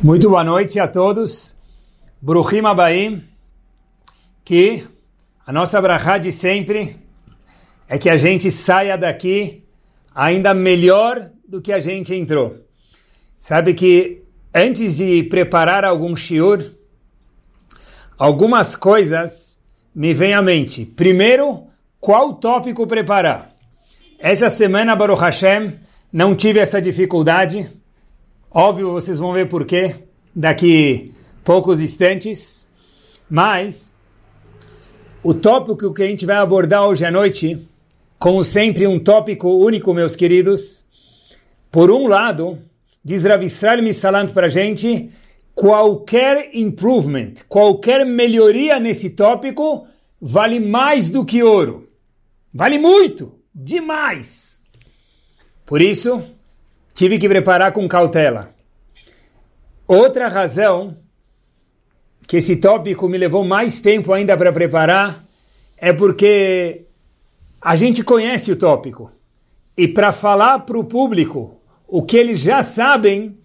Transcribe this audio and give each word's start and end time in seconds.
Muito 0.00 0.30
boa 0.30 0.44
noite 0.44 0.78
a 0.78 0.86
todos. 0.86 1.58
Bruhim 2.22 2.64
Abaim. 2.64 3.20
Que 4.44 4.86
a 5.44 5.52
nossa 5.52 5.82
brachá 5.82 6.18
de 6.18 6.30
sempre 6.30 6.94
é 7.88 7.98
que 7.98 8.08
a 8.08 8.16
gente 8.16 8.48
saia 8.48 8.96
daqui 8.96 9.64
ainda 10.14 10.54
melhor 10.54 11.32
do 11.48 11.60
que 11.60 11.72
a 11.72 11.80
gente 11.80 12.14
entrou. 12.14 12.64
Sabe 13.40 13.74
que 13.74 14.22
antes 14.54 14.98
de 14.98 15.24
preparar 15.24 15.84
algum 15.84 16.14
shiur, 16.14 16.64
algumas 18.16 18.76
coisas 18.76 19.60
me 19.92 20.14
vêm 20.14 20.32
à 20.32 20.40
mente. 20.40 20.84
Primeiro, 20.84 21.66
qual 21.98 22.34
tópico 22.34 22.86
preparar? 22.86 23.50
Essa 24.16 24.48
semana, 24.48 24.94
Baruch 24.94 25.20
Hashem, 25.20 25.72
não 26.12 26.36
tive 26.36 26.60
essa 26.60 26.80
dificuldade 26.80 27.68
Óbvio, 28.50 28.92
vocês 28.92 29.18
vão 29.18 29.34
ver 29.34 29.46
por 29.46 29.66
quê 29.66 29.94
daqui 30.34 31.12
poucos 31.44 31.82
instantes. 31.82 32.66
Mas 33.28 33.94
o 35.22 35.34
tópico 35.34 35.92
que 35.92 36.02
a 36.02 36.06
gente 36.06 36.24
vai 36.24 36.36
abordar 36.36 36.86
hoje 36.86 37.04
à 37.04 37.10
noite, 37.10 37.58
como 38.18 38.42
sempre, 38.42 38.86
um 38.86 38.98
tópico 38.98 39.50
único, 39.50 39.92
meus 39.92 40.16
queridos. 40.16 40.86
Por 41.70 41.90
um 41.90 42.06
lado, 42.06 42.58
diz 43.04 43.24
Rav 43.24 43.44
Israel 43.44 43.82
Misalant 43.82 44.32
para 44.32 44.46
a 44.46 44.50
gente, 44.50 45.10
qualquer 45.54 46.48
improvement, 46.54 47.34
qualquer 47.50 48.06
melhoria 48.06 48.80
nesse 48.80 49.10
tópico 49.10 49.86
vale 50.18 50.58
mais 50.58 51.10
do 51.10 51.22
que 51.22 51.42
ouro. 51.42 51.90
Vale 52.52 52.78
muito, 52.78 53.38
demais. 53.54 54.58
Por 55.66 55.82
isso, 55.82 56.37
tive 56.98 57.16
que 57.16 57.28
preparar 57.28 57.70
com 57.70 57.86
cautela. 57.86 58.50
Outra 59.86 60.26
razão 60.26 60.96
que 62.26 62.38
esse 62.38 62.56
tópico 62.56 63.08
me 63.08 63.16
levou 63.16 63.44
mais 63.44 63.80
tempo 63.80 64.12
ainda 64.12 64.36
para 64.36 64.52
preparar 64.52 65.24
é 65.76 65.92
porque 65.92 66.86
a 67.60 67.76
gente 67.76 68.02
conhece 68.02 68.50
o 68.50 68.56
tópico. 68.56 69.12
E 69.76 69.86
para 69.86 70.10
falar 70.10 70.58
para 70.66 70.76
o 70.76 70.82
público 70.82 71.60
o 71.86 72.02
que 72.02 72.16
eles 72.16 72.40
já 72.40 72.62
sabem 72.62 73.38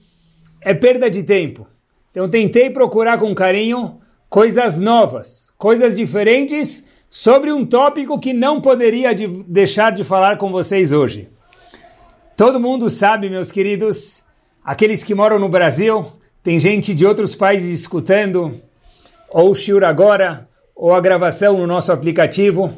é 0.60 0.74
perda 0.74 1.08
de 1.08 1.22
tempo. 1.22 1.68
Então 2.10 2.28
tentei 2.28 2.72
procurar 2.72 3.20
com 3.20 3.36
carinho 3.36 4.02
coisas 4.30 4.80
novas, 4.80 5.54
coisas 5.60 5.94
diferentes 5.94 6.90
sobre 7.08 7.52
um 7.52 7.64
tópico 7.64 8.20
que 8.20 8.34
não 8.34 8.60
poderia 8.60 9.14
de 9.14 9.28
deixar 9.28 9.92
de 9.92 10.04
falar 10.04 10.40
com 10.40 10.52
vocês 10.52 10.92
hoje. 10.92 11.30
Todo 12.36 12.60
mundo 12.60 12.90
sabe, 12.90 13.30
meus 13.30 13.52
queridos, 13.52 14.26
aqueles 14.66 15.04
que 15.04 15.14
moram 15.14 15.38
no 15.38 15.48
Brasil, 15.48 16.04
tem 16.44 16.60
gente 16.60 16.96
de 16.96 17.06
outros 17.06 17.36
países 17.36 17.80
escutando, 17.80 18.60
ou 19.30 19.52
o 19.52 19.56
Shur 19.56 19.84
agora, 19.84 20.48
ou 20.76 20.96
a 20.96 21.00
gravação 21.00 21.60
no 21.60 21.68
nosso 21.68 21.92
aplicativo. 21.92 22.74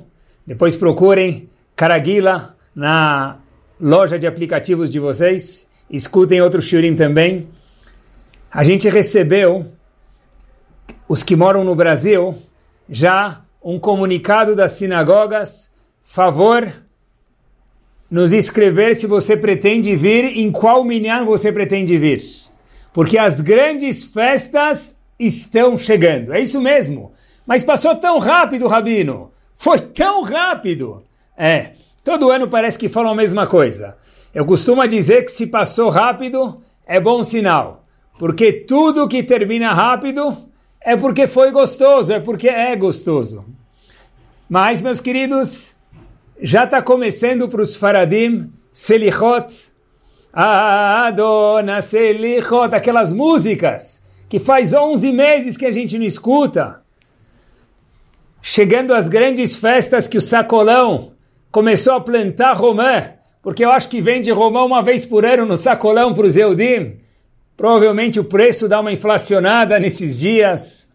Depois 0.46 0.76
procurem 0.76 1.50
Caraguila 1.74 2.54
na 2.76 3.38
loja 3.80 4.20
de 4.20 4.28
aplicativos 4.28 4.92
de 4.92 5.00
vocês. 5.00 5.70
Escutem 5.90 6.42
outros 6.42 6.66
Shurim 6.66 6.94
também. 6.94 7.48
A 8.52 8.62
gente 8.66 8.90
recebeu, 8.90 9.66
os 11.08 11.24
que 11.24 11.36
moram 11.36 11.64
no 11.64 11.76
Brasil, 11.76 12.36
já 12.90 13.42
um 13.64 13.80
comunicado 13.80 14.54
das 14.54 14.74
sinagogas, 14.74 15.74
favor 16.04 16.85
nos 18.10 18.34
escrever 18.34 18.96
se 18.96 19.08
você 19.08 19.36
pretende 19.36 19.96
vir, 19.96 20.38
em 20.38 20.52
qual 20.52 20.84
minyan 20.84 21.26
você 21.26 21.52
pretende 21.52 21.98
vir. 21.98 22.22
Porque 22.94 23.18
as 23.18 23.42
grandes 23.42 24.06
festas 24.06 25.00
estão 25.20 25.78
chegando. 25.78 26.34
É 26.34 26.40
isso 26.40 26.62
mesmo. 26.62 27.12
Mas 27.46 27.64
passou 27.64 27.96
tão 27.96 28.20
rápido, 28.20 28.68
Rabino. 28.68 29.32
Foi 29.56 29.80
tão 29.80 30.22
rápido. 30.22 31.04
É, 31.38 31.72
todo 32.04 32.30
ano 32.30 32.48
parece 32.48 32.78
que 32.78 32.90
falam 32.90 33.12
a 33.12 33.16
mesma 33.16 33.48
coisa. 33.48 33.98
Eu 34.34 34.46
costumo 34.46 34.86
dizer 34.88 35.24
que 35.24 35.32
se 35.32 35.48
passou 35.48 35.90
rápido, 35.90 36.62
é 36.86 37.00
bom 37.00 37.24
sinal. 37.24 37.84
Porque 38.18 38.52
tudo 38.52 39.08
que 39.08 39.24
termina 39.24 39.74
rápido 39.74 40.36
é 40.82 40.96
porque 40.96 41.28
foi 41.28 41.52
gostoso, 41.52 42.14
é 42.14 42.20
porque 42.20 42.48
é 42.48 42.76
gostoso. 42.76 43.46
Mas, 44.48 44.82
meus 44.82 45.02
queridos, 45.02 45.75
já 46.42 46.66
está 46.66 46.82
começando 46.82 47.48
para 47.48 47.62
os 47.62 47.76
Faradim, 47.76 48.52
Selichot, 48.72 49.54
Adona 50.34 51.82
Selichot, 51.82 52.76
aquelas 52.76 53.14
músicas 53.14 54.04
que 54.28 54.40
faz 54.40 54.74
11 54.74 55.12
meses 55.12 55.56
que 55.56 55.66
a 55.66 55.72
gente 55.72 55.98
não 55.98 56.06
escuta. 56.06 56.82
Chegando 58.42 58.94
às 58.94 59.08
grandes 59.08 59.56
festas 59.56 60.08
que 60.08 60.18
o 60.18 60.22
Sacolão 60.22 61.14
começou 61.52 61.94
a 61.94 62.02
plantar 62.02 62.54
romã, 62.54 63.12
porque 63.42 63.64
eu 63.64 63.72
acho 63.72 63.88
que 63.88 64.02
vende 64.02 64.30
romã 64.32 64.64
uma 64.64 64.84
vez 64.84 65.06
por 65.06 65.26
ano 65.26 65.46
no 65.46 65.56
Sacolão 65.56 66.14
para 66.14 66.28
os 66.28 66.36
Eudim. 66.36 66.98
Provavelmente 67.56 68.20
o 68.20 68.26
preço 68.26 68.68
dá 68.68 68.82
uma 68.82 68.92
inflacionada 68.92 69.80
nesses 69.80 70.18
dias. 70.18 70.92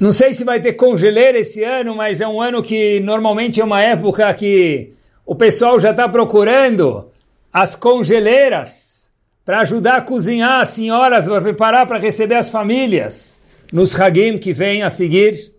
Não 0.00 0.14
sei 0.14 0.32
se 0.32 0.44
vai 0.44 0.58
ter 0.58 0.72
congeleira 0.72 1.38
esse 1.38 1.62
ano, 1.62 1.94
mas 1.94 2.22
é 2.22 2.26
um 2.26 2.40
ano 2.40 2.62
que 2.62 3.00
normalmente 3.00 3.60
é 3.60 3.64
uma 3.64 3.82
época 3.82 4.32
que 4.32 4.94
o 5.26 5.34
pessoal 5.34 5.78
já 5.78 5.90
está 5.90 6.08
procurando 6.08 7.10
as 7.52 7.76
congeleiras 7.76 9.12
para 9.44 9.60
ajudar 9.60 9.96
a 9.96 10.02
cozinhar 10.02 10.62
as 10.62 10.70
senhoras, 10.70 11.26
para 11.26 11.42
preparar 11.42 11.86
para 11.86 11.98
receber 11.98 12.36
as 12.36 12.48
famílias 12.48 13.42
nos 13.70 13.94
Hagim 14.00 14.38
que 14.38 14.54
vêm 14.54 14.82
a 14.82 14.88
seguir. 14.88 15.52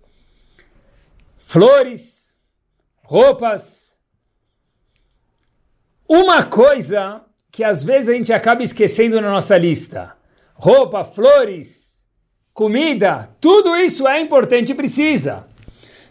Flores, 1.38 2.40
roupas. 3.04 4.00
Uma 6.10 6.44
coisa 6.44 7.22
que 7.52 7.64
às 7.64 7.84
vezes 7.84 8.10
a 8.10 8.14
gente 8.14 8.34
acaba 8.34 8.64
esquecendo 8.64 9.22
na 9.22 9.30
nossa 9.30 9.56
lista: 9.56 10.14
roupa, 10.56 11.04
flores 11.04 11.91
comida, 12.54 13.30
tudo 13.40 13.76
isso 13.76 14.08
é 14.08 14.20
importante 14.20 14.72
e 14.72 14.76
precisa. 14.76 15.48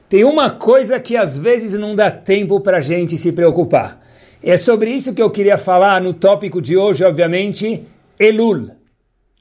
Tem 0.09 0.25
uma 0.25 0.51
coisa 0.51 0.99
que 0.99 1.17
às 1.17 1.39
vezes 1.39 1.79
não 1.79 1.95
dá 1.95 2.11
tempo 2.11 2.61
para 2.61 2.79
a 2.79 2.81
gente 2.81 3.17
se 3.17 3.33
preocupar. 3.33 4.01
É 4.43 4.57
sobre 4.57 4.91
isso 4.91 5.15
que 5.15 5.23
eu 5.23 5.31
queria 5.31 5.59
falar 5.59 6.01
no 6.01 6.13
tópico 6.13 6.61
de 6.61 6.77
hoje, 6.77 7.05
obviamente, 7.05 7.87
Elul, 8.19 8.71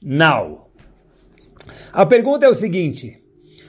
now. 0.02 0.70
A 1.92 2.06
pergunta 2.06 2.46
é 2.46 2.48
o 2.48 2.54
seguinte, 2.54 3.18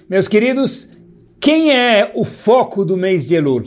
meus 0.09 0.27
queridos, 0.27 0.91
quem 1.39 1.73
é 1.73 2.11
o 2.13 2.23
foco 2.23 2.85
do 2.85 2.97
mês 2.97 3.25
de 3.25 3.35
Elul? 3.35 3.63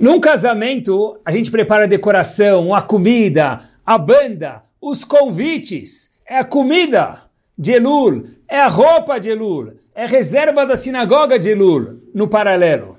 Num 0.00 0.20
casamento, 0.20 1.18
a 1.24 1.32
gente 1.32 1.50
prepara 1.50 1.84
a 1.84 1.88
decoração, 1.88 2.72
a 2.72 2.80
comida, 2.80 3.60
a 3.84 3.98
banda, 3.98 4.62
os 4.80 5.02
convites, 5.02 6.10
é 6.24 6.38
a 6.38 6.44
comida 6.44 7.27
de 7.58 7.72
Elul, 7.72 8.24
é 8.46 8.60
a 8.60 8.68
roupa 8.68 9.18
de 9.18 9.30
Elul, 9.30 9.72
é 9.94 10.04
a 10.04 10.06
reserva 10.06 10.64
da 10.64 10.76
sinagoga 10.76 11.38
de 11.38 11.50
Elul, 11.50 12.00
no 12.14 12.28
paralelo. 12.28 12.96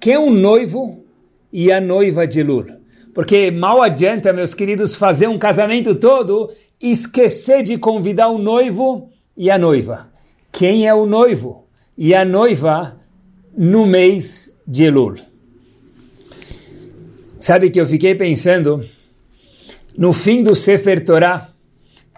Quem 0.00 0.14
é 0.14 0.18
o 0.18 0.30
noivo 0.30 1.04
e 1.52 1.70
a 1.70 1.80
noiva 1.80 2.26
de 2.26 2.40
Elul? 2.40 2.66
Porque 3.14 3.50
mal 3.50 3.80
adianta, 3.80 4.32
meus 4.32 4.52
queridos, 4.52 4.94
fazer 4.94 5.28
um 5.28 5.38
casamento 5.38 5.94
todo 5.94 6.50
e 6.80 6.90
esquecer 6.90 7.62
de 7.62 7.78
convidar 7.78 8.28
o 8.28 8.38
noivo 8.38 9.10
e 9.36 9.50
a 9.50 9.58
noiva. 9.58 10.08
Quem 10.52 10.86
é 10.86 10.94
o 10.94 11.06
noivo 11.06 11.64
e 11.96 12.14
a 12.14 12.24
noiva 12.24 12.98
no 13.56 13.86
mês 13.86 14.56
de 14.66 14.84
Elul? 14.84 15.16
Sabe 17.40 17.70
que 17.70 17.80
eu 17.80 17.86
fiquei 17.86 18.16
pensando, 18.16 18.84
no 19.96 20.12
fim 20.12 20.42
do 20.42 20.54
Sefer 20.54 21.04
Torah, 21.04 21.48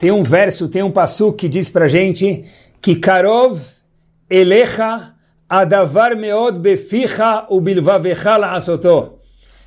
tem 0.01 0.11
um 0.11 0.23
verso, 0.23 0.67
tem 0.67 0.83
um 0.83 0.91
passo 0.91 1.31
que 1.35 1.47
diz 1.47 1.69
para 1.69 1.87
gente 1.87 2.47
que 2.81 2.97
Karov 2.97 3.61
elecha 4.31 5.15
adavar 5.47 6.17
meod 6.17 6.59
beficha 6.59 7.47
ubilvavecha 7.51 8.39
la'asoto. 8.39 9.19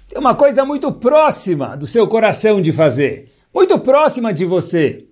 Tem 0.09 0.17
uma 0.17 0.33
coisa 0.33 0.65
muito 0.65 0.91
próxima 0.91 1.77
do 1.77 1.85
seu 1.85 2.07
coração 2.07 2.59
de 2.59 2.71
fazer, 2.71 3.31
muito 3.53 3.77
próxima 3.77 4.33
de 4.33 4.43
você. 4.43 5.05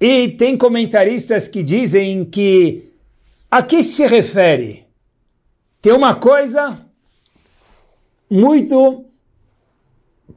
E 0.00 0.28
tem 0.28 0.56
comentaristas 0.56 1.48
que 1.48 1.60
dizem 1.60 2.24
que 2.24 2.92
a 3.50 3.64
que 3.64 3.82
se 3.82 4.06
refere? 4.06 4.86
Tem 5.82 5.92
uma 5.92 6.14
coisa 6.14 6.78
muito 8.30 9.06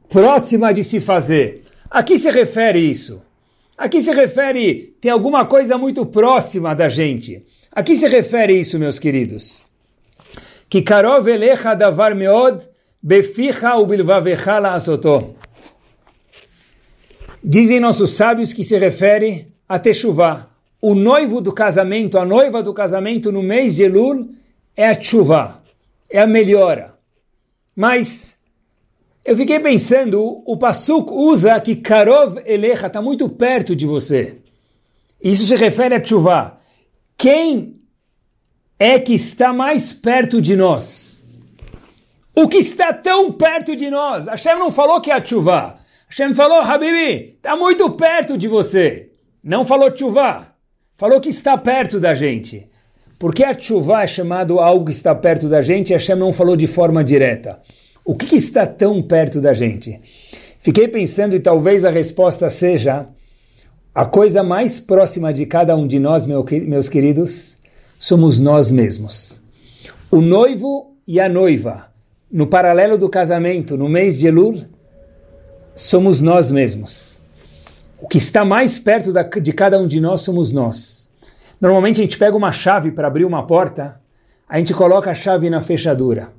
próxima 0.08 0.74
de 0.74 0.82
se 0.82 1.00
fazer. 1.00 1.62
A 1.88 2.02
que 2.02 2.18
se 2.18 2.28
refere 2.28 2.80
isso? 2.80 3.27
Aqui 3.78 4.00
se 4.00 4.12
refere, 4.12 4.96
tem 5.00 5.08
alguma 5.08 5.46
coisa 5.46 5.78
muito 5.78 6.04
próxima 6.04 6.74
da 6.74 6.88
gente. 6.88 7.46
A 7.70 7.80
que 7.80 7.94
se 7.94 8.08
refere 8.08 8.58
isso, 8.58 8.76
meus 8.76 8.98
queridos? 8.98 9.62
Que 10.68 10.82
karov 10.82 11.28
elecha 11.28 11.74
davar 11.74 12.12
meod 12.12 12.68
beficha 13.00 13.76
ubilvavecha 13.76 14.58
la'asoto. 14.58 15.36
Dizem 17.42 17.78
nossos 17.78 18.10
sábios 18.16 18.52
que 18.52 18.64
se 18.64 18.76
refere 18.76 19.46
a 19.68 19.78
Teshuvah. 19.78 20.48
O 20.82 20.96
noivo 20.96 21.40
do 21.40 21.52
casamento, 21.52 22.18
a 22.18 22.24
noiva 22.24 22.64
do 22.64 22.74
casamento 22.74 23.30
no 23.30 23.44
mês 23.44 23.76
de 23.76 23.84
Elul 23.84 24.34
é 24.76 24.88
a 24.88 24.94
Teshuvah, 24.96 25.62
é 26.10 26.20
a 26.20 26.26
melhora. 26.26 26.94
Mas 27.76 28.37
eu 29.28 29.36
fiquei 29.36 29.60
pensando, 29.60 30.42
o 30.46 30.56
Passuk 30.56 31.12
usa 31.12 31.60
que 31.60 31.76
Karov 31.76 32.38
Elecha 32.46 32.86
está 32.86 33.02
muito 33.02 33.28
perto 33.28 33.76
de 33.76 33.84
você. 33.84 34.38
Isso 35.22 35.44
se 35.44 35.54
refere 35.54 35.96
a 35.96 36.00
Teshuvah. 36.00 36.58
Quem 37.14 37.82
é 38.78 38.98
que 38.98 39.12
está 39.12 39.52
mais 39.52 39.92
perto 39.92 40.40
de 40.40 40.56
nós? 40.56 41.22
O 42.34 42.48
que 42.48 42.56
está 42.56 42.90
tão 42.94 43.30
perto 43.30 43.76
de 43.76 43.90
nós? 43.90 44.28
Hashem 44.28 44.58
não 44.58 44.70
falou 44.70 44.98
que 44.98 45.10
é 45.10 45.14
a 45.14 45.20
Teshuvah. 45.20 45.76
Hashem 46.08 46.34
falou, 46.34 46.62
Habibi, 46.62 47.34
está 47.36 47.54
muito 47.54 47.90
perto 47.90 48.38
de 48.38 48.48
você. 48.48 49.10
Não 49.44 49.62
falou 49.62 49.90
tshuva, 49.90 50.54
falou 50.94 51.20
que 51.20 51.28
está 51.28 51.58
perto 51.58 52.00
da 52.00 52.14
gente. 52.14 52.66
Porque 53.18 53.44
a 53.44 53.52
tshuva 53.52 54.04
é 54.04 54.06
chamado 54.06 54.58
algo 54.58 54.86
que 54.86 54.92
está 54.92 55.14
perto 55.14 55.50
da 55.50 55.60
gente, 55.60 55.92
Hashem 55.92 56.16
não 56.16 56.32
falou 56.32 56.56
de 56.56 56.66
forma 56.66 57.04
direta. 57.04 57.60
O 58.08 58.14
que, 58.14 58.24
que 58.24 58.36
está 58.36 58.66
tão 58.66 59.02
perto 59.02 59.38
da 59.38 59.52
gente? 59.52 60.00
Fiquei 60.60 60.88
pensando 60.88 61.36
e 61.36 61.40
talvez 61.40 61.84
a 61.84 61.90
resposta 61.90 62.48
seja 62.48 63.06
a 63.94 64.06
coisa 64.06 64.42
mais 64.42 64.80
próxima 64.80 65.30
de 65.30 65.44
cada 65.44 65.76
um 65.76 65.86
de 65.86 65.98
nós, 65.98 66.24
meu, 66.24 66.42
meus 66.62 66.88
queridos, 66.88 67.58
somos 67.98 68.40
nós 68.40 68.70
mesmos. 68.70 69.42
O 70.10 70.22
noivo 70.22 70.96
e 71.06 71.20
a 71.20 71.28
noiva, 71.28 71.88
no 72.32 72.46
paralelo 72.46 72.96
do 72.96 73.10
casamento, 73.10 73.76
no 73.76 73.90
mês 73.90 74.18
de 74.18 74.28
Elul, 74.28 74.64
somos 75.76 76.22
nós 76.22 76.50
mesmos. 76.50 77.20
O 78.00 78.08
que 78.08 78.16
está 78.16 78.42
mais 78.42 78.78
perto 78.78 79.12
da, 79.12 79.20
de 79.22 79.52
cada 79.52 79.78
um 79.78 79.86
de 79.86 80.00
nós 80.00 80.22
somos 80.22 80.50
nós. 80.50 81.12
Normalmente 81.60 82.00
a 82.00 82.04
gente 82.04 82.16
pega 82.16 82.34
uma 82.34 82.52
chave 82.52 82.90
para 82.90 83.06
abrir 83.06 83.26
uma 83.26 83.46
porta, 83.46 84.00
a 84.48 84.56
gente 84.56 84.72
coloca 84.72 85.10
a 85.10 85.14
chave 85.14 85.50
na 85.50 85.60
fechadura 85.60 86.30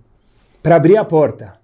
para 0.64 0.76
abrir 0.76 0.98
a 0.98 1.06
porta. 1.06 1.59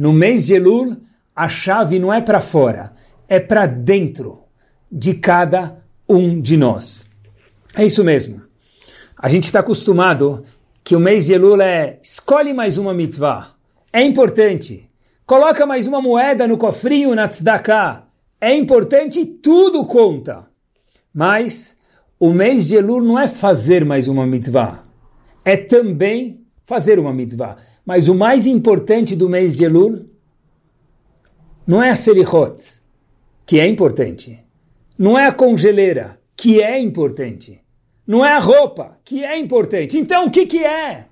No 0.00 0.14
mês 0.14 0.46
de 0.46 0.54
Elul, 0.54 0.96
a 1.36 1.46
chave 1.46 1.98
não 1.98 2.10
é 2.10 2.22
para 2.22 2.40
fora, 2.40 2.94
é 3.28 3.38
para 3.38 3.66
dentro 3.66 4.44
de 4.90 5.12
cada 5.12 5.76
um 6.08 6.40
de 6.40 6.56
nós. 6.56 7.06
É 7.76 7.84
isso 7.84 8.02
mesmo. 8.02 8.40
A 9.14 9.28
gente 9.28 9.44
está 9.44 9.60
acostumado 9.60 10.42
que 10.82 10.96
o 10.96 10.98
mês 10.98 11.26
de 11.26 11.34
Elul 11.34 11.60
é 11.60 11.98
escolhe 12.02 12.54
mais 12.54 12.78
uma 12.78 12.94
mitzvah. 12.94 13.50
É 13.92 14.02
importante. 14.02 14.88
Coloca 15.26 15.66
mais 15.66 15.86
uma 15.86 16.00
moeda 16.00 16.48
no 16.48 16.56
cofrinho 16.56 17.14
na 17.14 17.28
tzedakah. 17.28 18.04
É 18.40 18.54
importante, 18.54 19.26
tudo 19.26 19.84
conta. 19.84 20.46
Mas 21.12 21.76
o 22.18 22.32
mês 22.32 22.66
de 22.66 22.76
Elul 22.76 23.02
não 23.02 23.18
é 23.18 23.28
fazer 23.28 23.84
mais 23.84 24.08
uma 24.08 24.26
mitzvah. 24.26 24.82
É 25.44 25.58
também 25.58 26.40
fazer 26.64 26.98
uma 26.98 27.12
mitzvah. 27.12 27.58
Mas 27.84 28.08
o 28.08 28.14
mais 28.14 28.46
importante 28.46 29.16
do 29.16 29.28
mês 29.28 29.56
de 29.56 29.64
Elul 29.64 30.06
não 31.66 31.82
é 31.82 31.90
a 31.90 31.94
Selichot, 31.94 32.62
que 33.46 33.58
é 33.58 33.66
importante. 33.66 34.38
Não 34.98 35.18
é 35.18 35.26
a 35.26 35.32
congeleira, 35.32 36.20
que 36.36 36.62
é 36.62 36.78
importante. 36.78 37.60
Não 38.06 38.24
é 38.24 38.32
a 38.32 38.38
roupa, 38.38 38.98
que 39.04 39.24
é 39.24 39.38
importante. 39.38 39.98
Então, 39.98 40.26
o 40.26 40.30
que, 40.30 40.46
que 40.46 40.64
é? 40.64 41.06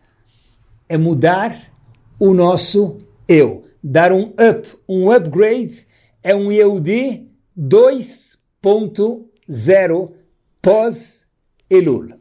É 0.89 0.99
mudar 0.99 1.73
o 2.19 2.35
nosso 2.35 2.99
eu 3.29 3.69
dar 3.83 4.13
um 4.13 4.33
up, 4.33 4.69
um 4.89 5.11
upgrade, 5.11 5.87
é 6.23 6.35
um 6.35 6.51
Yehudi 6.51 7.29
2.0 7.59 10.13
pós-Elul. 10.61 12.18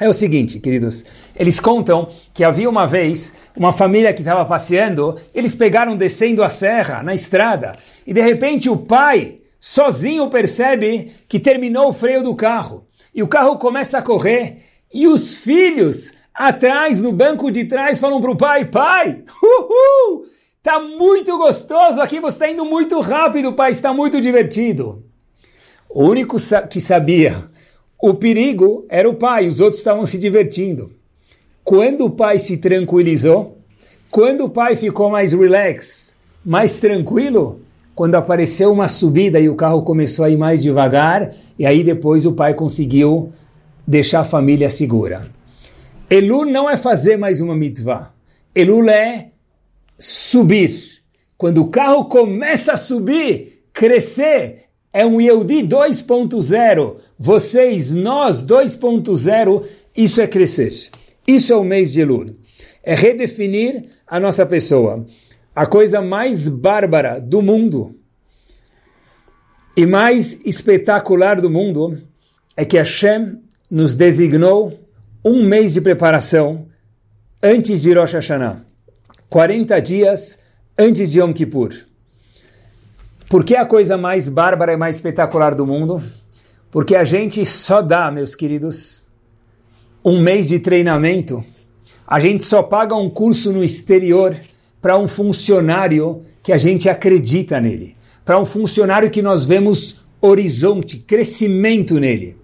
É 0.00 0.08
o 0.08 0.14
seguinte, 0.14 0.58
queridos, 0.58 1.04
eles 1.36 1.60
contam 1.60 2.08
que 2.32 2.42
havia 2.42 2.70
uma 2.70 2.86
vez 2.86 3.36
uma 3.54 3.70
família 3.70 4.14
que 4.14 4.22
estava 4.22 4.46
passeando, 4.46 5.14
eles 5.34 5.54
pegaram 5.54 5.94
descendo 5.94 6.42
a 6.42 6.48
serra, 6.48 7.02
na 7.02 7.14
estrada, 7.14 7.76
e 8.06 8.14
de 8.14 8.22
repente 8.22 8.70
o 8.70 8.78
pai, 8.78 9.40
sozinho, 9.60 10.30
percebe 10.30 11.12
que 11.28 11.38
terminou 11.38 11.88
o 11.88 11.92
freio 11.92 12.22
do 12.22 12.34
carro. 12.34 12.86
E 13.14 13.22
o 13.22 13.28
carro 13.28 13.58
começa 13.58 13.98
a 13.98 14.02
correr, 14.02 14.62
e 14.90 15.06
os 15.06 15.34
filhos 15.34 16.14
atrás, 16.34 16.98
no 16.98 17.12
banco 17.12 17.50
de 17.50 17.66
trás, 17.66 17.98
falam 17.98 18.22
para 18.22 18.30
o 18.30 18.36
pai: 18.36 18.64
Pai, 18.64 19.22
uhul! 19.42 20.24
Tá 20.62 20.80
muito 20.80 21.36
gostoso 21.36 22.00
aqui, 22.00 22.20
você 22.20 22.36
está 22.36 22.50
indo 22.50 22.64
muito 22.64 22.98
rápido, 23.00 23.52
pai, 23.52 23.70
está 23.72 23.92
muito 23.92 24.18
divertido. 24.18 25.04
O 25.90 26.04
único 26.04 26.36
que 26.70 26.80
sabia 26.80 27.49
o 28.02 28.14
perigo 28.14 28.86
era 28.88 29.08
o 29.08 29.14
pai, 29.14 29.46
os 29.46 29.60
outros 29.60 29.80
estavam 29.80 30.04
se 30.04 30.18
divertindo. 30.18 30.90
Quando 31.62 32.06
o 32.06 32.10
pai 32.10 32.38
se 32.38 32.56
tranquilizou, 32.56 33.58
quando 34.10 34.46
o 34.46 34.50
pai 34.50 34.74
ficou 34.74 35.10
mais 35.10 35.32
relax, 35.32 36.16
mais 36.44 36.80
tranquilo, 36.80 37.60
quando 37.94 38.14
apareceu 38.14 38.72
uma 38.72 38.88
subida 38.88 39.38
e 39.38 39.48
o 39.48 39.54
carro 39.54 39.82
começou 39.82 40.24
a 40.24 40.30
ir 40.30 40.36
mais 40.36 40.62
devagar, 40.62 41.34
e 41.58 41.66
aí 41.66 41.84
depois 41.84 42.24
o 42.24 42.32
pai 42.32 42.54
conseguiu 42.54 43.30
deixar 43.86 44.20
a 44.20 44.24
família 44.24 44.70
segura. 44.70 45.28
Elul 46.08 46.46
não 46.46 46.68
é 46.68 46.76
fazer 46.76 47.18
mais 47.18 47.40
uma 47.40 47.54
mitzvah. 47.54 48.12
Elul 48.54 48.88
é 48.88 49.28
subir. 49.98 51.02
Quando 51.36 51.58
o 51.62 51.68
carro 51.68 52.06
começa 52.06 52.72
a 52.72 52.76
subir, 52.76 53.62
crescer, 53.72 54.69
é 54.92 55.06
um 55.06 55.20
Yehudi 55.20 55.62
2.0. 55.62 56.96
Vocês, 57.18 57.94
nós 57.94 58.42
2.0, 58.42 59.64
isso 59.96 60.20
é 60.20 60.26
crescer. 60.26 60.72
Isso 61.26 61.52
é 61.52 61.56
o 61.56 61.64
mês 61.64 61.92
de 61.92 62.00
Elul. 62.00 62.36
É 62.82 62.94
redefinir 62.94 63.84
a 64.06 64.18
nossa 64.18 64.44
pessoa. 64.44 65.06
A 65.54 65.66
coisa 65.66 66.00
mais 66.00 66.48
bárbara 66.48 67.20
do 67.20 67.42
mundo 67.42 67.96
e 69.76 69.86
mais 69.86 70.44
espetacular 70.44 71.40
do 71.40 71.50
mundo 71.50 71.96
é 72.56 72.64
que 72.64 72.76
Hashem 72.76 73.38
nos 73.70 73.94
designou 73.94 74.72
um 75.24 75.44
mês 75.44 75.74
de 75.74 75.80
preparação 75.80 76.66
antes 77.42 77.80
de 77.80 77.92
Rosh 77.92 78.14
Hashanah. 78.14 78.64
40 79.28 79.80
dias 79.80 80.40
antes 80.78 81.10
de 81.10 81.20
Yom 81.20 81.32
Kippur. 81.32 81.89
Por 83.30 83.44
que 83.44 83.54
a 83.54 83.64
coisa 83.64 83.96
mais 83.96 84.28
bárbara 84.28 84.72
e 84.72 84.76
mais 84.76 84.96
espetacular 84.96 85.54
do 85.54 85.64
mundo? 85.64 86.02
Porque 86.68 86.96
a 86.96 87.04
gente 87.04 87.46
só 87.46 87.80
dá, 87.80 88.10
meus 88.10 88.34
queridos, 88.34 89.06
um 90.04 90.20
mês 90.20 90.48
de 90.48 90.58
treinamento. 90.58 91.44
A 92.04 92.18
gente 92.18 92.42
só 92.42 92.60
paga 92.60 92.96
um 92.96 93.08
curso 93.08 93.52
no 93.52 93.62
exterior 93.62 94.36
para 94.82 94.98
um 94.98 95.06
funcionário 95.06 96.22
que 96.42 96.52
a 96.52 96.58
gente 96.58 96.88
acredita 96.88 97.60
nele. 97.60 97.94
Para 98.24 98.36
um 98.36 98.44
funcionário 98.44 99.08
que 99.08 99.22
nós 99.22 99.44
vemos 99.44 100.04
horizonte, 100.20 100.98
crescimento 100.98 102.00
nele. 102.00 102.36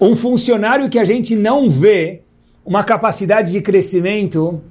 Um 0.00 0.14
funcionário 0.14 0.88
que 0.88 1.00
a 1.00 1.04
gente 1.04 1.34
não 1.34 1.68
vê 1.68 2.20
uma 2.64 2.84
capacidade 2.84 3.50
de 3.50 3.60
crescimento 3.60 4.62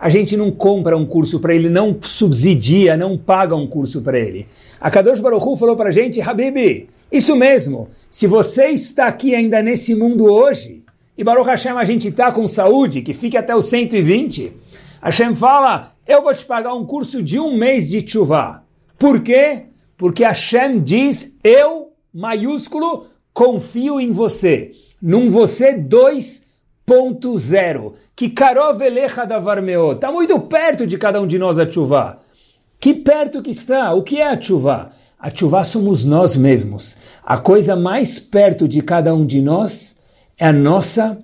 a 0.00 0.08
gente 0.08 0.34
não 0.34 0.50
compra 0.50 0.96
um 0.96 1.04
curso 1.04 1.38
para 1.40 1.54
ele, 1.54 1.68
não 1.68 1.94
subsidia, 2.00 2.96
não 2.96 3.18
paga 3.18 3.54
um 3.54 3.66
curso 3.66 4.00
para 4.00 4.18
ele. 4.18 4.46
A 4.80 4.90
Kadosh 4.90 5.20
Baruch 5.20 5.46
Hu 5.46 5.56
falou 5.58 5.76
para 5.76 5.90
a 5.90 5.92
gente, 5.92 6.22
Habibi, 6.22 6.88
isso 7.12 7.36
mesmo, 7.36 7.86
se 8.08 8.26
você 8.26 8.68
está 8.68 9.08
aqui 9.08 9.34
ainda 9.34 9.62
nesse 9.62 9.94
mundo 9.94 10.24
hoje, 10.24 10.82
e 11.18 11.22
Baruch 11.22 11.46
Hashem 11.46 11.72
a 11.72 11.84
gente 11.84 12.08
está 12.08 12.32
com 12.32 12.48
saúde, 12.48 13.02
que 13.02 13.12
fique 13.12 13.36
até 13.36 13.54
os 13.54 13.66
120, 13.66 14.50
Hashem 15.02 15.34
fala, 15.34 15.92
eu 16.06 16.22
vou 16.22 16.34
te 16.34 16.46
pagar 16.46 16.72
um 16.72 16.86
curso 16.86 17.22
de 17.22 17.38
um 17.38 17.54
mês 17.54 17.90
de 17.90 18.00
chuva. 18.08 18.64
Por 18.98 19.22
quê? 19.22 19.64
Porque 19.98 20.24
Hashem 20.24 20.80
diz, 20.80 21.36
eu, 21.44 21.92
maiúsculo, 22.12 23.04
confio 23.34 24.00
em 24.00 24.12
você. 24.12 24.70
Num 25.00 25.28
você 25.28 25.74
2.0 26.90 27.92
que 28.16 28.28
Karov 28.28 28.80
da 29.28 29.38
Varmeo, 29.38 29.92
está 29.92 30.10
muito 30.10 30.38
perto 30.40 30.84
de 30.84 30.98
cada 30.98 31.22
um 31.22 31.26
de 31.26 31.38
nós 31.38 31.58
a 31.58 31.70
chuva. 31.70 32.18
Que 32.80 32.92
perto 32.92 33.40
que 33.40 33.50
está? 33.50 33.94
O 33.94 34.02
que 34.02 34.20
é 34.20 34.26
a 34.26 34.40
chuva? 34.40 34.90
A 35.18 35.30
chuva 35.30 35.62
somos 35.62 36.04
nós 36.04 36.36
mesmos. 36.36 36.96
A 37.24 37.38
coisa 37.38 37.76
mais 37.76 38.18
perto 38.18 38.66
de 38.66 38.82
cada 38.82 39.14
um 39.14 39.24
de 39.24 39.40
nós 39.40 40.00
é 40.36 40.46
a 40.46 40.52
nossa 40.52 41.18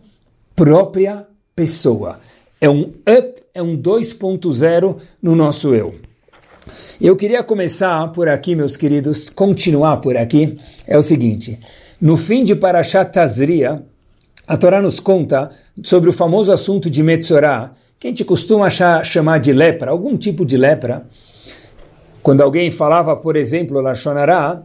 própria 0.55 1.27
pessoa. 1.55 2.21
É 2.61 2.71
um 2.71 2.83
up, 2.83 3.43
é 3.53 3.61
um 3.61 3.77
2.0 3.77 4.97
no 5.21 5.35
nosso 5.35 5.75
eu. 5.75 5.95
Eu 7.01 7.17
queria 7.17 7.43
começar 7.43 8.11
por 8.13 8.29
aqui, 8.29 8.55
meus 8.55 8.77
queridos, 8.77 9.29
continuar 9.29 9.99
por 9.99 10.17
aqui. 10.17 10.59
É 10.87 10.97
o 10.97 11.03
seguinte: 11.03 11.59
no 12.01 12.17
fim 12.17 12.45
de 12.45 12.55
Parashat 12.55 13.13
Tazria, 13.13 13.83
a 14.47 14.57
Torá 14.57 14.81
nos 14.81 15.01
conta 15.01 15.51
sobre 15.83 16.09
o 16.09 16.13
famoso 16.13 16.53
assunto 16.53 16.89
de 16.89 17.03
Metzorah, 17.03 17.73
que 17.99 18.07
a 18.07 18.11
gente 18.11 18.25
costuma 18.25 18.67
achar, 18.67 19.05
chamar 19.05 19.39
de 19.39 19.53
lepra, 19.53 19.91
algum 19.91 20.17
tipo 20.17 20.45
de 20.45 20.57
lepra. 20.57 21.07
Quando 22.23 22.43
alguém 22.43 22.71
falava, 22.71 23.17
por 23.17 23.37
exemplo, 23.37 23.81
Lashonará, 23.81 24.63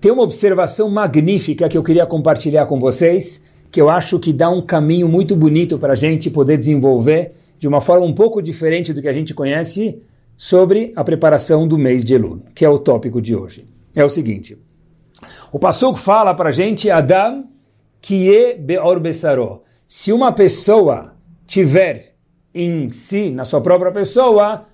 tem 0.00 0.10
uma 0.10 0.22
observação 0.22 0.90
magnífica 0.90 1.68
que 1.68 1.78
eu 1.78 1.82
queria 1.82 2.06
compartilhar 2.06 2.66
com 2.66 2.80
vocês, 2.80 3.44
que 3.70 3.80
eu 3.80 3.88
acho 3.88 4.18
que 4.18 4.32
dá 4.32 4.50
um 4.50 4.60
caminho 4.60 5.08
muito 5.08 5.36
bonito 5.36 5.78
para 5.78 5.92
a 5.92 5.96
gente 5.96 6.28
poder 6.28 6.58
desenvolver 6.58 7.32
de 7.58 7.68
uma 7.68 7.80
forma 7.80 8.04
um 8.04 8.12
pouco 8.12 8.42
diferente 8.42 8.92
do 8.92 9.00
que 9.00 9.08
a 9.08 9.12
gente 9.12 9.32
conhece 9.32 10.02
sobre 10.36 10.92
a 10.96 11.04
preparação 11.04 11.68
do 11.68 11.78
mês 11.78 12.04
de 12.04 12.14
Elul, 12.14 12.40
que 12.54 12.64
é 12.64 12.68
o 12.68 12.78
tópico 12.78 13.22
de 13.22 13.36
hoje. 13.36 13.64
É 13.94 14.04
o 14.04 14.08
seguinte, 14.08 14.58
o 15.52 15.58
Passuco 15.58 15.98
fala 15.98 16.34
para 16.34 16.48
a 16.48 16.52
gente, 16.52 16.90
Adam 16.90 17.44
kie 18.02 18.58
beor 18.58 19.00
besaró. 19.00 19.62
Se 19.86 20.12
uma 20.12 20.32
pessoa 20.32 21.14
tiver 21.46 22.14
em 22.54 22.90
si, 22.90 23.30
na 23.30 23.44
sua 23.44 23.62
própria 23.62 23.92
pessoa, 23.92 24.66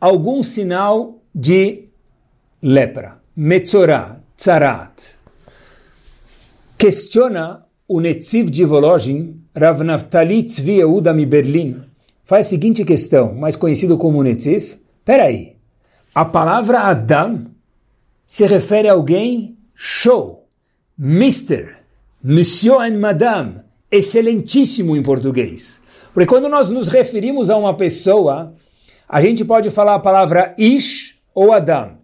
algum 0.00 0.42
sinal 0.42 1.22
de 1.34 1.88
lepra, 2.62 3.20
metzorah, 3.34 4.20
tzarat. 4.36 5.16
Questiona 6.78 7.64
o 7.88 8.00
Netziv 8.00 8.50
de 8.50 8.64
Volozhin, 8.64 9.40
Rav 9.56 9.82
Naftali 9.82 10.42
Tzvi 10.42 10.78
Yehuda 10.78 11.12
Berlim, 11.14 11.82
faz 12.22 12.46
a 12.46 12.50
seguinte 12.50 12.84
questão, 12.84 13.34
mais 13.34 13.56
conhecido 13.56 13.96
como 13.96 14.22
Netziv. 14.22 14.78
Peraí, 15.04 15.56
a 16.14 16.24
palavra 16.24 16.80
Adam 16.80 17.46
se 18.26 18.46
refere 18.46 18.88
a 18.88 18.92
alguém 18.92 19.56
show, 19.74 20.46
mister, 20.96 21.83
monsieur 22.26 22.80
and 22.80 22.98
madame, 22.98 23.60
excelentíssimo 23.90 24.96
em 24.96 25.02
português. 25.02 25.82
Porque 26.14 26.26
quando 26.26 26.48
nós 26.48 26.70
nos 26.70 26.88
referimos 26.88 27.50
a 27.50 27.56
uma 27.58 27.76
pessoa, 27.76 28.54
a 29.06 29.20
gente 29.20 29.44
pode 29.44 29.68
falar 29.68 29.96
a 29.96 30.00
palavra 30.00 30.54
ish 30.56 31.16
ou 31.34 31.52
Adam. 31.52 31.98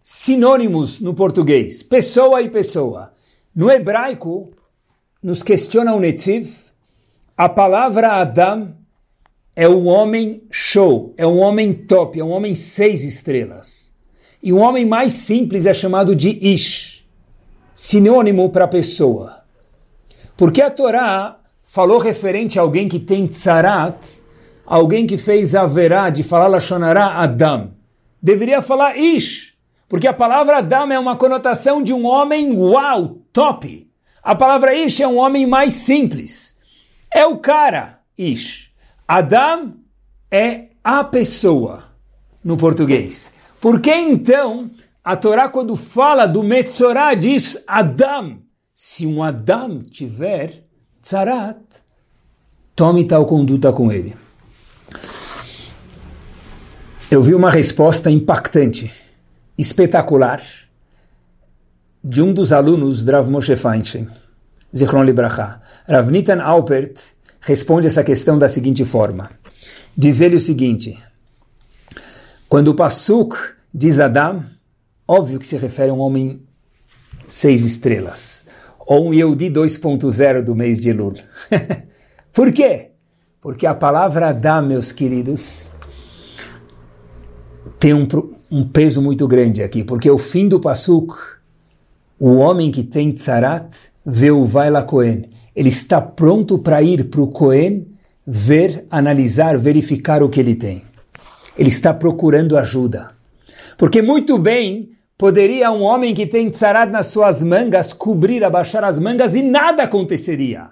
Sinônimos 0.00 1.00
no 1.00 1.12
português, 1.12 1.82
pessoa 1.82 2.40
e 2.40 2.48
pessoa. 2.48 3.12
No 3.54 3.70
hebraico, 3.70 4.50
nos 5.22 5.42
questiona 5.42 5.94
o 5.94 6.00
Netziv, 6.00 6.54
a 7.36 7.48
palavra 7.48 8.12
Adam 8.12 8.74
é 9.54 9.68
um 9.68 9.88
homem 9.88 10.44
show, 10.50 11.12
é 11.18 11.26
um 11.26 11.38
homem 11.38 11.74
top, 11.74 12.18
é 12.18 12.24
um 12.24 12.30
homem 12.30 12.54
seis 12.54 13.04
estrelas. 13.04 13.92
E 14.42 14.54
um 14.54 14.60
homem 14.60 14.86
mais 14.86 15.12
simples 15.12 15.66
é 15.66 15.74
chamado 15.74 16.16
de 16.16 16.30
Ish, 16.40 17.04
sinônimo 17.74 18.48
para 18.48 18.66
pessoa. 18.66 19.45
Porque 20.36 20.60
a 20.60 20.70
Torá 20.70 21.38
falou 21.62 21.98
referente 21.98 22.58
a 22.58 22.62
alguém 22.62 22.88
que 22.88 23.00
tem 23.00 23.26
tzarat, 23.26 23.96
alguém 24.64 25.06
que 25.06 25.16
fez 25.16 25.54
haverá 25.54 26.10
de 26.10 26.22
falar 26.22 26.46
Lashonará 26.46 27.22
Adam. 27.22 27.72
Deveria 28.22 28.60
falar 28.60 28.98
Ish, 28.98 29.54
porque 29.88 30.06
a 30.06 30.12
palavra 30.12 30.58
Adam 30.58 30.92
é 30.92 30.98
uma 30.98 31.16
conotação 31.16 31.82
de 31.82 31.92
um 31.92 32.06
homem 32.06 32.56
uau, 32.56 33.18
top. 33.32 33.90
A 34.22 34.34
palavra 34.34 34.74
Ish 34.74 35.00
é 35.00 35.08
um 35.08 35.16
homem 35.16 35.46
mais 35.46 35.72
simples. 35.72 36.60
É 37.12 37.24
o 37.24 37.38
cara, 37.38 38.00
Ish. 38.18 38.70
Adam 39.08 39.74
é 40.30 40.66
a 40.82 41.02
pessoa, 41.02 41.84
no 42.44 42.56
português. 42.56 43.32
Por 43.60 43.80
que 43.80 43.94
então 43.94 44.70
a 45.02 45.16
Torá, 45.16 45.48
quando 45.48 45.76
fala 45.76 46.26
do 46.26 46.42
Metzorah, 46.42 47.14
diz 47.14 47.64
Adam? 47.66 48.45
Se 48.78 49.06
um 49.06 49.22
Adam 49.22 49.80
tiver 49.80 50.62
tzarat, 51.00 51.56
tome 52.74 53.06
tal 53.06 53.24
conduta 53.24 53.72
com 53.72 53.90
ele. 53.90 54.14
Eu 57.10 57.22
vi 57.22 57.34
uma 57.34 57.50
resposta 57.50 58.10
impactante, 58.10 58.92
espetacular, 59.56 60.42
de 62.04 62.20
um 62.20 62.34
dos 62.34 62.52
alunos 62.52 63.02
de 63.02 63.10
Rav 63.10 63.30
Moshe 63.30 63.56
Feinstein, 63.56 64.08
Zichron 64.76 65.04
Libracha. 65.04 65.62
Rav 65.88 66.10
Nitan 66.10 66.42
Alpert 66.42 66.98
responde 67.40 67.86
essa 67.86 68.04
questão 68.04 68.38
da 68.38 68.46
seguinte 68.46 68.84
forma. 68.84 69.30
Diz 69.96 70.20
ele 70.20 70.36
o 70.36 70.40
seguinte, 70.40 71.02
quando 72.46 72.68
o 72.68 72.74
Pasuk 72.74 73.38
diz 73.72 74.00
Adam, 74.00 74.44
óbvio 75.08 75.38
que 75.38 75.46
se 75.46 75.56
refere 75.56 75.90
a 75.90 75.94
um 75.94 76.00
homem 76.00 76.46
seis 77.26 77.64
estrelas, 77.64 78.45
ou 78.86 79.08
um 79.08 79.14
Yehudi 79.14 79.50
2.0 79.50 80.42
do 80.42 80.54
mês 80.54 80.80
de 80.80 80.90
Elul. 80.90 81.14
Por 82.32 82.52
quê? 82.52 82.90
Porque 83.40 83.66
a 83.66 83.74
palavra 83.74 84.28
Adam, 84.28 84.62
meus 84.62 84.92
queridos, 84.92 85.72
tem 87.78 87.92
um, 87.92 88.06
um 88.50 88.66
peso 88.66 89.02
muito 89.02 89.26
grande 89.26 89.62
aqui, 89.62 89.82
porque 89.82 90.10
o 90.10 90.18
fim 90.18 90.48
do 90.48 90.60
Pasuk, 90.60 91.14
o 92.18 92.36
homem 92.36 92.70
que 92.70 92.82
tem 92.82 93.12
tzarat, 93.12 93.74
vê 94.04 94.30
o 94.30 94.44
Vaila 94.44 94.82
Cohen. 94.82 95.28
Ele 95.54 95.68
está 95.68 96.00
pronto 96.00 96.58
para 96.58 96.82
ir 96.82 97.04
para 97.04 97.20
o 97.20 97.28
Cohen 97.28 97.86
ver, 98.26 98.86
analisar, 98.90 99.56
verificar 99.58 100.22
o 100.22 100.28
que 100.28 100.40
ele 100.40 100.54
tem. 100.54 100.82
Ele 101.56 101.68
está 101.68 101.92
procurando 101.94 102.56
ajuda. 102.56 103.08
Porque 103.76 104.02
muito 104.02 104.38
bem 104.38 104.95
poderia 105.18 105.70
um 105.70 105.82
homem 105.82 106.14
que 106.14 106.26
tem 106.26 106.50
tzarat 106.50 106.90
nas 106.90 107.06
suas 107.06 107.42
mangas 107.42 107.92
cobrir, 107.92 108.44
abaixar 108.44 108.84
as 108.84 108.98
mangas 108.98 109.34
e 109.34 109.42
nada 109.42 109.84
aconteceria. 109.84 110.70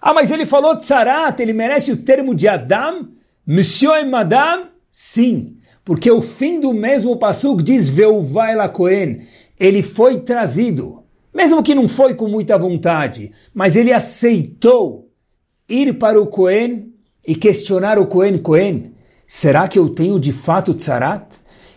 Ah, 0.00 0.14
mas 0.14 0.30
ele 0.30 0.44
falou 0.44 0.76
tzarat, 0.76 1.40
ele 1.40 1.52
merece 1.52 1.92
o 1.92 1.96
termo 1.96 2.34
de 2.34 2.46
Adam? 2.46 3.08
Monsieur 3.46 4.00
e 4.00 4.04
Madame? 4.04 4.66
Sim, 4.90 5.56
porque 5.84 6.10
o 6.10 6.22
fim 6.22 6.60
do 6.60 6.72
mesmo 6.72 7.16
Passuk 7.16 7.62
diz 7.62 7.88
Veuvai 7.88 8.54
la 8.54 8.68
Cohen. 8.68 9.20
Ele 9.58 9.82
foi 9.82 10.20
trazido, 10.20 11.02
mesmo 11.34 11.62
que 11.62 11.74
não 11.74 11.88
foi 11.88 12.14
com 12.14 12.28
muita 12.28 12.56
vontade, 12.56 13.32
mas 13.52 13.76
ele 13.76 13.92
aceitou 13.92 15.10
ir 15.68 15.94
para 15.94 16.20
o 16.20 16.26
Cohen 16.26 16.92
e 17.26 17.34
questionar 17.34 17.98
o 17.98 18.06
Cohen 18.06 18.38
Cohen. 18.38 18.92
Será 19.26 19.66
que 19.66 19.78
eu 19.78 19.88
tenho 19.88 20.20
de 20.20 20.32
fato 20.32 20.74
tzarat? 20.74 21.26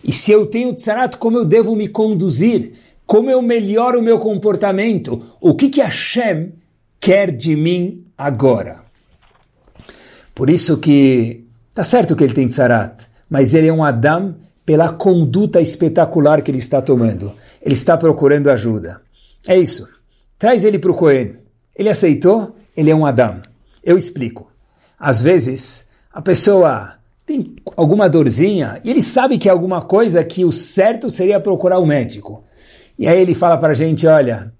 E 0.02 0.12
se 0.12 0.32
eu 0.32 0.46
tenho 0.46 0.72
tzarat, 0.72 1.16
como 1.16 1.38
eu 1.38 1.44
devo 1.44 1.74
me 1.74 1.88
conduzir? 1.88 2.72
Como 3.06 3.30
eu 3.30 3.40
melhoro 3.40 4.00
o 4.00 4.02
meu 4.02 4.18
comportamento? 4.18 5.20
O 5.40 5.54
que 5.54 5.68
que 5.68 5.80
Hashem 5.80 6.52
quer 7.00 7.30
de 7.30 7.56
mim 7.56 8.04
agora? 8.16 8.84
Por 10.34 10.50
isso 10.50 10.78
que 10.78 11.44
tá 11.74 11.82
certo 11.82 12.14
que 12.14 12.22
ele 12.22 12.34
tem 12.34 12.48
tzarat, 12.48 13.06
mas 13.28 13.54
ele 13.54 13.68
é 13.68 13.72
um 13.72 13.82
Adam 13.82 14.36
pela 14.64 14.92
conduta 14.92 15.60
espetacular 15.60 16.42
que 16.42 16.50
ele 16.50 16.58
está 16.58 16.82
tomando. 16.82 17.32
Ele 17.62 17.74
está 17.74 17.96
procurando 17.96 18.50
ajuda. 18.50 19.00
É 19.46 19.56
isso. 19.56 19.88
Traz 20.38 20.64
ele 20.64 20.78
para 20.78 20.92
o 20.92 20.94
Cohen. 20.94 21.36
Ele 21.74 21.88
aceitou, 21.88 22.54
ele 22.76 22.90
é 22.90 22.94
um 22.94 23.06
Adam. 23.06 23.40
Eu 23.82 23.96
explico. 23.96 24.52
Às 24.98 25.22
vezes, 25.22 25.88
a 26.12 26.20
pessoa 26.20 26.97
tem 27.28 27.54
alguma 27.76 28.08
dorzinha 28.08 28.80
e 28.82 28.90
ele 28.90 29.02
sabe 29.02 29.36
que 29.36 29.50
é 29.50 29.52
alguma 29.52 29.82
coisa 29.82 30.24
que 30.24 30.46
o 30.46 30.50
certo 30.50 31.10
seria 31.10 31.38
procurar 31.38 31.78
o 31.78 31.82
um 31.82 31.86
médico. 31.86 32.42
E 32.98 33.06
aí 33.06 33.20
ele 33.20 33.34
fala 33.34 33.58
para 33.58 33.72
a 33.72 33.74
gente, 33.74 34.06
olha, 34.06 34.50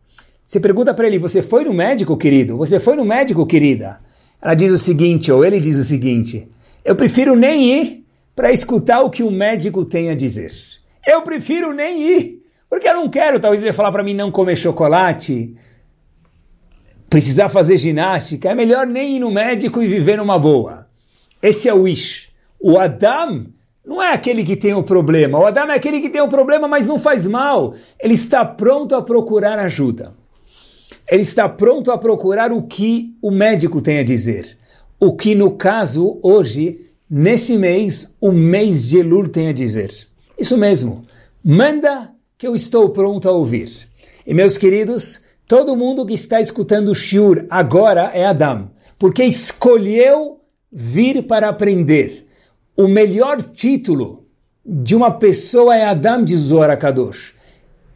você 0.47 0.61
pergunta 0.61 0.93
para 0.93 1.07
ele, 1.07 1.19
você 1.19 1.41
foi 1.41 1.65
no 1.65 1.73
médico, 1.73 2.15
querido? 2.15 2.59
Você 2.59 2.79
foi 2.79 2.95
no 2.95 3.07
médico, 3.07 3.47
querida? 3.47 4.01
Ela 4.41 4.53
diz 4.53 4.71
o 4.71 4.77
seguinte, 4.77 5.33
ou 5.33 5.47
ele 5.47 5.59
diz 5.59 5.79
o 5.79 5.83
seguinte, 5.83 6.47
eu 6.85 6.95
prefiro 6.95 7.35
nem 7.35 7.65
ir 7.65 8.05
para 8.37 8.53
escutar 8.53 9.01
o 9.01 9.09
que 9.09 9.23
o 9.23 9.31
médico 9.31 9.87
tem 9.87 10.11
a 10.11 10.15
dizer. 10.15 10.53
Eu 11.07 11.23
prefiro 11.23 11.73
nem 11.73 12.03
ir, 12.03 12.43
porque 12.69 12.87
eu 12.87 12.95
não 12.95 13.09
quero, 13.09 13.41
talvez 13.41 13.63
ele 13.63 13.73
falar 13.73 13.91
para 13.91 14.05
mim 14.05 14.13
não 14.13 14.31
comer 14.31 14.57
chocolate, 14.57 15.57
precisar 17.09 17.49
fazer 17.49 17.79
ginástica, 17.79 18.51
é 18.51 18.55
melhor 18.55 18.87
nem 18.87 19.17
ir 19.17 19.21
no 19.21 19.31
médico 19.31 19.83
e 19.83 19.89
viver 19.89 20.19
numa 20.19 20.39
boa. 20.39 20.87
Esse 21.41 21.67
é 21.67 21.73
o 21.73 21.85
wish. 21.85 22.28
O 22.61 22.79
Adam 22.79 23.47
não 23.88 24.03
é 24.03 24.12
aquele 24.12 24.45
que 24.45 24.55
tem 24.55 24.75
o 24.75 24.83
problema. 24.83 25.38
O 25.38 25.47
Adam 25.47 25.71
é 25.71 25.75
aquele 25.75 26.00
que 26.00 26.11
tem 26.11 26.21
o 26.21 26.29
problema, 26.29 26.69
mas 26.69 26.87
não 26.87 26.99
faz 26.99 27.27
mal. 27.27 27.75
Ele 27.99 28.15
está 28.15 28.45
pronto 28.45 28.95
a 28.95 29.00
procurar 29.03 29.59
ajuda. 29.59 30.12
Ele 31.11 31.23
está 31.23 31.49
pronto 31.49 31.91
a 31.91 31.97
procurar 31.97 32.53
o 32.53 32.62
que 32.62 33.17
o 33.23 33.31
médico 33.31 33.81
tem 33.81 33.99
a 33.99 34.03
dizer. 34.03 34.59
O 35.00 35.17
que, 35.17 35.35
no 35.35 35.53
caso, 35.53 36.19
hoje, 36.23 36.91
nesse 37.09 37.57
mês, 37.57 38.15
o 38.21 38.31
mês 38.31 38.87
de 38.87 38.99
Elul 38.99 39.29
tem 39.29 39.49
a 39.49 39.53
dizer. 39.53 39.91
Isso 40.38 40.59
mesmo. 40.59 41.07
Manda 41.43 42.11
que 42.37 42.47
eu 42.47 42.55
estou 42.55 42.91
pronto 42.91 43.27
a 43.27 43.33
ouvir. 43.33 43.71
E, 44.27 44.35
meus 44.35 44.59
queridos, 44.59 45.23
todo 45.47 45.77
mundo 45.77 46.05
que 46.05 46.12
está 46.12 46.43
escutando 46.43 46.95
Shur 46.95 47.47
agora 47.49 48.11
é 48.12 48.27
Adam, 48.27 48.71
porque 48.99 49.25
escolheu 49.25 50.41
vir 50.71 51.23
para 51.23 51.49
aprender. 51.49 52.28
O 52.81 52.87
melhor 52.87 53.43
título 53.43 54.23
de 54.65 54.95
uma 54.95 55.11
pessoa 55.11 55.77
é 55.77 55.85
Adam 55.85 56.23
de 56.23 56.37
Zohar 56.37 56.79
Kadosh. 56.79 57.35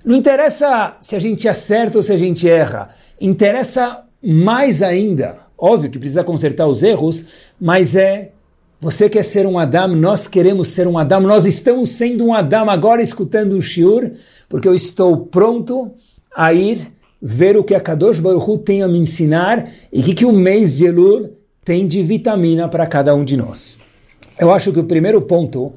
Não 0.05 0.17
interessa 0.17 0.97
se 1.01 1.15
a 1.15 1.21
gente 1.21 1.49
acerta 1.49 1.99
ou 1.99 2.03
se 2.03 2.13
a 2.13 2.17
gente 2.17 2.49
erra. 2.49 2.89
Interessa 3.21 4.03
mais 4.21 4.83
ainda, 4.83 5.39
óbvio 5.57 5.89
que 5.89 6.01
precisa 6.01 6.25
consertar 6.25 6.67
os 6.67 6.83
erros, 6.83 7.53
mas 7.61 7.95
é 7.95 8.33
você 8.81 9.09
quer 9.09 9.23
ser 9.23 9.47
um 9.47 9.57
Adam, 9.57 9.95
nós 9.95 10.27
queremos 10.27 10.67
ser 10.71 10.89
um 10.89 10.99
Adam, 10.99 11.21
nós 11.21 11.47
estamos 11.47 11.91
sendo 11.91 12.27
um 12.27 12.35
Adam 12.35 12.69
agora 12.69 13.01
escutando 13.01 13.53
o 13.53 13.63
Shiur, 13.63 14.11
porque 14.49 14.67
eu 14.67 14.75
estou 14.75 15.17
pronto 15.17 15.93
a 16.35 16.53
ir 16.53 16.93
ver 17.23 17.57
o 17.57 17.63
que 17.63 17.77
a 17.77 17.81
Kadosh 17.81 18.19
Baruch 18.19 18.51
Hu 18.51 18.59
tem 18.59 18.83
a 18.83 18.89
me 18.89 18.99
ensinar 18.99 19.65
e 19.93 20.01
o 20.01 20.03
que, 20.03 20.13
que 20.13 20.25
o 20.25 20.33
mês 20.33 20.77
de 20.77 20.87
Elul 20.87 21.37
tem 21.65 21.87
de 21.87 22.03
vitamina 22.03 22.67
para 22.67 22.85
cada 22.85 23.15
um 23.15 23.25
de 23.25 23.37
nós. 23.37 23.92
Eu 24.39 24.51
acho 24.51 24.73
que 24.73 24.81
o 24.81 24.85
primeiro 24.85 25.21
ponto, 25.23 25.73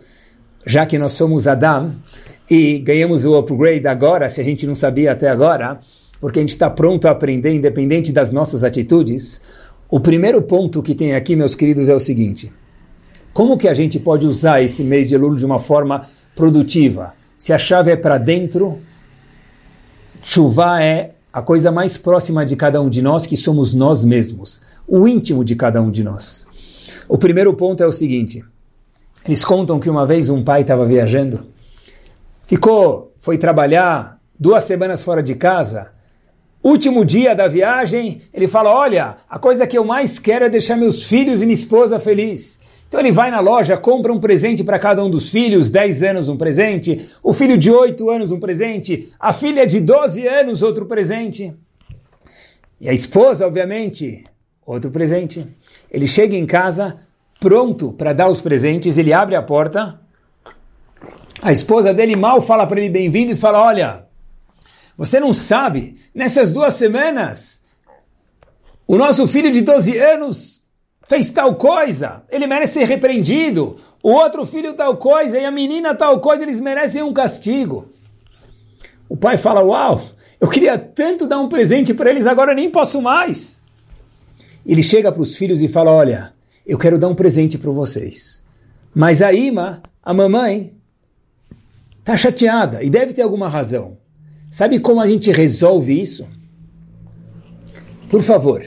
já 0.65 0.85
que 0.85 0.97
nós 0.97 1.11
somos 1.11 1.47
Adam 1.47 1.93
e 2.49 2.79
ganhamos 2.79 3.25
o 3.25 3.37
upgrade 3.37 3.87
agora, 3.87 4.29
se 4.29 4.39
a 4.39 4.43
gente 4.43 4.65
não 4.65 4.75
sabia 4.75 5.11
até 5.11 5.29
agora, 5.29 5.79
porque 6.19 6.39
a 6.39 6.41
gente 6.41 6.49
está 6.49 6.69
pronto 6.69 7.07
a 7.07 7.11
aprender, 7.11 7.53
independente 7.53 8.11
das 8.11 8.31
nossas 8.31 8.63
atitudes, 8.63 9.41
o 9.89 9.99
primeiro 9.99 10.41
ponto 10.41 10.81
que 10.81 10.95
tem 10.95 11.13
aqui, 11.13 11.35
meus 11.35 11.55
queridos, 11.55 11.89
é 11.89 11.95
o 11.95 11.99
seguinte: 11.99 12.51
como 13.33 13.57
que 13.57 13.67
a 13.67 13.73
gente 13.73 13.99
pode 13.99 14.25
usar 14.25 14.61
esse 14.61 14.83
mês 14.83 15.09
de 15.09 15.15
Elul 15.15 15.35
de 15.35 15.45
uma 15.45 15.59
forma 15.59 16.07
produtiva? 16.35 17.13
Se 17.37 17.51
a 17.51 17.57
chave 17.57 17.91
é 17.91 17.95
para 17.95 18.17
dentro, 18.17 18.79
chuva 20.21 20.81
é 20.81 21.11
a 21.31 21.41
coisa 21.41 21.69
mais 21.69 21.97
próxima 21.97 22.45
de 22.45 22.55
cada 22.55 22.81
um 22.81 22.89
de 22.89 23.01
nós, 23.01 23.25
que 23.25 23.35
somos 23.35 23.73
nós 23.73 24.05
mesmos, 24.05 24.61
o 24.87 25.05
íntimo 25.05 25.43
de 25.43 25.55
cada 25.55 25.81
um 25.81 25.91
de 25.91 26.01
nós. 26.01 26.47
O 27.07 27.17
primeiro 27.17 27.53
ponto 27.53 27.81
é 27.83 27.85
o 27.85 27.91
seguinte: 27.91 28.43
eles 29.25 29.43
contam 29.43 29.79
que 29.79 29.89
uma 29.89 30.05
vez 30.05 30.29
um 30.29 30.43
pai 30.43 30.61
estava 30.61 30.85
viajando, 30.85 31.45
ficou, 32.43 33.13
foi 33.17 33.37
trabalhar 33.37 34.19
duas 34.39 34.63
semanas 34.63 35.03
fora 35.03 35.23
de 35.23 35.35
casa. 35.35 35.91
Último 36.63 37.05
dia 37.05 37.35
da 37.35 37.47
viagem, 37.47 38.21
ele 38.33 38.47
fala: 38.47 38.73
Olha, 38.73 39.17
a 39.29 39.37
coisa 39.37 39.67
que 39.67 39.77
eu 39.77 39.85
mais 39.85 40.19
quero 40.19 40.45
é 40.45 40.49
deixar 40.49 40.75
meus 40.75 41.03
filhos 41.03 41.41
e 41.41 41.45
minha 41.45 41.53
esposa 41.53 41.99
felizes. 41.99 42.59
Então 42.87 42.99
ele 42.99 43.11
vai 43.11 43.29
na 43.29 43.39
loja, 43.39 43.75
compra 43.77 44.13
um 44.13 44.19
presente 44.19 44.63
para 44.63 44.79
cada 44.79 45.03
um 45.03 45.09
dos 45.09 45.29
filhos, 45.29 45.69
10 45.69 46.03
anos 46.03 46.29
um 46.29 46.37
presente, 46.37 47.09
o 47.21 47.33
filho 47.33 47.57
de 47.57 47.69
8 47.71 48.09
anos 48.09 48.31
um 48.31 48.39
presente, 48.39 49.11
a 49.19 49.33
filha 49.33 49.65
de 49.65 49.79
12 49.79 50.27
anos 50.27 50.61
outro 50.61 50.85
presente. 50.85 51.53
E 52.79 52.87
a 52.87 52.93
esposa, 52.93 53.47
obviamente, 53.47 54.23
outro 54.65 54.89
presente. 54.89 55.45
Ele 55.91 56.07
chega 56.07 56.35
em 56.35 56.45
casa, 56.45 56.99
pronto 57.39 57.93
para 57.93 58.13
dar 58.13 58.29
os 58.29 58.41
presentes, 58.41 58.97
ele 58.97 59.13
abre 59.13 59.35
a 59.35 59.43
porta. 59.43 59.99
A 61.41 61.51
esposa 61.51 61.93
dele 61.93 62.15
mal 62.15 62.41
fala 62.41 62.65
para 62.65 62.79
ele 62.79 62.89
bem-vindo 62.89 63.31
e 63.31 63.35
fala: 63.35 63.61
Olha, 63.61 64.05
você 64.97 65.19
não 65.19 65.31
sabe, 65.31 65.95
nessas 66.13 66.51
duas 66.51 66.73
semanas, 66.73 67.63
o 68.87 68.97
nosso 68.97 69.27
filho 69.27 69.51
de 69.51 69.61
12 69.61 69.97
anos 69.97 70.65
fez 71.07 71.29
tal 71.29 71.55
coisa, 71.55 72.23
ele 72.29 72.47
merece 72.47 72.73
ser 72.73 72.85
repreendido. 72.85 73.75
O 74.01 74.11
outro 74.11 74.45
filho 74.45 74.73
tal 74.73 74.97
coisa 74.97 75.39
e 75.39 75.45
a 75.45 75.51
menina 75.51 75.93
tal 75.93 76.19
coisa, 76.19 76.43
eles 76.43 76.59
merecem 76.59 77.03
um 77.03 77.13
castigo. 77.13 77.89
O 79.09 79.17
pai 79.17 79.37
fala: 79.37 79.63
Uau, 79.63 80.01
eu 80.39 80.49
queria 80.49 80.77
tanto 80.77 81.27
dar 81.27 81.39
um 81.39 81.49
presente 81.49 81.93
para 81.93 82.09
eles, 82.09 82.25
agora 82.25 82.53
nem 82.53 82.71
posso 82.71 83.01
mais. 83.01 83.61
Ele 84.65 84.81
chega 84.81 85.11
para 85.11 85.21
os 85.21 85.35
filhos 85.35 85.61
e 85.61 85.67
fala: 85.67 85.91
Olha, 85.91 86.33
eu 86.65 86.77
quero 86.77 86.97
dar 86.97 87.07
um 87.07 87.15
presente 87.15 87.57
para 87.57 87.71
vocês. 87.71 88.43
Mas 88.93 89.21
a 89.21 89.31
Ima, 89.31 89.83
a 90.01 90.13
mamãe, 90.13 90.73
está 91.99 92.17
chateada 92.17 92.81
e 92.81 92.89
deve 92.89 93.13
ter 93.13 93.21
alguma 93.21 93.47
razão. 93.47 93.97
Sabe 94.49 94.79
como 94.79 95.01
a 95.01 95.07
gente 95.07 95.31
resolve 95.31 95.99
isso? 95.99 96.27
Por 98.09 98.21
favor, 98.21 98.63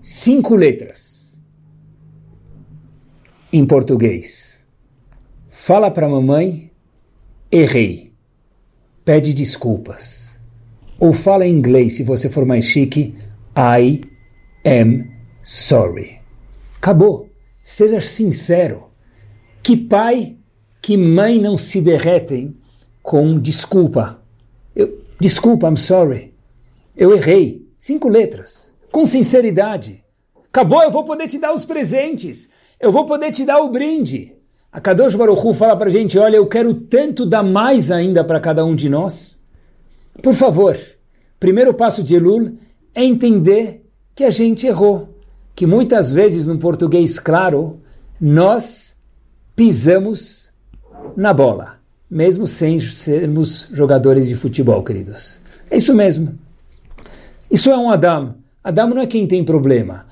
cinco 0.00 0.56
letras 0.56 1.40
em 3.52 3.64
português. 3.64 4.64
Fala 5.48 5.90
para 5.90 6.06
a 6.06 6.10
mamãe, 6.10 6.70
errei. 7.50 8.12
Pede 9.04 9.32
desculpas. 9.32 10.38
Ou 10.98 11.12
fala 11.12 11.46
em 11.46 11.54
inglês, 11.54 11.94
se 11.94 12.02
você 12.02 12.28
for 12.28 12.44
mais 12.44 12.64
chique, 12.64 13.14
I 13.56 14.00
am 14.66 15.07
sorry. 15.48 16.20
Acabou. 16.76 17.28
Seja 17.62 18.00
sincero. 18.00 18.90
Que 19.62 19.76
pai, 19.76 20.36
que 20.80 20.96
mãe 20.96 21.40
não 21.40 21.56
se 21.56 21.80
derretem 21.80 22.56
com 23.02 23.38
desculpa. 23.38 24.22
Eu, 24.74 25.02
desculpa, 25.20 25.68
I'm 25.68 25.76
sorry. 25.76 26.34
Eu 26.96 27.14
errei. 27.14 27.66
Cinco 27.76 28.08
letras. 28.08 28.74
Com 28.90 29.06
sinceridade. 29.06 30.04
Acabou, 30.48 30.82
eu 30.82 30.90
vou 30.90 31.04
poder 31.04 31.28
te 31.28 31.38
dar 31.38 31.52
os 31.52 31.64
presentes 31.64 32.50
eu 32.80 32.92
vou 32.92 33.04
poder 33.04 33.32
te 33.32 33.44
dar 33.44 33.60
o 33.60 33.70
brinde. 33.70 34.34
A 34.70 34.80
Kadosh 34.80 35.16
Baruch 35.16 35.44
Hu 35.44 35.52
fala 35.52 35.76
para 35.76 35.88
a 35.88 35.90
gente, 35.90 36.18
olha, 36.18 36.36
eu 36.36 36.46
quero 36.46 36.72
tanto 36.74 37.26
dar 37.26 37.42
mais 37.42 37.90
ainda 37.90 38.22
para 38.22 38.40
cada 38.40 38.64
um 38.64 38.76
de 38.76 38.88
nós. 38.88 39.42
Por 40.22 40.34
favor, 40.34 40.78
primeiro 41.40 41.74
passo 41.74 42.02
de 42.02 42.14
Elul 42.14 42.56
é 42.94 43.04
entender 43.04 43.84
que 44.14 44.24
a 44.24 44.30
gente 44.30 44.66
errou, 44.66 45.08
que 45.58 45.66
muitas 45.66 46.12
vezes 46.12 46.46
no 46.46 46.56
português 46.56 47.18
claro, 47.18 47.80
nós 48.20 48.94
pisamos 49.56 50.50
na 51.16 51.34
bola, 51.34 51.80
mesmo 52.08 52.46
sem 52.46 52.78
sermos 52.78 53.68
jogadores 53.72 54.28
de 54.28 54.36
futebol, 54.36 54.84
queridos. 54.84 55.40
É 55.68 55.76
isso 55.76 55.92
mesmo. 55.96 56.38
Isso 57.50 57.72
é 57.72 57.76
um 57.76 57.90
Adam. 57.90 58.36
Adam 58.62 58.90
não 58.90 59.02
é 59.02 59.06
quem 59.08 59.26
tem 59.26 59.44
problema. 59.44 60.06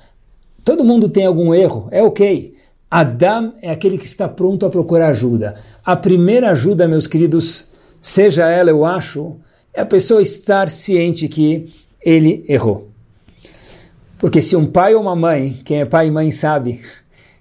Todo 0.64 0.82
mundo 0.82 1.08
tem 1.08 1.26
algum 1.26 1.54
erro, 1.54 1.86
é 1.92 2.02
ok. 2.02 2.56
Adam 2.90 3.54
é 3.62 3.70
aquele 3.70 3.98
que 3.98 4.04
está 4.04 4.28
pronto 4.28 4.66
a 4.66 4.68
procurar 4.68 5.10
ajuda. 5.10 5.54
A 5.84 5.94
primeira 5.94 6.50
ajuda, 6.50 6.88
meus 6.88 7.06
queridos, 7.06 7.68
seja 8.00 8.50
ela, 8.50 8.70
eu 8.70 8.84
acho, 8.84 9.36
é 9.72 9.82
a 9.82 9.86
pessoa 9.86 10.20
estar 10.20 10.68
ciente 10.68 11.28
que 11.28 11.72
ele 12.04 12.44
errou. 12.48 12.95
Porque 14.18 14.40
se 14.40 14.56
um 14.56 14.66
pai 14.66 14.94
ou 14.94 15.02
uma 15.02 15.14
mãe, 15.14 15.60
quem 15.64 15.80
é 15.80 15.84
pai 15.84 16.08
e 16.08 16.10
mãe 16.10 16.30
sabe, 16.30 16.80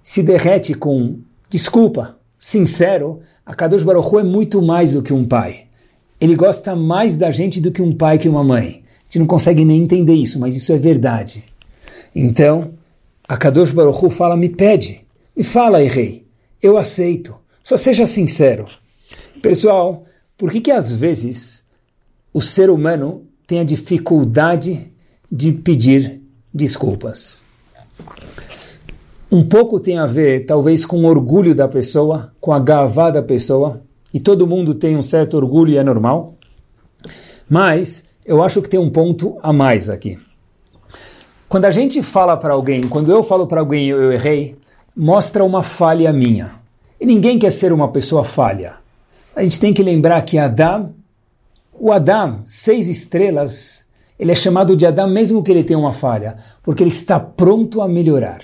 se 0.01 0.21
derrete 0.21 0.73
com 0.73 1.19
desculpa, 1.49 2.17
sincero, 2.37 3.21
a 3.45 3.53
Kadosh 3.53 3.83
Baruch 3.83 4.07
Hu 4.07 4.19
é 4.19 4.23
muito 4.23 4.61
mais 4.61 4.93
do 4.93 5.01
que 5.01 5.13
um 5.13 5.25
pai. 5.25 5.65
Ele 6.19 6.35
gosta 6.35 6.75
mais 6.75 7.15
da 7.15 7.31
gente 7.31 7.61
do 7.61 7.71
que 7.71 7.81
um 7.81 7.93
pai 7.93 8.17
que 8.17 8.27
uma 8.27 8.43
mãe. 8.43 8.83
A 9.01 9.05
gente 9.05 9.19
não 9.19 9.25
consegue 9.25 9.63
nem 9.63 9.83
entender 9.83 10.13
isso, 10.13 10.39
mas 10.39 10.55
isso 10.55 10.73
é 10.73 10.77
verdade. 10.77 11.43
Então, 12.13 12.73
a 13.27 13.37
Kadosh 13.37 13.71
Baruch 13.71 14.03
Hu 14.03 14.09
fala, 14.09 14.35
me 14.35 14.49
pede. 14.49 15.05
Me 15.35 15.43
fala, 15.43 15.79
rei, 15.79 16.25
eu 16.61 16.77
aceito. 16.77 17.35
Só 17.63 17.77
seja 17.77 18.05
sincero. 18.05 18.67
Pessoal, 19.41 20.05
por 20.37 20.51
que 20.51 20.59
que 20.59 20.71
às 20.71 20.91
vezes 20.91 21.65
o 22.33 22.41
ser 22.41 22.69
humano 22.69 23.23
tem 23.47 23.59
a 23.59 23.63
dificuldade 23.63 24.91
de 25.31 25.51
pedir 25.51 26.21
desculpas? 26.55 27.43
Um 29.29 29.43
pouco 29.43 29.79
tem 29.79 29.97
a 29.97 30.05
ver, 30.05 30.45
talvez, 30.45 30.85
com 30.85 31.03
o 31.03 31.05
orgulho 31.05 31.53
da 31.53 31.67
pessoa, 31.67 32.31
com 32.39 32.53
a 32.53 32.59
gavá 32.59 33.11
da 33.11 33.21
pessoa, 33.21 33.81
e 34.13 34.19
todo 34.19 34.47
mundo 34.47 34.73
tem 34.73 34.95
um 34.95 35.01
certo 35.01 35.35
orgulho 35.35 35.73
e 35.73 35.77
é 35.77 35.83
normal. 35.83 36.35
Mas 37.49 38.09
eu 38.25 38.41
acho 38.41 38.61
que 38.61 38.69
tem 38.69 38.79
um 38.79 38.89
ponto 38.89 39.37
a 39.43 39.51
mais 39.51 39.89
aqui. 39.89 40.17
Quando 41.49 41.65
a 41.65 41.71
gente 41.71 42.01
fala 42.01 42.37
para 42.37 42.53
alguém, 42.53 42.83
quando 42.83 43.11
eu 43.11 43.21
falo 43.21 43.45
para 43.45 43.59
alguém 43.59 43.87
eu 43.87 44.11
errei, 44.11 44.55
mostra 44.95 45.43
uma 45.43 45.61
falha 45.61 46.11
minha. 46.13 46.51
E 46.99 47.05
ninguém 47.05 47.37
quer 47.37 47.51
ser 47.51 47.73
uma 47.73 47.89
pessoa 47.91 48.23
falha. 48.23 48.75
A 49.35 49.43
gente 49.43 49.59
tem 49.59 49.73
que 49.73 49.83
lembrar 49.83 50.21
que 50.21 50.37
Adam, 50.37 50.93
o 51.73 51.91
Adam, 51.91 52.41
seis 52.45 52.87
estrelas, 52.87 53.84
ele 54.17 54.31
é 54.31 54.35
chamado 54.35 54.75
de 54.75 54.85
Adam 54.85 55.07
mesmo 55.07 55.43
que 55.43 55.51
ele 55.51 55.63
tenha 55.63 55.79
uma 55.79 55.93
falha, 55.93 56.37
porque 56.63 56.81
ele 56.81 56.89
está 56.89 57.19
pronto 57.19 57.81
a 57.81 57.87
melhorar. 57.87 58.41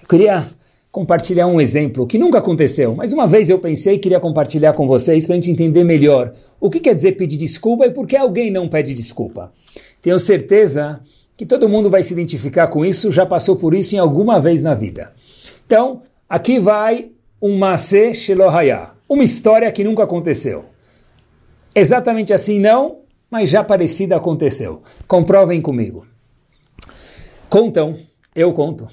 Eu 0.00 0.08
queria 0.08 0.44
compartilhar 0.90 1.46
um 1.46 1.60
exemplo 1.60 2.06
que 2.06 2.18
nunca 2.18 2.38
aconteceu, 2.38 2.94
mas 2.94 3.12
uma 3.12 3.26
vez 3.26 3.48
eu 3.48 3.58
pensei 3.58 3.94
e 3.94 3.98
queria 3.98 4.20
compartilhar 4.20 4.74
com 4.74 4.86
vocês 4.86 5.26
para 5.26 5.34
a 5.34 5.36
gente 5.36 5.50
entender 5.50 5.84
melhor 5.84 6.32
o 6.60 6.68
que 6.68 6.80
quer 6.80 6.94
dizer 6.94 7.12
pedir 7.12 7.38
desculpa 7.38 7.86
e 7.86 7.90
por 7.90 8.06
que 8.06 8.16
alguém 8.16 8.50
não 8.50 8.68
pede 8.68 8.92
desculpa. 8.92 9.52
Tenho 10.00 10.18
certeza 10.18 11.00
que 11.36 11.46
todo 11.46 11.68
mundo 11.68 11.88
vai 11.88 12.02
se 12.02 12.12
identificar 12.12 12.68
com 12.68 12.84
isso, 12.84 13.10
já 13.10 13.24
passou 13.24 13.56
por 13.56 13.74
isso 13.74 13.96
em 13.96 13.98
alguma 13.98 14.38
vez 14.38 14.62
na 14.62 14.74
vida. 14.74 15.12
Então, 15.64 16.02
aqui 16.28 16.58
vai 16.58 17.10
um 17.40 17.56
Maseh 17.58 18.14
Shelohaya, 18.14 18.90
uma 19.08 19.24
história 19.24 19.72
que 19.72 19.82
nunca 19.82 20.04
aconteceu. 20.04 20.66
Exatamente 21.74 22.32
assim 22.34 22.60
não, 22.60 22.98
mas 23.32 23.48
já 23.48 23.64
parecida 23.64 24.14
aconteceu. 24.14 24.82
Comprovem 25.08 25.62
comigo. 25.62 26.06
Contam, 27.48 27.96
eu 28.34 28.52
conto, 28.52 28.86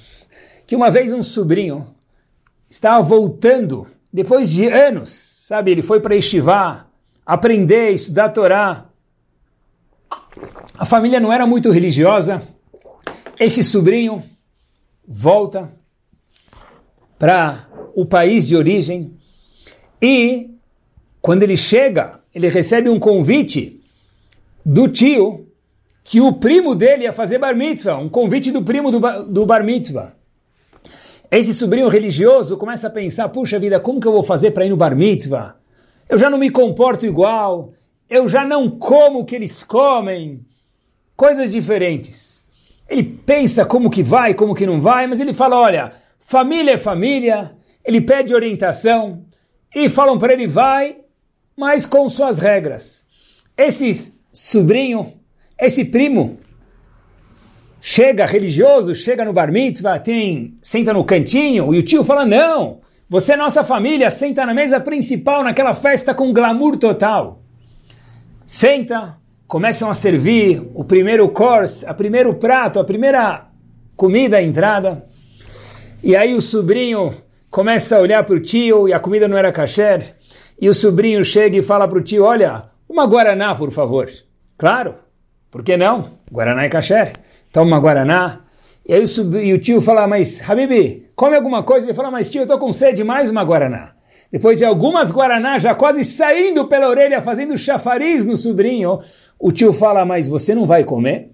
que 0.66 0.78
uma 0.78 0.90
vez 0.90 1.12
um 1.12 1.22
sobrinho 1.22 1.86
estava 2.70 3.02
voltando, 3.02 3.86
depois 4.14 4.50
de 4.50 4.66
anos, 4.66 5.10
sabe, 5.10 5.72
ele 5.72 5.82
foi 5.82 6.00
para 6.00 6.16
estivar, 6.16 6.90
aprender, 7.26 7.90
estudar 7.90 8.26
a 8.26 8.30
Torá. 8.30 8.86
A 10.78 10.86
família 10.86 11.20
não 11.20 11.34
era 11.34 11.46
muito 11.46 11.70
religiosa. 11.70 12.42
Esse 13.38 13.62
sobrinho 13.62 14.24
volta 15.06 15.70
para 17.18 17.68
o 17.94 18.06
país 18.06 18.48
de 18.48 18.56
origem 18.56 19.18
e 20.02 20.52
quando 21.22 21.44
ele 21.44 21.58
chega, 21.58 22.22
ele 22.34 22.48
recebe 22.48 22.90
um 22.90 22.98
convite 22.98 23.79
do 24.72 24.88
tio 24.88 25.48
que 26.04 26.22
o 26.22 26.32
primo 26.34 26.76
dele 26.76 27.06
ia 27.06 27.12
fazer 27.12 27.40
bar 27.40 27.56
mitzvah, 27.56 27.98
um 27.98 28.08
convite 28.08 28.52
do 28.52 28.62
primo 28.62 28.92
do, 28.92 29.00
do 29.24 29.44
bar 29.44 29.64
mitzvah. 29.64 30.14
Esse 31.32 31.56
sobrinho 31.56 31.88
religioso 31.88 32.56
começa 32.56 32.86
a 32.86 32.92
pensar, 32.92 33.30
puxa 33.30 33.58
vida, 33.58 33.80
como 33.80 34.00
que 34.00 34.08
eu 34.08 34.12
vou 34.12 34.22
fazer 34.22 34.52
para 34.52 34.68
ir 34.68 34.70
no 34.70 34.78
bar 34.78 34.96
mitzvah? 34.96 35.56
Eu 36.08 36.20
já 36.20 36.30
não 36.30 36.38
me 36.38 36.52
comporto 36.52 37.04
igual, 37.04 37.74
eu 38.08 38.28
já 38.28 38.46
não 38.46 38.70
como 38.70 39.20
o 39.20 39.26
que 39.26 39.36
eles 39.36 39.64
comem, 39.64 40.46
coisas 41.16 41.52
diferentes. 41.52 42.46
Ele 42.88 43.04
pensa 43.04 43.66
como 43.66 43.90
que 43.90 44.04
vai, 44.04 44.36
como 44.36 44.54
que 44.54 44.68
não 44.68 44.80
vai, 44.80 45.08
mas 45.08 45.20
ele 45.20 45.34
fala, 45.34 45.58
olha, 45.58 45.94
família 46.20 46.74
é 46.74 46.78
família, 46.78 47.56
ele 47.84 48.02
pede 48.02 48.36
orientação 48.36 49.24
e 49.74 49.90
falam 49.90 50.20
para 50.20 50.34
ele, 50.34 50.46
vai, 50.46 50.98
mas 51.58 51.88
com 51.88 52.08
suas 52.08 52.38
regras. 52.38 53.08
Esse 53.58 54.19
sobrinho, 54.40 55.06
esse 55.60 55.84
primo, 55.84 56.40
chega 57.82 58.26
religioso, 58.26 58.96
chega 58.96 59.26
no 59.26 59.34
bar 59.34 59.52
mitzvah, 59.52 60.00
tem, 60.00 60.58
senta 60.62 60.94
no 60.94 61.04
cantinho, 61.04 61.74
e 61.74 61.78
o 61.78 61.84
tio 61.84 62.06
fala, 62.06 62.26
não, 62.26 62.80
você 63.10 63.34
é 63.34 63.36
nossa 63.36 63.66
família, 63.66 64.10
senta 64.10 64.46
na 64.46 64.54
mesa 64.54 64.80
principal 64.80 65.44
naquela 65.44 65.74
festa 65.74 66.14
com 66.14 66.32
glamour 66.32 66.78
total. 66.78 67.42
Senta, 68.46 69.18
começam 69.46 69.90
a 69.90 69.94
servir 69.94 70.66
o 70.74 70.86
primeiro 70.86 71.28
course, 71.30 71.86
a 71.86 71.94
primeiro 71.94 72.34
prato, 72.36 72.80
a 72.80 72.86
primeira 72.86 73.50
comida, 73.98 74.38
a 74.38 74.42
entrada. 74.42 75.04
E 76.02 76.16
aí 76.16 76.34
o 76.34 76.40
sobrinho 76.40 77.14
começa 77.52 77.98
a 77.98 78.00
olhar 78.00 78.24
para 78.24 78.36
o 78.36 78.40
tio 78.40 78.88
e 78.88 78.94
a 78.94 79.00
comida 79.02 79.28
não 79.28 79.38
era 79.38 79.52
kasher. 79.52 80.16
E 80.62 80.70
o 80.70 80.74
sobrinho 80.74 81.24
chega 81.26 81.58
e 81.58 81.62
fala 81.62 81.88
para 81.88 81.98
o 81.98 82.02
tio, 82.02 82.24
olha, 82.24 82.70
uma 82.88 83.06
Guaraná, 83.06 83.54
por 83.54 83.70
favor. 83.72 84.10
Claro, 84.60 84.96
por 85.50 85.64
que 85.64 85.78
não? 85.78 86.20
Guaraná 86.30 86.66
é 86.66 86.70
kasher. 86.70 87.14
Toma 87.50 87.80
Guaraná. 87.80 88.42
E 88.86 88.94
aí 88.94 89.06
e 89.42 89.54
o 89.54 89.58
tio 89.58 89.80
fala, 89.80 90.06
mas 90.06 90.48
Habibi, 90.48 91.10
come 91.16 91.38
alguma 91.38 91.64
coisa? 91.64 91.88
Ele 91.88 91.94
fala, 91.94 92.12
mas 92.12 92.30
tio, 92.30 92.42
eu 92.42 92.44
estou 92.44 92.60
com 92.60 92.70
sede, 92.70 93.02
mais 93.02 93.30
uma 93.30 93.42
Guaraná. 93.42 93.94
Depois 94.30 94.58
de 94.58 94.66
algumas 94.66 95.12
Guaraná 95.12 95.58
já 95.60 95.74
quase 95.74 96.04
saindo 96.04 96.68
pela 96.68 96.90
orelha, 96.90 97.22
fazendo 97.22 97.58
chafariz 97.58 98.26
no 98.26 98.36
sobrinho, 98.36 99.00
o 99.40 99.50
tio 99.50 99.72
fala, 99.72 100.04
mas 100.04 100.28
você 100.28 100.54
não 100.54 100.66
vai 100.66 100.84
comer? 100.84 101.32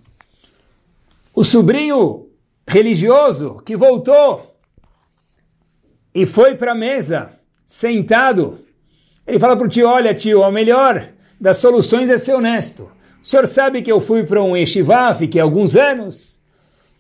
O 1.34 1.44
sobrinho 1.44 2.28
religioso 2.68 3.60
que 3.66 3.76
voltou 3.76 4.56
e 6.14 6.28
foi 6.28 6.54
para 6.54 6.74
a 6.74 6.76
mesa, 6.76 7.32
sentado, 7.66 8.60
ele 9.26 9.40
fala 9.40 9.58
para 9.58 9.66
o 9.66 9.70
tio, 9.70 9.88
olha 9.90 10.14
tio, 10.14 10.44
a 10.44 10.52
melhor 10.52 11.10
das 11.42 11.58
soluções 11.58 12.12
é 12.12 12.18
ser 12.20 12.36
honesto. 12.36 12.95
O 13.26 13.28
senhor 13.28 13.48
sabe 13.48 13.82
que 13.82 13.92
eu 13.92 14.00
fui 14.00 14.24
para 14.24 14.40
um 14.44 14.56
yeshiva, 14.56 15.12
fiquei 15.16 15.42
alguns 15.42 15.76
anos, 15.76 16.40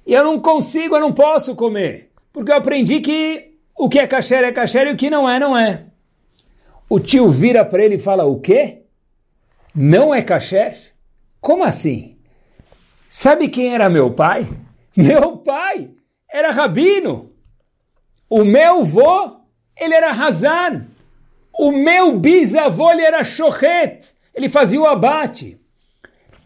e 0.08 0.12
eu 0.12 0.24
não 0.24 0.40
consigo, 0.40 0.96
eu 0.96 1.00
não 1.00 1.14
posso 1.14 1.54
comer, 1.56 2.10
porque 2.34 2.52
eu 2.52 2.56
aprendi 2.56 3.00
que 3.00 3.52
o 3.78 3.88
que 3.88 4.00
é 4.00 4.08
kasher 4.08 4.44
é 4.44 4.52
kasher 4.52 4.88
e 4.88 4.94
o 4.94 4.96
que 4.96 5.08
não 5.08 5.30
é, 5.30 5.40
não 5.40 5.56
é. 5.56 5.86
O 6.90 7.00
tio 7.00 7.30
vira 7.30 7.64
para 7.64 7.84
ele 7.84 7.94
e 7.94 8.00
fala, 8.00 8.26
o 8.26 8.40
quê? 8.40 8.86
Não 9.76 10.16
é 10.16 10.24
kasher? 10.24 10.76
Como 11.40 11.64
assim? 11.64 12.18
Sabe 13.08 13.48
quem 13.48 13.76
era 13.76 13.88
meu 13.88 14.10
pai? 14.10 14.48
Meu 14.98 15.38
pai 15.38 15.92
era 16.28 16.50
rabino. 16.50 17.34
O 18.28 18.44
meu 18.44 18.84
vô, 18.84 19.42
ele 19.78 19.94
era 19.94 20.10
Hazan. 20.10 20.88
O 21.54 21.72
meu 21.72 22.18
bisavô, 22.18 22.92
ele 22.92 23.04
era 23.04 23.24
Shochet. 23.24 24.16
Ele 24.34 24.50
fazia 24.50 24.80
o 24.82 24.88
abate. 24.88 25.60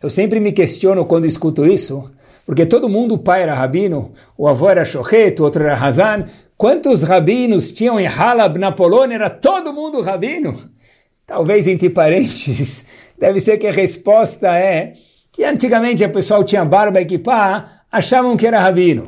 Eu 0.01 0.09
sempre 0.09 0.39
me 0.39 0.51
questiono 0.51 1.05
quando 1.05 1.25
escuto 1.25 1.65
isso, 1.65 2.09
porque 2.45 2.65
todo 2.65 2.89
mundo, 2.89 3.15
o 3.15 3.19
pai 3.19 3.43
era 3.43 3.53
rabino, 3.53 4.11
o 4.37 4.47
avô 4.47 4.69
era 4.69 4.85
Shochet, 4.85 5.39
o 5.39 5.43
outro 5.43 5.63
era 5.63 5.73
Hazan. 5.73 6.25
Quantos 6.57 7.03
rabinos 7.03 7.71
tinham 7.71 7.99
em 7.99 8.07
Halab, 8.07 8.57
na 8.57 8.71
Polônia? 8.71 9.15
Era 9.15 9.29
todo 9.29 9.73
mundo 9.73 10.01
rabino? 10.01 10.57
Talvez 11.27 11.67
entre 11.67 11.89
parênteses, 11.89 12.87
deve 13.19 13.39
ser 13.39 13.57
que 13.57 13.67
a 13.67 13.71
resposta 13.71 14.47
é 14.57 14.93
que 15.31 15.43
antigamente 15.43 16.03
o 16.03 16.11
pessoal 16.11 16.43
tinha 16.43 16.65
barba 16.65 16.99
e 16.99 17.03
equipar, 17.03 17.83
achavam 17.91 18.35
que 18.35 18.47
era 18.47 18.59
rabino. 18.59 19.03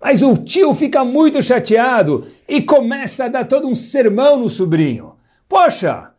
Mas 0.00 0.22
o 0.22 0.34
tio 0.34 0.74
fica 0.74 1.04
muito 1.04 1.42
chateado 1.42 2.26
e 2.48 2.62
começa 2.62 3.26
a 3.26 3.28
dar 3.28 3.44
todo 3.44 3.68
um 3.68 3.74
sermão 3.74 4.38
no 4.38 4.48
sobrinho. 4.48 5.12
Poxa, 5.48 6.09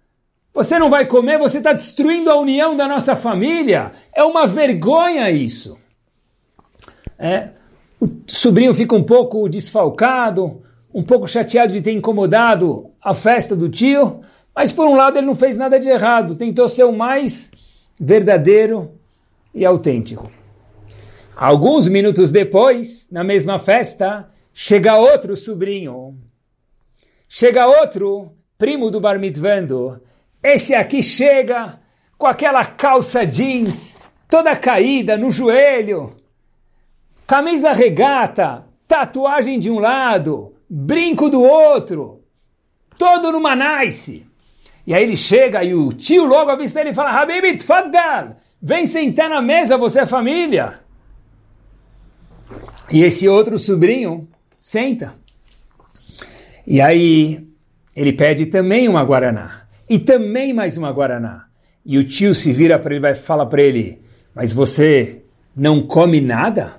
você 0.54 0.78
não 0.78 0.90
vai 0.90 1.06
comer, 1.06 1.38
você 1.38 1.60
está 1.60 1.72
destruindo 1.72 2.30
a 2.30 2.40
união 2.40 2.76
da 2.76 2.88
nossa 2.88 3.16
família. 3.16 3.92
É 4.14 4.24
uma 4.24 4.46
vergonha 4.46 5.30
isso. 5.32 5.78
É, 7.18 7.50
o 8.00 8.10
sobrinho 8.28 8.74
fica 8.74 8.96
um 8.96 9.04
pouco 9.04 9.48
desfalcado, 9.48 10.62
um 10.94 11.04
pouco 11.04 11.28
chateado 11.28 11.72
de 11.72 11.82
ter 11.82 11.94
incomodado 11.94 12.90
a 13.02 13.14
festa 13.14 13.56
do 13.56 13.70
tio, 13.70 14.22
mas 14.54 14.74
por 14.74 14.88
um 14.88 14.96
lado 14.96 15.18
ele 15.18 15.28
não 15.28 15.36
fez 15.36 15.58
nada 15.58 15.80
de 15.80 15.88
errado, 15.88 16.36
tentou 16.36 16.68
ser 16.68 16.84
o 16.84 16.92
mais 16.92 17.52
verdadeiro 18.00 18.92
e 19.54 19.64
autêntico. 19.66 20.32
Alguns 21.36 21.88
minutos 21.88 22.30
depois, 22.30 23.08
na 23.12 23.24
mesma 23.24 23.58
festa, 23.58 24.30
chega 24.54 24.98
outro 24.98 25.36
sobrinho. 25.36 26.18
Chega 27.28 27.66
outro 27.66 28.34
primo 28.58 28.92
do 28.92 29.00
bar 29.00 29.18
mitzvando. 29.18 30.02
Esse 30.44 30.74
aqui 30.74 31.04
chega 31.04 31.80
com 32.18 32.26
aquela 32.26 32.66
calça 32.66 33.26
jeans 33.26 34.00
toda 34.28 34.56
caída 34.56 35.18
no 35.18 35.30
joelho, 35.30 36.16
camisa 37.28 37.74
regata, 37.74 38.66
tatuagem 38.88 39.60
de 39.60 39.70
um 39.70 39.78
lado, 39.78 40.56
brinco 40.70 41.30
do 41.30 41.42
outro, 41.42 42.24
todo 42.98 43.32
numa 43.32 43.56
nice. 43.56 44.26
E 44.88 44.94
aí 44.94 45.04
ele 45.04 45.18
chega 45.18 45.64
e 45.64 45.76
o 45.76 45.92
tio 45.92 46.26
logo 46.26 46.50
avista 46.50 46.80
ele 46.80 46.90
e 46.90 46.94
fala, 46.94 47.12
Habib, 47.12 47.58
tfaddal, 47.58 48.38
vem 48.62 48.86
sentar 48.86 49.30
na 49.30 49.42
mesa, 49.42 49.78
você 49.78 50.02
é 50.02 50.06
família. 50.06 50.80
E 52.90 53.04
esse 53.04 53.28
outro 53.28 53.60
sobrinho 53.60 54.28
senta. 54.60 55.14
E 56.66 56.82
aí 56.82 57.48
ele 57.96 58.14
pede 58.14 58.46
também 58.48 58.88
uma 58.88 59.04
Guaraná 59.04 59.61
e 59.92 60.00
também 60.00 60.54
mais 60.54 60.78
uma 60.78 60.90
Guaraná. 60.90 61.48
E 61.86 61.98
o 61.98 62.04
tio 62.06 62.34
se 62.34 62.54
vira 62.54 62.80
para 62.80 62.96
ele 62.96 63.06
e 63.06 63.14
fala 63.14 63.46
para 63.46 63.62
ele: 63.62 64.02
Mas 64.34 64.54
você 64.54 65.22
não 65.54 65.86
come 65.86 66.22
nada? 66.22 66.78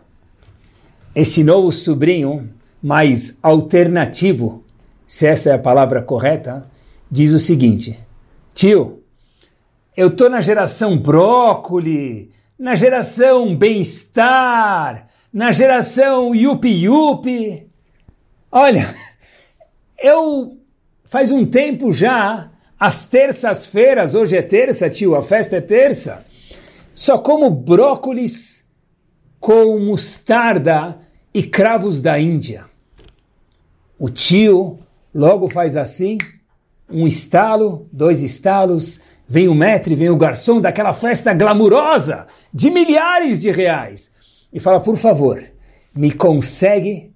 Esse 1.14 1.44
novo 1.44 1.70
sobrinho, 1.70 2.48
mais 2.82 3.38
alternativo, 3.42 4.64
se 5.06 5.26
essa 5.26 5.50
é 5.50 5.52
a 5.52 5.58
palavra 5.58 6.00
correta, 6.00 6.66
diz 7.10 7.34
o 7.34 7.38
seguinte: 7.38 7.98
Tio, 8.54 9.02
eu 9.94 10.08
tô 10.08 10.30
na 10.30 10.40
geração 10.40 10.96
brócoli, 10.96 12.30
na 12.58 12.74
geração 12.74 13.54
bem-estar, 13.54 15.06
na 15.30 15.52
geração 15.52 16.34
yupi-yupi. 16.34 17.66
Olha, 18.50 18.94
eu 20.02 20.56
faz 21.04 21.30
um 21.30 21.44
tempo 21.44 21.92
já 21.92 22.51
às 22.82 23.04
terças-feiras, 23.04 24.16
hoje 24.16 24.36
é 24.36 24.42
terça, 24.42 24.90
tio, 24.90 25.14
a 25.14 25.22
festa 25.22 25.54
é 25.54 25.60
terça, 25.60 26.26
só 26.92 27.16
como 27.16 27.48
brócolis 27.48 28.68
com 29.38 29.78
mostarda 29.78 30.98
e 31.32 31.44
cravos 31.44 32.00
da 32.00 32.18
Índia. 32.18 32.64
O 33.96 34.10
tio 34.10 34.80
logo 35.14 35.48
faz 35.48 35.76
assim, 35.76 36.18
um 36.90 37.06
estalo, 37.06 37.86
dois 37.92 38.20
estalos, 38.20 39.00
vem 39.28 39.46
o 39.46 39.54
metre, 39.54 39.94
vem 39.94 40.10
o 40.10 40.16
garçom 40.16 40.60
daquela 40.60 40.92
festa 40.92 41.32
glamurosa 41.32 42.26
de 42.52 42.68
milhares 42.68 43.38
de 43.38 43.52
reais 43.52 44.10
e 44.52 44.58
fala, 44.58 44.80
por 44.80 44.96
favor, 44.96 45.40
me 45.94 46.10
consegue 46.10 47.12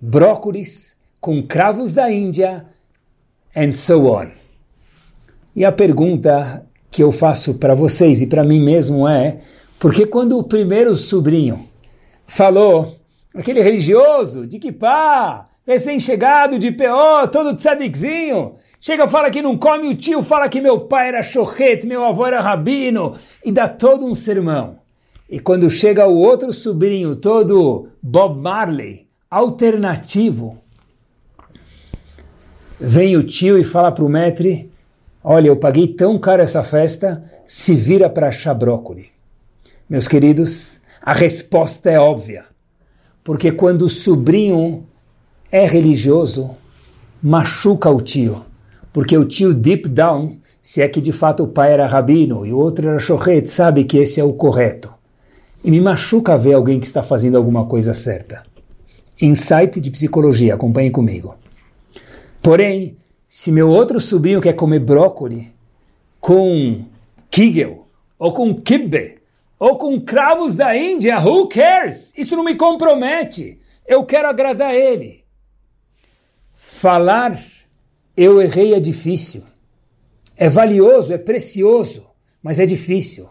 brócolis 0.00 0.96
com 1.20 1.40
cravos 1.40 1.94
da 1.94 2.10
Índia 2.10 2.66
and 3.54 3.70
so 3.70 4.08
on. 4.08 4.43
E 5.54 5.64
a 5.64 5.70
pergunta 5.70 6.64
que 6.90 7.02
eu 7.02 7.12
faço 7.12 7.54
para 7.54 7.74
vocês 7.74 8.20
e 8.20 8.26
para 8.26 8.42
mim 8.42 8.60
mesmo 8.60 9.06
é: 9.06 9.38
porque 9.78 10.06
quando 10.06 10.38
o 10.38 10.44
primeiro 10.44 10.94
sobrinho 10.94 11.60
falou, 12.26 12.96
aquele 13.34 13.62
religioso 13.62 14.46
de 14.46 14.72
pá, 14.72 15.48
recém-chegado 15.66 16.58
de 16.58 16.70
PO, 16.70 17.28
todo 17.30 17.56
tzadikzinho, 17.56 18.54
chega 18.80 19.08
fala 19.08 19.30
que 19.30 19.42
não 19.42 19.56
come 19.56 19.88
o 19.88 19.94
tio, 19.94 20.22
fala 20.22 20.48
que 20.48 20.60
meu 20.60 20.80
pai 20.80 21.08
era 21.08 21.22
chorrete, 21.22 21.86
meu 21.86 22.04
avô 22.04 22.26
era 22.26 22.40
rabino, 22.40 23.12
e 23.44 23.52
dá 23.52 23.68
todo 23.68 24.06
um 24.06 24.14
sermão. 24.14 24.78
E 25.28 25.40
quando 25.40 25.70
chega 25.70 26.06
o 26.06 26.16
outro 26.16 26.52
sobrinho, 26.52 27.16
todo 27.16 27.88
Bob 28.02 28.40
Marley, 28.40 29.06
alternativo, 29.30 30.58
vem 32.78 33.16
o 33.16 33.22
tio 33.22 33.58
e 33.58 33.64
fala 33.64 33.90
para 33.90 34.04
o 34.04 34.08
metre, 34.08 34.70
Olha, 35.26 35.48
eu 35.48 35.56
paguei 35.56 35.88
tão 35.88 36.18
caro 36.18 36.42
essa 36.42 36.62
festa, 36.62 37.24
se 37.46 37.74
vira 37.74 38.10
para 38.10 38.28
achar 38.28 38.52
brócoli. 38.52 39.06
Meus 39.88 40.06
queridos, 40.06 40.78
A 41.06 41.12
resposta 41.12 41.90
é 41.90 41.98
óbvia. 41.98 42.46
Porque 43.22 43.52
quando 43.52 43.82
o 43.82 43.90
sobrinho 43.90 44.86
é 45.52 45.66
religioso, 45.66 46.52
machuca 47.22 47.90
o 47.90 48.00
tio. 48.00 48.42
Porque 48.90 49.14
o 49.14 49.26
tio 49.26 49.52
deep 49.52 49.86
down, 49.86 50.38
se 50.62 50.80
é 50.80 50.88
que 50.88 51.02
de 51.02 51.12
fato 51.12 51.42
o 51.42 51.48
pai 51.48 51.74
era 51.74 51.86
rabino 51.86 52.46
e 52.46 52.54
o 52.54 52.58
outro 52.58 52.88
era 52.88 52.98
shochet, 52.98 53.46
sabe 53.50 53.84
que 53.84 53.98
esse 53.98 54.18
é 54.18 54.24
o 54.24 54.32
correto. 54.32 54.94
E 55.62 55.70
me 55.70 55.78
machuca 55.78 56.38
ver 56.38 56.54
alguém 56.54 56.80
que 56.80 56.86
está 56.86 57.02
fazendo 57.02 57.36
alguma 57.36 57.66
coisa 57.66 57.92
certa. 57.92 58.42
Insight 59.20 59.82
de 59.82 59.90
psicologia, 59.90 60.54
acompanhe 60.54 60.90
comigo. 60.90 61.34
Porém, 62.40 62.96
se 63.36 63.50
meu 63.50 63.68
outro 63.68 63.98
sobrinho 63.98 64.40
quer 64.40 64.52
comer 64.52 64.78
brócolis 64.78 65.48
com 66.20 66.84
kigel, 67.28 67.88
ou 68.16 68.32
com 68.32 68.54
kibbe, 68.54 69.18
ou 69.58 69.76
com 69.76 70.00
cravos 70.00 70.54
da 70.54 70.76
Índia, 70.76 71.18
who 71.18 71.48
cares? 71.48 72.16
Isso 72.16 72.36
não 72.36 72.44
me 72.44 72.54
compromete. 72.54 73.58
Eu 73.84 74.04
quero 74.04 74.28
agradar 74.28 74.72
ele. 74.72 75.24
Falar 76.52 77.36
eu 78.16 78.40
errei 78.40 78.72
é 78.72 78.78
difícil. 78.78 79.42
É 80.36 80.48
valioso, 80.48 81.12
é 81.12 81.18
precioso, 81.18 82.06
mas 82.40 82.60
é 82.60 82.66
difícil. 82.66 83.28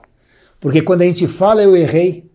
Porque 0.59 0.81
quando 0.81 1.03
a 1.03 1.05
gente 1.05 1.27
fala 1.27 1.63
eu 1.63 1.77
errei, 1.77 2.29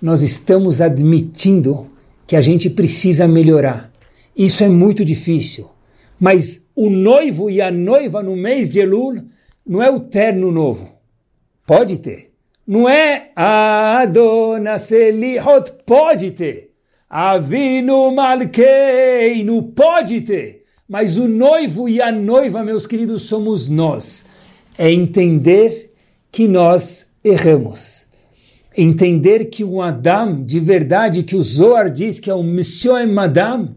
nós 0.00 0.22
estamos 0.22 0.80
admitindo 0.80 1.90
que 2.28 2.36
a 2.36 2.40
gente 2.40 2.70
precisa 2.70 3.26
melhorar. 3.26 3.92
Isso 4.36 4.62
é 4.62 4.68
muito 4.68 5.04
difícil. 5.04 5.74
Mas 6.18 6.68
o 6.74 6.88
noivo 6.88 7.50
e 7.50 7.60
a 7.60 7.70
noiva 7.70 8.22
no 8.22 8.36
mês 8.36 8.70
de 8.70 8.80
Elul 8.80 9.22
não 9.66 9.82
é 9.82 9.90
o 9.90 10.00
terno 10.00 10.50
novo. 10.50 10.94
Pode 11.66 11.98
ter. 11.98 12.32
Não 12.66 12.88
é 12.88 13.30
Adona 13.36 14.78
Selihot, 14.78 15.72
pode 15.84 16.32
ter. 16.32 16.72
Avinu 17.08 18.10
Malkeinu, 18.12 19.62
pode 19.62 20.22
ter. 20.22 20.64
Mas 20.88 21.16
o 21.16 21.28
noivo 21.28 21.88
e 21.88 22.00
a 22.00 22.10
noiva, 22.10 22.62
meus 22.62 22.86
queridos, 22.86 23.22
somos 23.22 23.68
nós. 23.68 24.26
É 24.78 24.90
entender 24.90 25.92
que 26.30 26.48
nós 26.48 27.12
erramos. 27.24 28.06
Entender 28.76 29.46
que 29.46 29.64
o 29.64 29.80
Adam, 29.80 30.44
de 30.44 30.60
verdade, 30.60 31.22
que 31.22 31.34
o 31.34 31.42
Zohar 31.42 31.90
diz 31.90 32.20
que 32.20 32.30
é 32.30 32.34
o 32.34 32.42
Monsieur 32.42 33.06
Madame, 33.08 33.74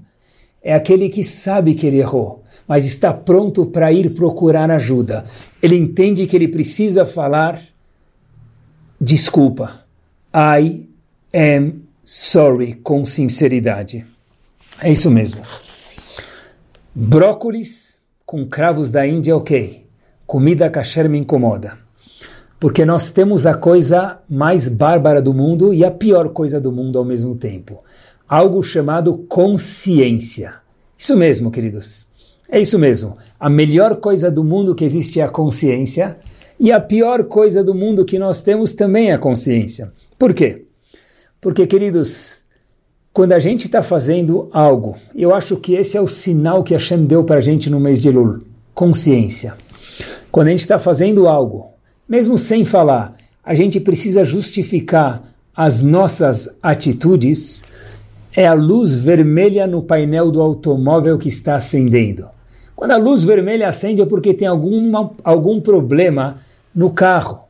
é 0.62 0.74
aquele 0.74 1.10
que 1.10 1.24
sabe 1.24 1.74
que 1.74 1.88
ele 1.88 2.00
errou, 2.00 2.44
mas 2.68 2.86
está 2.86 3.14
pronto 3.14 3.66
para 3.66 3.92
ir 3.92 4.12
procurar 4.12 4.70
ajuda. 4.70 5.26
Ele 5.62 5.76
entende 5.76 6.26
que 6.26 6.36
ele 6.36 6.48
precisa 6.48 7.06
falar 7.06 7.62
desculpa. 9.00 9.86
I 10.34 10.88
am 11.34 11.82
sorry, 12.04 12.74
com 12.76 13.06
sinceridade. 13.06 14.06
É 14.82 14.92
isso 14.92 15.10
mesmo. 15.10 15.42
Brócolis 16.94 18.00
com 18.26 18.46
cravos 18.46 18.92
da 18.92 19.08
Índia, 19.08 19.36
ok. 19.36 19.88
Comida 20.28 20.70
kasher 20.70 21.10
me 21.10 21.18
incomoda. 21.18 21.78
Porque 22.60 22.84
nós 22.84 23.10
temos 23.10 23.46
a 23.46 23.56
coisa 23.56 24.20
mais 24.30 24.68
bárbara 24.68 25.22
do 25.22 25.34
mundo 25.34 25.74
e 25.74 25.86
a 25.86 25.90
pior 25.90 26.30
coisa 26.30 26.60
do 26.60 26.72
mundo 26.72 27.00
ao 27.00 27.06
mesmo 27.06 27.34
tempo 27.36 27.82
algo 28.30 28.62
chamado 28.62 29.18
consciência. 29.28 30.54
Isso 30.96 31.18
mesmo, 31.18 31.50
queridos. 31.50 32.06
É 32.52 32.62
isso 32.62 32.78
mesmo. 32.78 33.18
A 33.40 33.50
melhor 33.50 33.96
coisa 33.96 34.30
do 34.30 34.44
mundo 34.44 34.76
que 34.76 34.86
existe 34.86 35.20
é 35.20 35.24
a 35.24 35.30
consciência 35.30 36.18
e 36.60 36.72
a 36.72 36.80
pior 36.80 37.24
coisa 37.24 37.64
do 37.64 37.74
mundo 37.74 38.06
que 38.06 38.20
nós 38.20 38.42
temos 38.42 38.74
também 38.74 39.10
é 39.10 39.14
a 39.14 39.18
consciência. 39.18 39.92
Por 40.18 40.34
quê? 40.34 40.66
Porque, 41.42 41.66
queridos, 41.66 42.42
quando 43.14 43.32
a 43.32 43.40
gente 43.40 43.66
está 43.66 43.82
fazendo 43.82 44.50
algo, 44.52 44.96
eu 45.16 45.34
acho 45.34 45.58
que 45.58 45.74
esse 45.74 45.98
é 45.98 46.02
o 46.02 46.08
sinal 46.08 46.64
que 46.64 46.74
Hashem 46.74 47.06
deu 47.06 47.24
para 47.24 47.38
a 47.38 47.42
gente 47.42 47.70
no 47.70 47.80
mês 47.80 48.02
de 48.02 48.12
Lul, 48.12 48.40
consciência. 48.74 49.56
Quando 50.32 50.48
a 50.48 50.52
gente 50.52 50.60
está 50.60 50.78
fazendo 50.78 51.28
algo, 51.28 51.72
mesmo 52.08 52.38
sem 52.38 52.66
falar, 52.66 53.16
a 53.44 53.56
gente 53.56 53.80
precisa 53.80 54.24
justificar 54.24 55.24
as 55.56 55.82
nossas 55.82 56.58
atitudes 56.62 57.64
é 58.40 58.48
a 58.48 58.54
luz 58.54 58.94
vermelha 58.94 59.68
no 59.68 59.84
painel 59.84 60.32
do 60.32 60.42
automóvel 60.42 61.18
que 61.18 61.28
está 61.28 61.56
acendendo. 61.56 62.30
Quando 62.74 62.92
a 62.92 62.98
luz 62.98 63.22
vermelha 63.22 63.68
acende 63.68 64.02
é 64.02 64.06
porque 64.06 64.34
tem 64.34 64.48
alguma, 64.48 65.12
algum 65.26 65.60
problema 65.60 66.38
no 66.74 66.90
carro. 66.90 67.42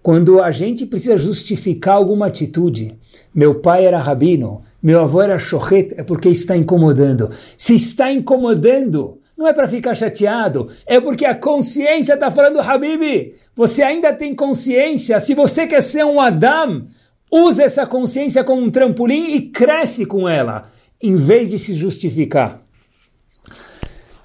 Quando 0.00 0.40
a 0.40 0.52
gente 0.52 0.86
precisa 0.86 1.16
justificar 1.16 1.96
alguma 1.96 2.28
atitude, 2.28 2.96
meu 3.34 3.56
pai 3.56 3.84
era 3.84 3.98
rabino, 3.98 4.62
meu 4.80 5.00
avô 5.00 5.20
era 5.20 5.40
shochet, 5.40 5.92
é 5.96 6.04
porque 6.04 6.28
está 6.28 6.56
incomodando. 6.56 7.28
Se 7.56 7.74
está 7.74 8.12
incomodando, 8.12 9.18
não 9.36 9.48
é 9.48 9.52
para 9.52 9.66
ficar 9.66 9.96
chateado, 9.96 10.68
é 10.86 11.00
porque 11.00 11.24
a 11.24 11.34
consciência 11.34 12.14
está 12.14 12.30
falando, 12.30 12.60
Habibi, 12.60 13.34
você 13.56 13.82
ainda 13.82 14.12
tem 14.12 14.36
consciência, 14.36 15.18
se 15.18 15.34
você 15.34 15.66
quer 15.66 15.82
ser 15.82 16.04
um 16.04 16.20
Adam, 16.20 16.86
Usa 17.34 17.62
essa 17.62 17.86
consciência 17.86 18.44
como 18.44 18.60
um 18.60 18.70
trampolim 18.70 19.34
e 19.34 19.40
cresce 19.40 20.04
com 20.04 20.28
ela, 20.28 20.70
em 21.00 21.14
vez 21.14 21.48
de 21.48 21.58
se 21.58 21.74
justificar. 21.74 22.60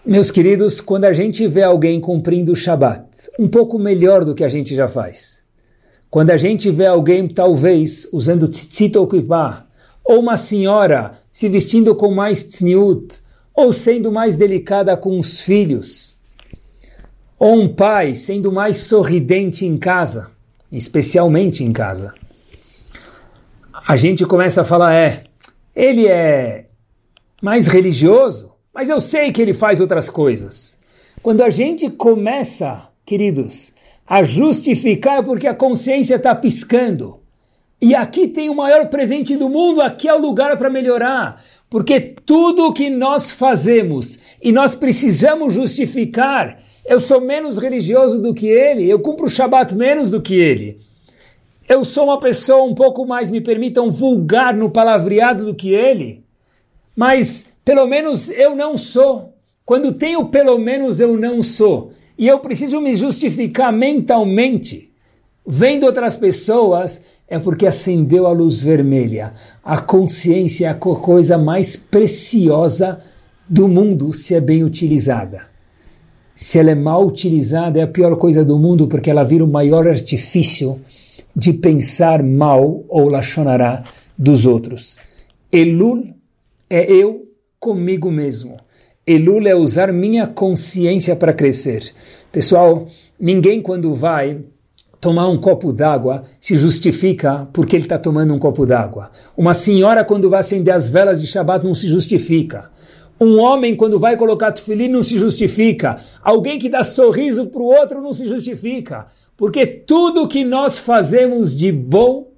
Meus 0.05 0.29
queridos, 0.29 0.81
quando 0.81 1.05
a 1.05 1.13
gente 1.13 1.47
vê 1.47 1.63
alguém 1.63 2.01
cumprindo 2.01 2.51
o 2.51 2.55
Shabat, 2.55 3.07
um 3.39 3.47
pouco 3.47 3.79
melhor 3.79 4.25
do 4.25 4.35
que 4.35 4.43
a 4.43 4.49
gente 4.49 4.75
já 4.75 4.89
faz, 4.89 5.41
quando 6.09 6.31
a 6.31 6.37
gente 6.37 6.69
vê 6.69 6.85
alguém 6.85 7.29
talvez 7.29 8.09
usando 8.11 8.45
tzitzit 8.45 8.97
ou 8.97 9.07
kippah, 9.07 9.65
ou 10.03 10.19
uma 10.19 10.35
senhora 10.35 11.11
se 11.31 11.47
vestindo 11.47 11.95
com 11.95 12.11
mais 12.11 12.43
tzniut, 12.43 13.21
ou 13.55 13.71
sendo 13.71 14.11
mais 14.11 14.35
delicada 14.35 14.97
com 14.97 15.17
os 15.17 15.39
filhos, 15.39 16.17
ou 17.39 17.57
um 17.57 17.73
pai 17.73 18.15
sendo 18.15 18.51
mais 18.51 18.79
sorridente 18.79 19.65
em 19.65 19.77
casa, 19.77 20.29
especialmente 20.69 21.63
em 21.63 21.71
casa 21.71 22.13
a 23.87 23.95
gente 23.95 24.25
começa 24.25 24.63
a 24.63 24.65
falar, 24.65 24.93
é, 24.93 25.23
ele 25.73 26.07
é 26.07 26.65
mais 27.41 27.67
religioso, 27.67 28.51
mas 28.73 28.89
eu 28.89 28.99
sei 28.99 29.31
que 29.31 29.41
ele 29.41 29.53
faz 29.53 29.79
outras 29.79 30.09
coisas. 30.09 30.77
Quando 31.23 31.41
a 31.41 31.49
gente 31.49 31.89
começa, 31.89 32.89
queridos, 33.05 33.71
a 34.05 34.23
justificar 34.23 35.23
porque 35.23 35.47
a 35.47 35.55
consciência 35.55 36.15
está 36.15 36.35
piscando. 36.35 37.21
E 37.81 37.95
aqui 37.95 38.27
tem 38.27 38.49
o 38.49 38.55
maior 38.55 38.87
presente 38.89 39.37
do 39.37 39.47
mundo, 39.47 39.81
aqui 39.81 40.09
é 40.09 40.13
o 40.13 40.19
lugar 40.19 40.57
para 40.57 40.69
melhorar. 40.69 41.41
Porque 41.69 42.01
tudo 42.01 42.67
o 42.67 42.73
que 42.73 42.89
nós 42.89 43.31
fazemos 43.31 44.19
e 44.43 44.51
nós 44.51 44.75
precisamos 44.75 45.53
justificar, 45.53 46.59
eu 46.85 46.99
sou 46.99 47.21
menos 47.21 47.57
religioso 47.57 48.21
do 48.21 48.33
que 48.33 48.47
ele, 48.47 48.89
eu 48.89 48.99
cumpro 48.99 49.27
o 49.27 49.29
Shabat 49.29 49.73
menos 49.75 50.11
do 50.11 50.21
que 50.21 50.35
ele 50.35 50.86
eu 51.67 51.83
sou 51.83 52.05
uma 52.05 52.19
pessoa 52.19 52.63
um 52.63 52.73
pouco 52.73 53.05
mais, 53.05 53.29
me 53.29 53.41
permitam, 53.41 53.91
vulgar 53.91 54.55
no 54.55 54.69
palavreado 54.69 55.45
do 55.45 55.55
que 55.55 55.73
ele, 55.73 56.23
mas 56.95 57.51
pelo 57.65 57.85
menos 57.85 58.29
eu 58.29 58.55
não 58.55 58.77
sou. 58.77 59.33
Quando 59.65 59.91
tenho 59.91 60.25
pelo 60.29 60.57
menos 60.57 61.01
eu 61.01 61.17
não 61.17 61.43
sou, 61.43 61.91
e 62.17 62.27
eu 62.27 62.39
preciso 62.39 62.79
me 62.79 62.95
justificar 62.95 63.73
mentalmente, 63.73 64.89
vendo 65.45 65.85
outras 65.85 66.15
pessoas, 66.15 67.03
é 67.27 67.37
porque 67.37 67.67
acendeu 67.67 68.25
a 68.25 68.31
luz 68.31 68.59
vermelha. 68.59 69.33
A 69.61 69.77
consciência 69.77 70.67
é 70.67 70.69
a 70.69 70.73
coisa 70.73 71.37
mais 71.37 71.75
preciosa 71.75 73.01
do 73.47 73.67
mundo 73.67 74.13
se 74.13 74.33
é 74.33 74.39
bem 74.39 74.63
utilizada. 74.63 75.41
Se 76.33 76.59
ela 76.59 76.71
é 76.71 76.75
mal 76.75 77.05
utilizada, 77.05 77.79
é 77.79 77.83
a 77.83 77.87
pior 77.87 78.15
coisa 78.15 78.45
do 78.45 78.57
mundo, 78.57 78.87
porque 78.87 79.09
ela 79.09 79.23
vira 79.23 79.43
o 79.43 79.47
maior 79.47 79.87
artifício 79.87 80.79
de 81.37 81.53
pensar 81.53 82.23
mal 82.23 82.83
ou 82.89 83.07
lachonará 83.07 83.83
dos 84.17 84.47
outros. 84.47 84.97
Elul 85.51 86.15
é 86.67 86.91
eu 86.91 87.27
comigo 87.59 88.09
mesmo. 88.09 88.57
Elul 89.05 89.47
é 89.47 89.53
usar 89.53 89.93
minha 89.93 90.25
consciência 90.25 91.15
para 91.15 91.31
crescer. 91.31 91.93
Pessoal, 92.31 92.87
ninguém 93.19 93.61
quando 93.61 93.93
vai 93.93 94.39
tomar 94.99 95.27
um 95.27 95.39
copo 95.39 95.71
d'água 95.71 96.23
se 96.41 96.57
justifica 96.57 97.47
porque 97.53 97.75
ele 97.75 97.85
está 97.85 97.99
tomando 97.99 98.33
um 98.33 98.39
copo 98.39 98.65
d'água. 98.65 99.11
Uma 99.37 99.53
senhora 99.53 100.03
quando 100.03 100.31
vai 100.31 100.39
acender 100.39 100.73
as 100.73 100.89
velas 100.89 101.21
de 101.21 101.27
Shabat 101.27 101.63
não 101.63 101.75
se 101.75 101.87
justifica. 101.87 102.71
Um 103.19 103.39
homem, 103.39 103.75
quando 103.75 103.99
vai 103.99 104.15
colocar 104.15 104.51
tefilim, 104.51 104.87
não 104.87 105.01
se 105.01 105.17
justifica. 105.17 105.97
Alguém 106.21 106.59
que 106.59 106.69
dá 106.69 106.83
sorriso 106.83 107.47
para 107.47 107.61
o 107.61 107.65
outro 107.65 108.01
não 108.01 108.13
se 108.13 108.27
justifica. 108.27 109.07
Porque 109.35 109.65
tudo 109.65 110.27
que 110.27 110.43
nós 110.43 110.77
fazemos 110.77 111.55
de 111.55 111.71
bom 111.71 112.31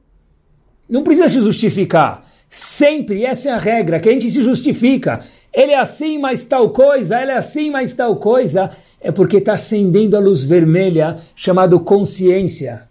não 0.89 1.03
precisa 1.03 1.29
se 1.29 1.41
justificar. 1.41 2.25
Sempre, 2.47 3.23
essa 3.25 3.49
é 3.49 3.51
a 3.51 3.57
regra, 3.57 3.99
que 3.99 4.09
a 4.09 4.11
gente 4.11 4.31
se 4.31 4.41
justifica. 4.41 5.19
Ele 5.53 5.71
é 5.71 5.77
assim, 5.79 6.17
mas 6.17 6.43
tal 6.43 6.69
coisa, 6.71 7.21
ele 7.21 7.31
é 7.31 7.37
assim, 7.37 7.69
mas 7.69 7.93
tal 7.93 8.15
coisa. 8.15 8.71
É 9.01 9.11
porque 9.11 9.37
está 9.37 9.53
acendendo 9.53 10.17
a 10.17 10.19
luz 10.19 10.43
vermelha, 10.43 11.17
chamado 11.35 11.79
consciência. 11.79 12.87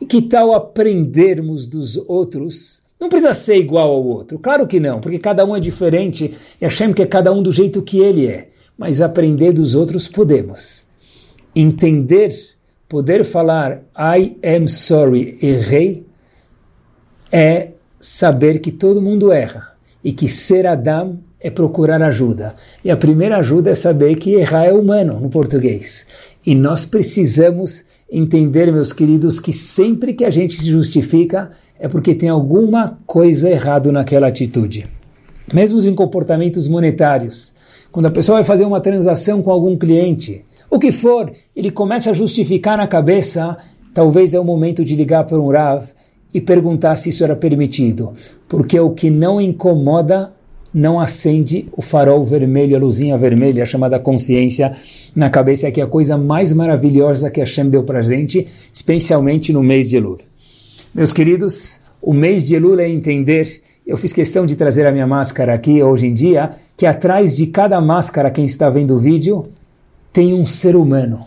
E 0.00 0.06
que 0.06 0.22
tal 0.22 0.52
aprendermos 0.52 1.68
dos 1.68 1.96
outros? 1.96 2.81
Não 3.02 3.08
precisa 3.08 3.34
ser 3.34 3.56
igual 3.56 3.90
ao 3.90 4.04
outro, 4.04 4.38
claro 4.38 4.64
que 4.64 4.78
não, 4.78 5.00
porque 5.00 5.18
cada 5.18 5.44
um 5.44 5.56
é 5.56 5.58
diferente 5.58 6.36
e 6.60 6.64
Hashem 6.64 6.92
quer 6.92 7.08
cada 7.08 7.32
um 7.32 7.42
do 7.42 7.50
jeito 7.50 7.82
que 7.82 7.98
ele 7.98 8.28
é. 8.28 8.50
Mas 8.78 9.00
aprender 9.00 9.52
dos 9.52 9.74
outros 9.74 10.06
podemos. 10.06 10.86
Entender, 11.52 12.32
poder 12.88 13.24
falar 13.24 13.82
I 13.98 14.36
am 14.56 14.68
sorry, 14.68 15.36
errei, 15.42 16.06
é 17.32 17.70
saber 17.98 18.60
que 18.60 18.70
todo 18.70 19.02
mundo 19.02 19.32
erra 19.32 19.72
e 20.04 20.12
que 20.12 20.28
ser 20.28 20.64
Adam 20.64 21.18
é 21.40 21.50
procurar 21.50 22.00
ajuda. 22.04 22.54
E 22.84 22.90
a 22.92 22.96
primeira 22.96 23.38
ajuda 23.38 23.70
é 23.70 23.74
saber 23.74 24.14
que 24.14 24.34
errar 24.34 24.66
é 24.66 24.72
humano 24.72 25.18
no 25.18 25.28
português. 25.28 26.06
E 26.46 26.54
nós 26.54 26.86
precisamos 26.86 27.84
entender, 28.12 28.70
meus 28.70 28.92
queridos, 28.92 29.40
que 29.40 29.54
sempre 29.54 30.12
que 30.12 30.24
a 30.24 30.30
gente 30.30 30.52
se 30.52 30.68
justifica 30.68 31.50
é 31.80 31.88
porque 31.88 32.14
tem 32.14 32.28
alguma 32.28 32.98
coisa 33.06 33.50
errada 33.50 33.90
naquela 33.90 34.28
atitude. 34.28 34.86
Mesmo 35.52 35.80
em 35.80 35.94
comportamentos 35.94 36.68
monetários, 36.68 37.54
quando 37.90 38.06
a 38.06 38.10
pessoa 38.10 38.36
vai 38.36 38.44
fazer 38.44 38.66
uma 38.66 38.80
transação 38.80 39.42
com 39.42 39.50
algum 39.50 39.76
cliente, 39.76 40.44
o 40.70 40.78
que 40.78 40.92
for, 40.92 41.32
ele 41.56 41.70
começa 41.70 42.10
a 42.10 42.14
justificar 42.14 42.76
na 42.76 42.86
cabeça, 42.86 43.56
talvez 43.94 44.34
é 44.34 44.40
o 44.40 44.44
momento 44.44 44.84
de 44.84 44.94
ligar 44.94 45.24
para 45.24 45.40
um 45.40 45.50
Rav 45.50 45.86
e 46.34 46.40
perguntar 46.40 46.96
se 46.96 47.08
isso 47.08 47.24
era 47.24 47.34
permitido, 47.34 48.12
porque 48.46 48.78
o 48.78 48.90
que 48.90 49.10
não 49.10 49.40
incomoda 49.40 50.32
não 50.72 50.98
acende 50.98 51.68
o 51.72 51.82
farol 51.82 52.24
vermelho, 52.24 52.76
a 52.76 52.80
luzinha 52.80 53.18
vermelha, 53.18 53.66
chamada 53.66 53.98
consciência, 53.98 54.72
na 55.14 55.28
cabeça, 55.28 55.70
que 55.70 55.80
é 55.80 55.84
a 55.84 55.86
coisa 55.86 56.16
mais 56.16 56.52
maravilhosa 56.52 57.30
que 57.30 57.40
a 57.40 57.44
Hashem 57.44 57.68
deu 57.68 57.82
para 57.82 58.00
gente, 58.00 58.46
especialmente 58.72 59.52
no 59.52 59.62
mês 59.62 59.88
de 59.88 59.96
Elul. 59.96 60.18
Meus 60.94 61.12
queridos, 61.12 61.80
o 62.00 62.12
mês 62.14 62.44
de 62.44 62.54
Elul 62.54 62.80
é 62.80 62.88
entender, 62.88 63.60
eu 63.86 63.96
fiz 63.96 64.12
questão 64.12 64.46
de 64.46 64.56
trazer 64.56 64.86
a 64.86 64.92
minha 64.92 65.06
máscara 65.06 65.54
aqui 65.54 65.82
hoje 65.82 66.06
em 66.06 66.14
dia, 66.14 66.50
que 66.76 66.86
atrás 66.86 67.36
de 67.36 67.46
cada 67.46 67.80
máscara, 67.80 68.30
quem 68.30 68.44
está 68.44 68.70
vendo 68.70 68.94
o 68.94 68.98
vídeo, 68.98 69.44
tem 70.12 70.32
um 70.34 70.46
ser 70.46 70.76
humano. 70.76 71.20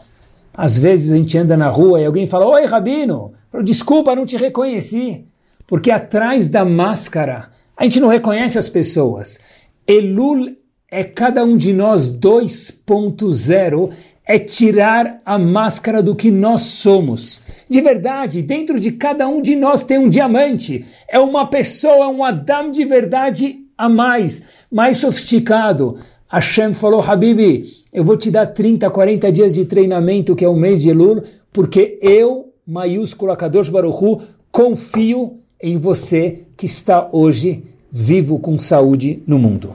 Às 0.54 0.78
vezes 0.78 1.12
a 1.12 1.18
gente 1.18 1.38
anda 1.38 1.58
na 1.58 1.70
rua 1.70 2.02
e 2.02 2.06
alguém 2.06 2.28
fala, 2.28 2.48
Oi, 2.48 2.66
Rabino, 2.66 3.34
desculpa, 3.64 4.16
não 4.16 4.26
te 4.26 4.38
reconheci. 4.38 5.26
Porque 5.68 5.92
atrás 5.92 6.48
da 6.48 6.64
máscara 6.64 7.50
a 7.78 7.84
gente 7.84 8.00
não 8.00 8.08
reconhece 8.08 8.58
as 8.58 8.70
pessoas. 8.70 9.40
Elul 9.88 10.56
é 10.90 11.04
cada 11.04 11.44
um 11.44 11.58
de 11.58 11.74
nós 11.74 12.10
2.0, 12.10 13.92
é 14.26 14.40
tirar 14.40 15.18
a 15.26 15.38
máscara 15.38 16.02
do 16.02 16.16
que 16.16 16.32
nós 16.32 16.62
somos. 16.62 17.42
De 17.70 17.82
verdade, 17.82 18.42
dentro 18.42 18.80
de 18.80 18.92
cada 18.92 19.28
um 19.28 19.42
de 19.42 19.56
nós 19.56 19.84
tem 19.84 20.00
um 20.00 20.10
diamante. 20.10 20.86
É 21.08 21.20
uma 21.20 21.48
pessoa, 21.48 22.08
um 22.08 22.24
Adam 22.24 22.72
de 22.72 22.86
verdade 22.86 23.60
a 23.78 23.90
mais, 23.90 24.56
mais 24.72 24.98
sofisticado. 24.98 26.00
Hashem 26.28 26.74
falou, 26.74 27.02
Habibi, 27.02 27.64
eu 27.94 28.04
vou 28.04 28.18
te 28.18 28.32
dar 28.32 28.48
30, 28.48 28.90
40 28.90 29.32
dias 29.32 29.54
de 29.54 29.66
treinamento, 29.66 30.36
que 30.36 30.44
é 30.44 30.50
o 30.50 30.56
mês 30.56 30.82
de 30.82 30.90
Elul, 30.90 31.24
porque 31.54 32.00
eu, 32.02 32.54
maiúsculo 32.66 33.36
Kadosh 33.36 33.70
Baruchu, 33.70 34.22
confio 34.52 35.40
em 35.66 35.80
você 35.80 36.44
que 36.56 36.68
está 36.68 37.10
hoje 37.12 37.64
vivo 37.92 38.38
com 38.38 38.60
saúde 38.60 39.24
no 39.26 39.40
mundo. 39.40 39.74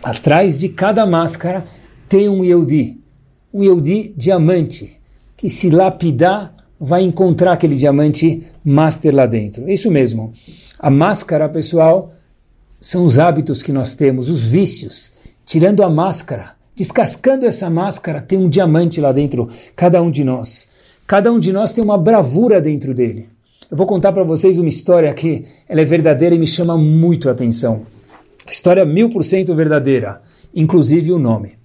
Atrás 0.00 0.56
de 0.56 0.68
cada 0.68 1.04
máscara 1.04 1.66
tem 2.08 2.28
um 2.28 2.44
Yehudi, 2.44 3.00
um 3.52 3.60
Yehudi 3.64 4.14
diamante, 4.16 5.00
que 5.36 5.48
se 5.50 5.68
lapidar 5.68 6.54
vai 6.78 7.02
encontrar 7.02 7.52
aquele 7.52 7.74
diamante 7.74 8.46
master 8.64 9.16
lá 9.16 9.26
dentro. 9.26 9.68
Isso 9.68 9.90
mesmo. 9.90 10.32
A 10.78 10.90
máscara, 10.90 11.48
pessoal, 11.48 12.14
são 12.80 13.04
os 13.04 13.18
hábitos 13.18 13.64
que 13.64 13.72
nós 13.72 13.96
temos, 13.96 14.30
os 14.30 14.46
vícios. 14.46 15.12
Tirando 15.44 15.82
a 15.82 15.90
máscara, 15.90 16.52
descascando 16.76 17.46
essa 17.46 17.68
máscara, 17.68 18.20
tem 18.20 18.38
um 18.38 18.48
diamante 18.48 19.00
lá 19.00 19.10
dentro, 19.10 19.48
cada 19.74 20.00
um 20.00 20.10
de 20.10 20.22
nós. 20.22 20.68
Cada 21.04 21.32
um 21.32 21.40
de 21.40 21.52
nós 21.52 21.72
tem 21.72 21.82
uma 21.82 21.98
bravura 21.98 22.60
dentro 22.60 22.94
dele. 22.94 23.28
Eu 23.68 23.76
vou 23.76 23.86
contar 23.86 24.12
para 24.12 24.22
vocês 24.22 24.58
uma 24.58 24.68
história 24.68 25.12
que 25.12 25.44
ela 25.68 25.80
é 25.80 25.84
verdadeira 25.84 26.34
e 26.34 26.38
me 26.38 26.46
chama 26.46 26.78
muito 26.78 27.28
a 27.28 27.32
atenção. 27.32 27.84
História 28.48 28.84
mil 28.84 29.10
por 29.10 29.24
cento 29.24 29.52
verdadeira, 29.56 30.22
inclusive 30.54 31.12
o 31.12 31.18
nome. 31.18 31.58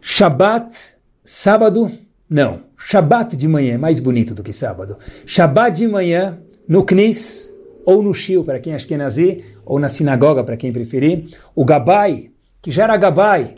Shabat, 0.00 0.94
sábado, 1.24 1.90
não. 2.28 2.60
Shabat 2.76 3.34
de 3.34 3.48
manhã 3.48 3.74
é 3.74 3.78
mais 3.78 3.98
bonito 3.98 4.34
do 4.34 4.42
que 4.42 4.52
sábado. 4.52 4.98
Shabat 5.24 5.78
de 5.78 5.88
manhã, 5.88 6.38
no 6.68 6.84
Knis, 6.84 7.50
ou 7.86 8.02
no 8.02 8.12
Shio, 8.12 8.44
para 8.44 8.60
quem 8.60 8.74
é 8.74 8.96
nazi, 8.98 9.42
ou 9.64 9.78
na 9.78 9.88
sinagoga, 9.88 10.44
para 10.44 10.58
quem 10.58 10.70
preferir. 10.70 11.28
O 11.54 11.64
Gabai, 11.64 12.30
que 12.60 12.70
já 12.70 12.84
era 12.84 12.96
Gabai, 12.98 13.54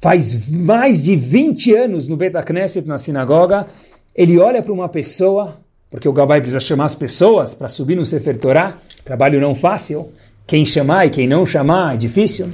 faz 0.00 0.52
mais 0.52 1.02
de 1.02 1.16
20 1.16 1.74
anos 1.74 2.06
no 2.06 2.16
Bet 2.16 2.36
Knesset, 2.44 2.86
na 2.86 2.98
sinagoga, 2.98 3.66
ele 4.14 4.38
olha 4.38 4.62
para 4.62 4.72
uma 4.72 4.88
pessoa 4.88 5.58
porque 5.90 6.08
o 6.08 6.12
Gabai 6.12 6.40
precisa 6.40 6.60
chamar 6.60 6.84
as 6.84 6.94
pessoas 6.94 7.54
para 7.54 7.66
subir 7.66 7.96
no 7.96 8.04
Sefer 8.04 8.36
Torah, 8.36 8.78
trabalho 9.04 9.40
não 9.40 9.54
fácil, 9.54 10.12
quem 10.46 10.64
chamar 10.64 11.06
e 11.06 11.10
quem 11.10 11.26
não 11.26 11.44
chamar 11.44 11.94
é 11.94 11.96
difícil. 11.96 12.52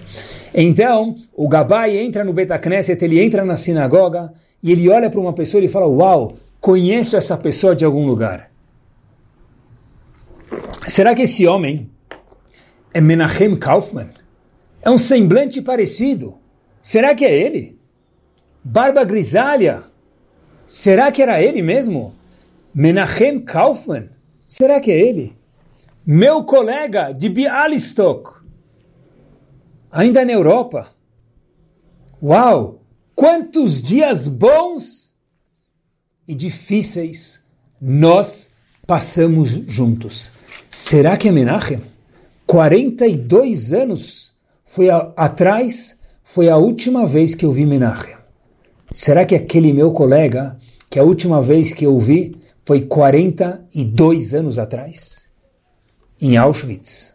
Então, 0.55 1.14
o 1.35 1.46
Gabai 1.49 1.99
entra 1.99 2.25
no 2.25 2.33
Betacneset, 2.33 3.05
ele 3.05 3.20
entra 3.20 3.44
na 3.44 3.57
sinagoga 3.57 4.33
e 4.62 4.72
ele 4.72 4.88
olha 4.88 5.11
para 5.11 5.20
uma 5.20 5.35
pessoa 5.35 5.62
e 5.62 5.68
fala, 5.68 5.87
uau, 5.87 6.37
conheço 6.61 7.16
essa 7.16 7.37
pessoa 7.37 7.77
de 7.77 7.85
algum 7.85 8.07
lugar. 8.07 8.51
Será 10.88 11.14
que 11.14 11.22
esse 11.22 11.46
homem 11.46 11.90
é 12.94 13.01
Menachem 13.01 13.55
Kaufman? 13.55 14.09
É 14.81 14.90
um 14.90 14.96
semblante 14.96 15.61
parecido. 15.61 16.38
Será 16.81 17.14
que 17.14 17.25
é 17.25 17.35
ele? 17.35 17.79
Barba 18.64 19.05
grisalha. 19.05 19.83
Será 20.66 21.11
que 21.11 21.20
era 21.20 21.42
ele 21.42 21.61
mesmo? 21.61 22.14
Menachem 22.78 23.40
Kaufman? 23.40 24.10
Será 24.46 24.78
que 24.82 24.90
é 24.90 25.00
ele? 25.00 25.34
Meu 26.04 26.44
colega 26.44 27.10
de 27.10 27.26
Bialystok, 27.26 28.42
ainda 29.90 30.22
na 30.26 30.32
Europa. 30.32 30.88
Uau! 32.22 32.82
Quantos 33.14 33.80
dias 33.80 34.28
bons 34.28 35.14
e 36.28 36.34
difíceis 36.34 37.46
nós 37.80 38.50
passamos 38.86 39.52
juntos. 39.52 40.30
Será 40.70 41.16
que 41.16 41.28
é 41.28 41.32
Menachem? 41.32 41.80
42 42.46 43.72
anos 43.72 44.34
foi 44.66 44.90
a, 44.90 45.14
atrás, 45.16 45.98
foi 46.22 46.50
a 46.50 46.58
última 46.58 47.06
vez 47.06 47.34
que 47.34 47.46
eu 47.46 47.52
vi 47.52 47.64
Menachem. 47.64 48.16
Será 48.92 49.24
que 49.24 49.34
aquele 49.34 49.72
meu 49.72 49.92
colega, 49.92 50.58
que 50.90 50.98
a 50.98 51.02
última 51.02 51.40
vez 51.40 51.72
que 51.72 51.86
eu 51.86 51.98
vi, 51.98 52.36
foi 52.66 52.81
42 52.81 54.35
anos 54.35 54.59
atrás, 54.59 55.31
em 56.20 56.37
Auschwitz. 56.37 57.14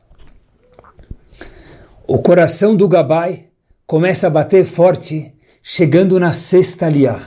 O 2.08 2.20
coração 2.20 2.74
do 2.74 2.88
Gabai 2.88 3.48
começa 3.86 4.28
a 4.28 4.30
bater 4.30 4.64
forte, 4.64 5.34
chegando 5.62 6.18
na 6.18 6.32
sexta 6.32 6.88
liá. 6.88 7.20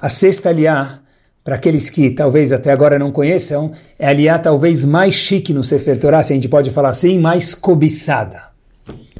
A 0.00 0.08
sexta 0.08 0.50
liá, 0.50 1.00
para 1.44 1.56
aqueles 1.56 1.90
que 1.90 2.10
talvez 2.10 2.50
até 2.50 2.72
agora 2.72 2.98
não 2.98 3.12
conheçam, 3.12 3.72
é 3.98 4.08
a 4.08 4.12
liá 4.14 4.38
talvez 4.38 4.82
mais 4.82 5.12
chique 5.12 5.52
no 5.52 5.62
Sefer 5.62 6.00
Torah, 6.00 6.22
se 6.22 6.32
a 6.32 6.36
gente 6.36 6.48
pode 6.48 6.70
falar 6.70 6.88
assim, 6.88 7.18
mais 7.18 7.54
cobiçada, 7.54 8.44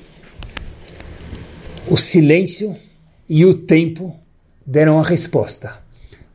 O 1.88 1.96
silêncio 1.96 2.74
e 3.28 3.44
o 3.44 3.54
tempo 3.54 4.14
deram 4.66 4.98
a 4.98 5.02
resposta. 5.02 5.78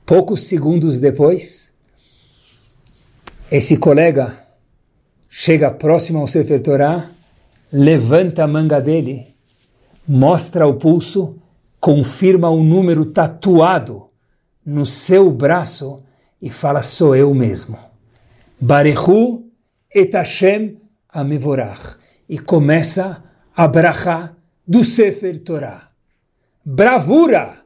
Poucos 0.05 0.43
segundos 0.43 0.97
depois, 0.97 1.73
esse 3.51 3.77
colega 3.77 4.47
chega 5.29 5.69
próximo 5.71 6.19
ao 6.19 6.27
Sefer 6.27 6.61
Torah, 6.61 7.09
levanta 7.71 8.43
a 8.43 8.47
manga 8.47 8.79
dele, 8.79 9.35
mostra 10.07 10.65
o 10.65 10.75
pulso, 10.75 11.37
confirma 11.79 12.49
o 12.49 12.63
número 12.63 13.05
tatuado 13.05 14.09
no 14.65 14.85
seu 14.85 15.31
braço 15.31 16.03
e 16.41 16.49
fala: 16.49 16.81
Sou 16.81 17.15
eu 17.15 17.33
mesmo. 17.33 17.77
Barehu 18.59 19.49
et 19.93 20.13
Hashem 20.13 20.77
amevorach. 21.09 21.97
E 22.29 22.39
começa 22.39 23.23
a 23.55 23.67
brachá 23.67 24.33
do 24.65 24.83
Sefer 24.83 25.43
Torah. 25.43 25.89
Bravura, 26.63 27.60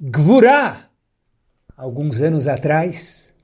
gvurah 0.00 0.88
alguns 1.76 2.22
anos 2.22 2.48
atrás, 2.48 3.34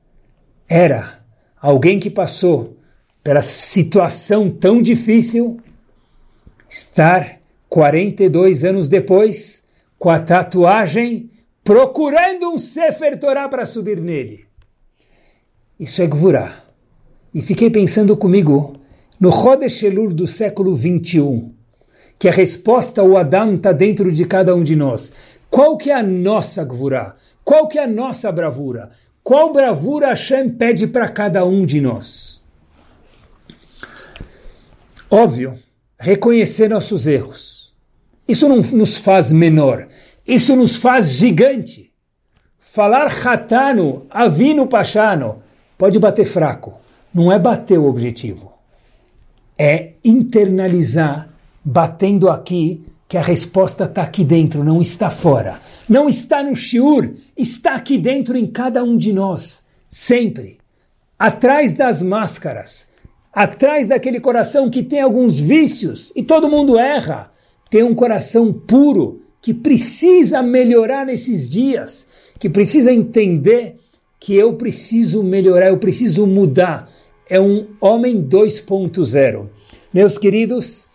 era 0.69 1.21
alguém 1.61 1.99
que 1.99 2.09
passou 2.09 2.79
pela 3.23 3.43
situação 3.43 4.51
tão 4.51 4.81
difícil, 4.81 5.61
estar 6.69 7.41
42 7.69 8.65
anos 8.65 8.89
depois 8.89 9.65
com 9.99 10.11
a 10.11 10.19
tatuagem 10.19 11.31
procurando 11.65 12.51
um 12.55 12.59
Sefer 12.59 13.19
Torah 13.19 13.49
para 13.49 13.67
subir 13.67 14.01
nele. 14.01 14.45
Isso 15.79 16.01
é 16.01 16.07
Gvurah. 16.07 16.65
E 17.35 17.43
fiquei 17.43 17.69
pensando 17.69 18.17
comigo 18.17 18.77
no 19.19 19.33
Chodesh 19.33 19.83
Elul 19.83 20.13
do 20.13 20.27
século 20.27 20.75
21, 20.75 21.53
que 22.19 22.29
a 22.29 22.33
resposta 22.33 23.01
ao 23.01 23.17
Adam 23.17 23.57
está 23.57 23.73
dentro 23.73 24.13
de 24.13 24.25
cada 24.25 24.55
um 24.55 24.63
de 24.63 24.77
nós. 24.77 25.13
Qual 25.57 25.79
que 25.79 25.91
é 25.91 25.95
a 25.95 26.03
nossa 26.03 26.63
Gvurah? 26.63 27.17
Qual 27.43 27.67
que 27.67 27.79
é 27.79 27.85
a 27.85 27.89
nossa 27.89 28.31
bravura? 28.31 28.91
Qual 29.25 29.55
bravura 29.55 30.09
Hashem 30.09 30.51
pede 30.51 30.87
para 30.87 31.09
cada 31.09 31.47
um 31.47 31.65
de 31.65 31.81
nós? 31.81 32.43
Óbvio, 35.11 35.55
reconhecer 35.99 36.69
nossos 36.69 37.07
erros. 37.07 37.75
Isso 38.29 38.47
não 38.51 38.59
nos 38.59 38.99
faz 38.99 39.33
menor, 39.33 39.89
isso 40.27 40.55
nos 40.55 40.77
faz 40.77 41.13
gigante. 41.13 41.91
Falar 42.59 43.07
hatano, 43.07 44.07
avino 44.11 44.67
pachano, 44.67 45.43
pode 45.79 45.99
bater 45.99 46.27
fraco. 46.27 46.75
Não 47.15 47.33
é 47.33 47.39
bater 47.39 47.79
o 47.79 47.87
objetivo. 47.87 48.53
É 49.57 49.93
internalizar, 50.05 51.31
batendo 51.65 52.29
aqui, 52.29 52.85
que 53.09 53.17
a 53.17 53.23
resposta 53.23 53.85
está 53.85 54.03
aqui 54.03 54.25
dentro, 54.25 54.65
não 54.65 54.83
está 54.83 55.11
fora. 55.11 55.61
Não 55.89 56.09
está 56.09 56.43
no 56.43 56.57
shiur, 56.57 57.13
está 57.37 57.75
aqui 57.75 57.99
dentro 57.99 58.37
em 58.37 58.47
cada 58.47 58.83
um 58.83 58.97
de 58.97 59.13
nós, 59.13 59.65
sempre. 59.89 60.59
Atrás 61.19 61.73
das 61.73 62.03
máscaras, 62.03 62.89
atrás 63.33 63.87
daquele 63.87 64.19
coração 64.19 64.69
que 64.69 64.83
tem 64.83 65.01
alguns 65.01 65.39
vícios, 65.39 66.13
e 66.17 66.23
todo 66.23 66.49
mundo 66.49 66.79
erra, 66.79 67.31
tem 67.71 67.83
um 67.83 67.95
coração 67.95 68.53
puro 68.53 69.23
que 69.41 69.55
precisa 69.55 70.43
melhorar 70.43 71.07
nesses 71.07 71.49
dias, 71.49 72.09
que 72.39 72.51
precisa 72.51 72.93
entender 72.93 73.77
que 74.19 74.35
eu 74.35 74.55
preciso 74.55 75.23
melhorar, 75.23 75.69
eu 75.69 75.79
preciso 75.79 76.27
mudar. 76.27 76.91
É 77.29 77.41
um 77.41 77.69
homem 77.81 78.23
2.0. 78.23 79.47
Meus 79.95 80.19
queridos, 80.19 80.89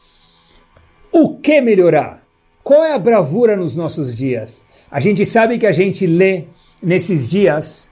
o 1.12 1.38
que 1.38 1.62
melhorar? 1.62 2.24
Qual 2.64 2.84
é 2.84 2.93
a 2.93 2.99
bravura 2.99 3.55
nos 3.55 3.76
nossos 3.76 4.16
dias? 4.16 4.66
A 4.89 4.99
gente 4.99 5.26
sabe 5.26 5.57
que 5.57 5.66
a 5.66 5.72
gente 5.72 6.05
lê 6.05 6.45
nesses 6.82 7.30
dias, 7.30 7.91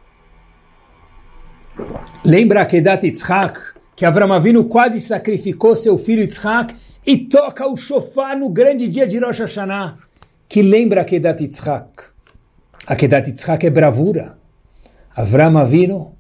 lembra 2.23 2.65
que 2.65 2.81
Dat 2.81 3.05
Yitzhak, 3.05 3.59
que 3.95 4.05
Avram 4.05 4.31
Avinu 4.31 4.65
quase 4.65 4.99
sacrificou 5.01 5.75
seu 5.75 5.97
filho 5.97 6.21
Yitzhak 6.21 6.75
e 7.05 7.17
toca 7.17 7.67
o 7.67 7.75
shofar 7.75 8.37
no 8.37 8.49
grande 8.49 8.87
dia 8.87 9.07
de 9.07 9.19
Rosh 9.19 9.39
Hashanah, 9.39 9.97
que 10.47 10.61
lembra 10.61 11.03
que 11.03 11.19
Dat 11.19 11.41
Yitzhak. 11.41 12.09
A 12.89 12.95
Kedat 12.95 13.29
Yitzhak 13.29 13.67
é 13.67 13.69
bravura. 13.69 14.37
Avram 15.15 15.57
Avinu 15.57 16.13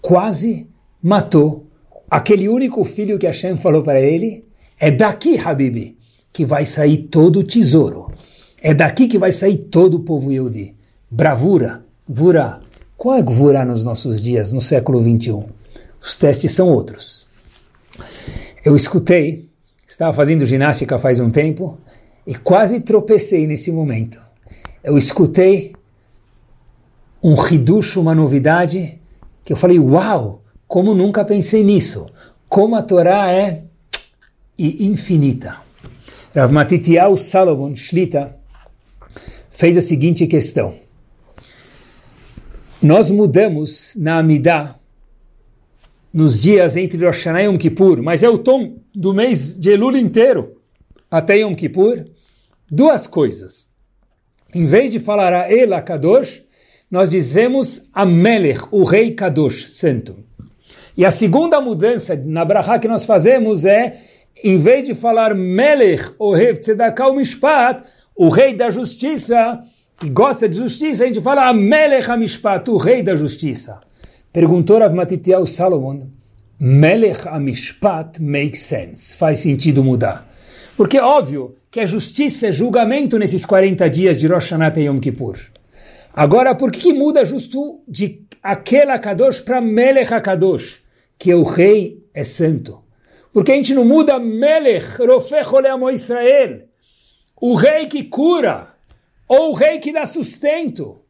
quase 0.00 0.68
matou 1.02 1.66
aquele 2.10 2.48
único 2.48 2.84
filho 2.84 3.18
que 3.18 3.26
Hashem 3.26 3.56
falou 3.56 3.82
para 3.82 4.00
ele, 4.00 4.44
é 4.78 4.90
daqui, 4.90 5.38
Habibi, 5.38 5.95
que 6.36 6.44
vai 6.44 6.66
sair 6.66 6.98
todo 7.04 7.38
o 7.38 7.42
tesouro. 7.42 8.12
É 8.60 8.74
daqui 8.74 9.08
que 9.08 9.16
vai 9.16 9.32
sair 9.32 9.56
todo 9.56 9.94
o 9.94 10.00
povo 10.00 10.30
Yehudi. 10.30 10.74
Bravura, 11.10 11.82
Gvura. 12.06 12.60
Qual 12.94 13.16
é 13.16 13.22
Gvura 13.22 13.64
nos 13.64 13.86
nossos 13.86 14.22
dias, 14.22 14.52
no 14.52 14.60
século 14.60 15.00
21? 15.00 15.46
Os 15.98 16.14
testes 16.18 16.52
são 16.52 16.68
outros. 16.68 17.26
Eu 18.62 18.76
escutei, 18.76 19.48
estava 19.88 20.12
fazendo 20.12 20.44
ginástica 20.44 20.98
faz 20.98 21.20
um 21.20 21.30
tempo 21.30 21.78
e 22.26 22.34
quase 22.34 22.80
tropecei 22.80 23.46
nesse 23.46 23.72
momento. 23.72 24.20
Eu 24.84 24.98
escutei 24.98 25.72
um 27.22 27.32
riducho, 27.32 27.98
uma 27.98 28.14
novidade, 28.14 29.00
que 29.42 29.54
eu 29.54 29.56
falei, 29.56 29.78
uau, 29.78 30.42
como 30.68 30.94
nunca 30.94 31.24
pensei 31.24 31.64
nisso. 31.64 32.04
Como 32.46 32.76
a 32.76 32.82
Torá 32.82 33.32
é 33.32 33.64
infinita. 34.58 35.64
Rav 36.36 36.52
Matitiyahu 36.52 37.16
Salomon 37.16 37.74
Shlita 37.74 38.36
fez 39.48 39.74
a 39.78 39.80
seguinte 39.80 40.26
questão. 40.26 40.74
Nós 42.82 43.10
mudamos 43.10 43.94
na 43.96 44.18
Amidah 44.18 44.78
nos 46.12 46.42
dias 46.42 46.76
entre 46.76 46.98
Rosh 46.98 47.24
Hashanah 47.24 47.42
e 47.42 47.46
Yom 47.46 47.56
Kippur, 47.56 48.02
mas 48.02 48.22
é 48.22 48.28
o 48.28 48.36
tom 48.36 48.76
do 48.94 49.14
mês 49.14 49.58
de 49.58 49.70
Elul 49.70 49.96
inteiro 49.96 50.60
até 51.10 51.38
Yom 51.38 51.54
Kippur, 51.54 52.04
duas 52.70 53.06
coisas. 53.06 53.70
Em 54.54 54.66
vez 54.66 54.90
de 54.90 54.98
falar 54.98 55.32
a 55.32 55.50
Ela 55.50 55.80
Kadosh, 55.80 56.42
nós 56.90 57.08
dizemos 57.08 57.88
a 57.94 58.04
Melech, 58.04 58.60
o 58.70 58.84
rei 58.84 59.14
Kadosh, 59.14 59.68
santo. 59.68 60.18
E 60.94 61.02
a 61.02 61.10
segunda 61.10 61.62
mudança 61.62 62.14
na 62.14 62.44
Brahá 62.44 62.78
que 62.78 62.88
nós 62.88 63.06
fazemos 63.06 63.64
é 63.64 64.15
em 64.42 64.56
vez 64.56 64.84
de 64.84 64.94
falar 64.94 65.34
Melech, 65.34 66.12
o 66.18 66.34
rei 66.34 66.52
Tzedakah, 66.52 67.12
Mishpat, 67.12 67.82
o 68.14 68.28
rei 68.28 68.54
da 68.54 68.70
justiça, 68.70 69.60
que 69.98 70.10
gosta 70.10 70.48
de 70.48 70.56
justiça, 70.56 71.04
a 71.04 71.06
gente 71.06 71.20
fala 71.20 71.52
Melech 71.52 72.10
HaMishpat, 72.10 72.68
o 72.70 72.76
rei 72.76 73.02
da 73.02 73.16
justiça. 73.16 73.80
Perguntou 74.32 74.78
Rav 74.78 74.94
Matitiel 74.94 75.46
Salomon, 75.46 76.06
Melech 76.58 77.26
HaMishpat 77.26 78.20
makes 78.20 78.60
sense, 78.60 79.16
faz 79.16 79.38
sentido 79.38 79.82
mudar. 79.82 80.30
Porque 80.76 80.98
é 80.98 81.02
óbvio 81.02 81.56
que 81.70 81.80
a 81.80 81.86
justiça 81.86 82.48
é 82.48 82.52
julgamento 82.52 83.18
nesses 83.18 83.44
40 83.44 83.88
dias 83.88 84.18
de 84.18 84.26
Rosh 84.26 84.50
Hashanah 84.50 84.72
e 84.76 84.84
Yom 84.84 84.98
Kippur. 84.98 85.36
Agora, 86.12 86.54
por 86.54 86.70
que, 86.70 86.80
que 86.80 86.92
muda 86.92 87.24
justo 87.24 87.80
de 87.86 88.22
aquela 88.42 88.98
Kadosh 88.98 89.40
para 89.40 89.60
Melech 89.60 90.12
HaKadosh, 90.12 90.82
que 91.18 91.30
é 91.30 91.36
o 91.36 91.42
rei 91.42 92.02
é 92.14 92.24
santo? 92.24 92.85
Porque 93.36 93.52
a 93.52 93.54
gente 93.54 93.74
não 93.74 93.84
muda 93.84 94.18
Melech, 94.18 94.96
Rofech 94.96 95.54
Oleamo 95.54 95.90
Israel, 95.90 96.62
o 97.38 97.52
rei 97.54 97.86
que 97.86 98.04
cura, 98.04 98.74
ou 99.28 99.50
o 99.50 99.52
rei 99.52 99.78
que 99.78 99.92
dá 99.92 100.06
sustento. 100.06 101.02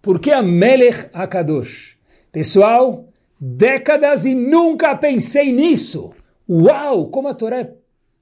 Porque 0.00 0.30
a 0.30 0.42
Melech 0.42 1.10
Akadosh. 1.12 1.98
Pessoal, 2.32 3.10
décadas 3.38 4.24
e 4.24 4.34
nunca 4.34 4.96
pensei 4.96 5.52
nisso. 5.52 6.14
Uau, 6.48 7.08
como 7.08 7.28
a 7.28 7.34
Torá 7.34 7.60
é 7.60 7.74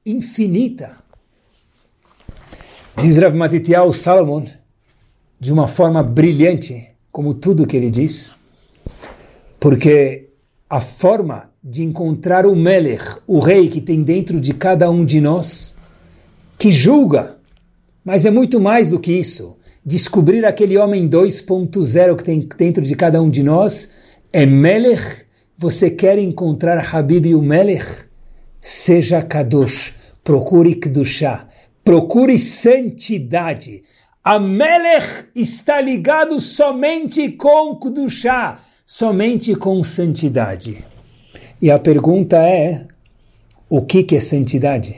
infinita. 0.05 0.97
Diz 3.01 3.19
Rav 3.19 3.37
Matitiyahu 3.37 3.93
Salomon, 3.93 4.47
de 5.39 5.53
uma 5.53 5.69
forma 5.69 6.03
brilhante, 6.03 6.91
como 7.13 7.35
tudo 7.35 7.69
que 7.69 7.77
ele 7.77 7.89
diz, 7.89 8.35
porque 9.61 10.29
a 10.69 10.81
forma 10.81 11.52
de 11.63 11.85
encontrar 11.85 12.45
o 12.45 12.57
Melech, 12.57 13.19
o 13.27 13.39
rei 13.39 13.69
que 13.69 13.81
tem 13.81 14.03
dentro 14.03 14.41
de 14.41 14.53
cada 14.53 14.91
um 14.91 15.05
de 15.05 15.21
nós, 15.21 15.77
que 16.59 16.71
julga, 16.71 17.37
mas 18.05 18.27
é 18.27 18.31
muito 18.31 18.59
mais 18.61 18.89
do 18.89 18.99
que 18.99 19.13
isso. 19.13 19.57
Descobrir 19.85 20.45
aquele 20.45 20.77
homem 20.77 21.09
2.0 21.09 22.17
que 22.17 22.25
tem 22.25 22.49
dentro 22.57 22.85
de 22.85 22.97
cada 22.97 23.23
um 23.23 23.31
de 23.31 23.43
nós 23.43 23.93
é 24.33 24.45
Melech. 24.45 25.25
Você 25.57 25.91
quer 25.91 26.19
encontrar 26.19 26.79
Habib 26.93 27.35
o 27.35 27.43
Melech? 27.43 28.07
Seja 28.61 29.23
Kadosh, 29.23 29.95
procure 30.25 30.75
Kedushá, 30.75 31.49
procure 31.85 32.39
santidade. 32.39 33.83
A 34.25 34.39
Melech 34.39 35.27
está 35.35 35.81
ligado 35.81 36.39
somente 36.41 37.29
com 37.31 37.77
Kedushá, 37.77 38.61
somente 38.87 39.55
com 39.55 39.83
santidade. 39.83 40.92
E 41.63 41.71
a 41.71 41.79
pergunta 41.79 42.39
é, 42.39 42.89
o 43.71 43.83
que, 43.83 44.03
que 44.03 44.17
é 44.17 44.21
santidade? 44.21 44.97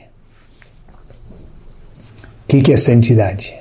O 2.42 2.46
que, 2.48 2.62
que 2.62 2.72
é 2.72 2.76
santidade? 2.78 3.54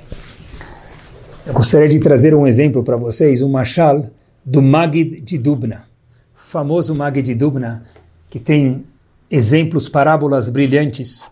Eu 1.46 1.52
gostaria 1.52 1.86
de 1.86 2.00
trazer 2.00 2.34
um 2.34 2.46
exemplo 2.46 2.82
para 2.82 2.96
vocês, 2.96 3.42
um 3.42 3.50
machal 3.50 4.06
do 4.42 4.62
Magid 4.62 5.20
de 5.20 5.36
Dubna, 5.36 5.86
famoso 6.34 6.94
Magid 6.94 7.26
de 7.26 7.34
Dubna, 7.34 7.84
que 8.30 8.38
tem 8.40 8.86
exemplos, 9.30 9.86
parábolas 9.86 10.48
brilhantes. 10.48 11.26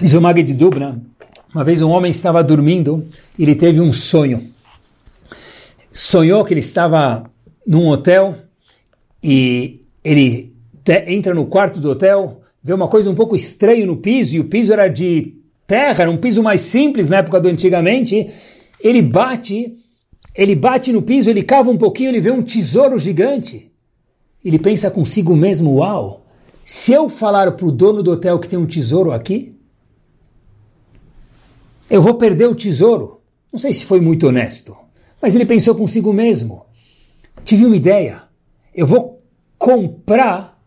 Diz 0.00 0.14
o 0.14 0.20
Magid 0.22 0.46
de 0.46 0.54
Dubna, 0.54 0.98
uma 1.54 1.62
vez 1.62 1.82
um 1.82 1.90
homem 1.90 2.10
estava 2.10 2.42
dormindo 2.42 3.06
e 3.38 3.42
ele 3.42 3.54
teve 3.54 3.82
um 3.82 3.92
sonho. 3.92 4.42
Sonhou 5.92 6.42
que 6.42 6.54
ele 6.54 6.60
estava 6.60 7.30
num 7.66 7.86
hotel 7.88 8.34
e 9.22 9.82
ele 10.06 10.54
entra 11.08 11.34
no 11.34 11.46
quarto 11.46 11.80
do 11.80 11.90
hotel, 11.90 12.40
vê 12.62 12.72
uma 12.72 12.86
coisa 12.86 13.10
um 13.10 13.14
pouco 13.14 13.34
estranha 13.34 13.84
no 13.84 13.96
piso, 13.96 14.36
e 14.36 14.40
o 14.40 14.44
piso 14.44 14.72
era 14.72 14.86
de 14.86 15.34
terra, 15.66 16.02
era 16.02 16.10
um 16.10 16.16
piso 16.16 16.44
mais 16.44 16.60
simples 16.60 17.08
na 17.08 17.16
época 17.16 17.40
do 17.40 17.48
antigamente. 17.48 18.28
Ele 18.80 19.02
bate, 19.02 19.76
ele 20.32 20.54
bate 20.54 20.92
no 20.92 21.02
piso, 21.02 21.28
ele 21.28 21.42
cava 21.42 21.70
um 21.70 21.76
pouquinho, 21.76 22.10
ele 22.10 22.20
vê 22.20 22.30
um 22.30 22.40
tesouro 22.40 23.00
gigante. 23.00 23.72
Ele 24.44 24.60
pensa 24.60 24.88
consigo 24.88 25.34
mesmo: 25.34 25.78
Uau, 25.78 26.22
se 26.64 26.92
eu 26.92 27.08
falar 27.08 27.50
para 27.50 27.66
o 27.66 27.72
dono 27.72 28.00
do 28.00 28.12
hotel 28.12 28.38
que 28.38 28.48
tem 28.48 28.58
um 28.58 28.66
tesouro 28.66 29.10
aqui, 29.10 29.56
eu 31.90 32.00
vou 32.00 32.14
perder 32.14 32.46
o 32.46 32.54
tesouro. 32.54 33.22
Não 33.52 33.58
sei 33.58 33.72
se 33.72 33.84
foi 33.84 34.00
muito 34.00 34.28
honesto, 34.28 34.76
mas 35.20 35.34
ele 35.34 35.46
pensou 35.46 35.74
consigo 35.74 36.12
mesmo: 36.12 36.64
Tive 37.44 37.66
uma 37.66 37.76
ideia, 37.76 38.22
eu 38.72 38.86
vou 38.86 39.15
comprar 39.58 40.60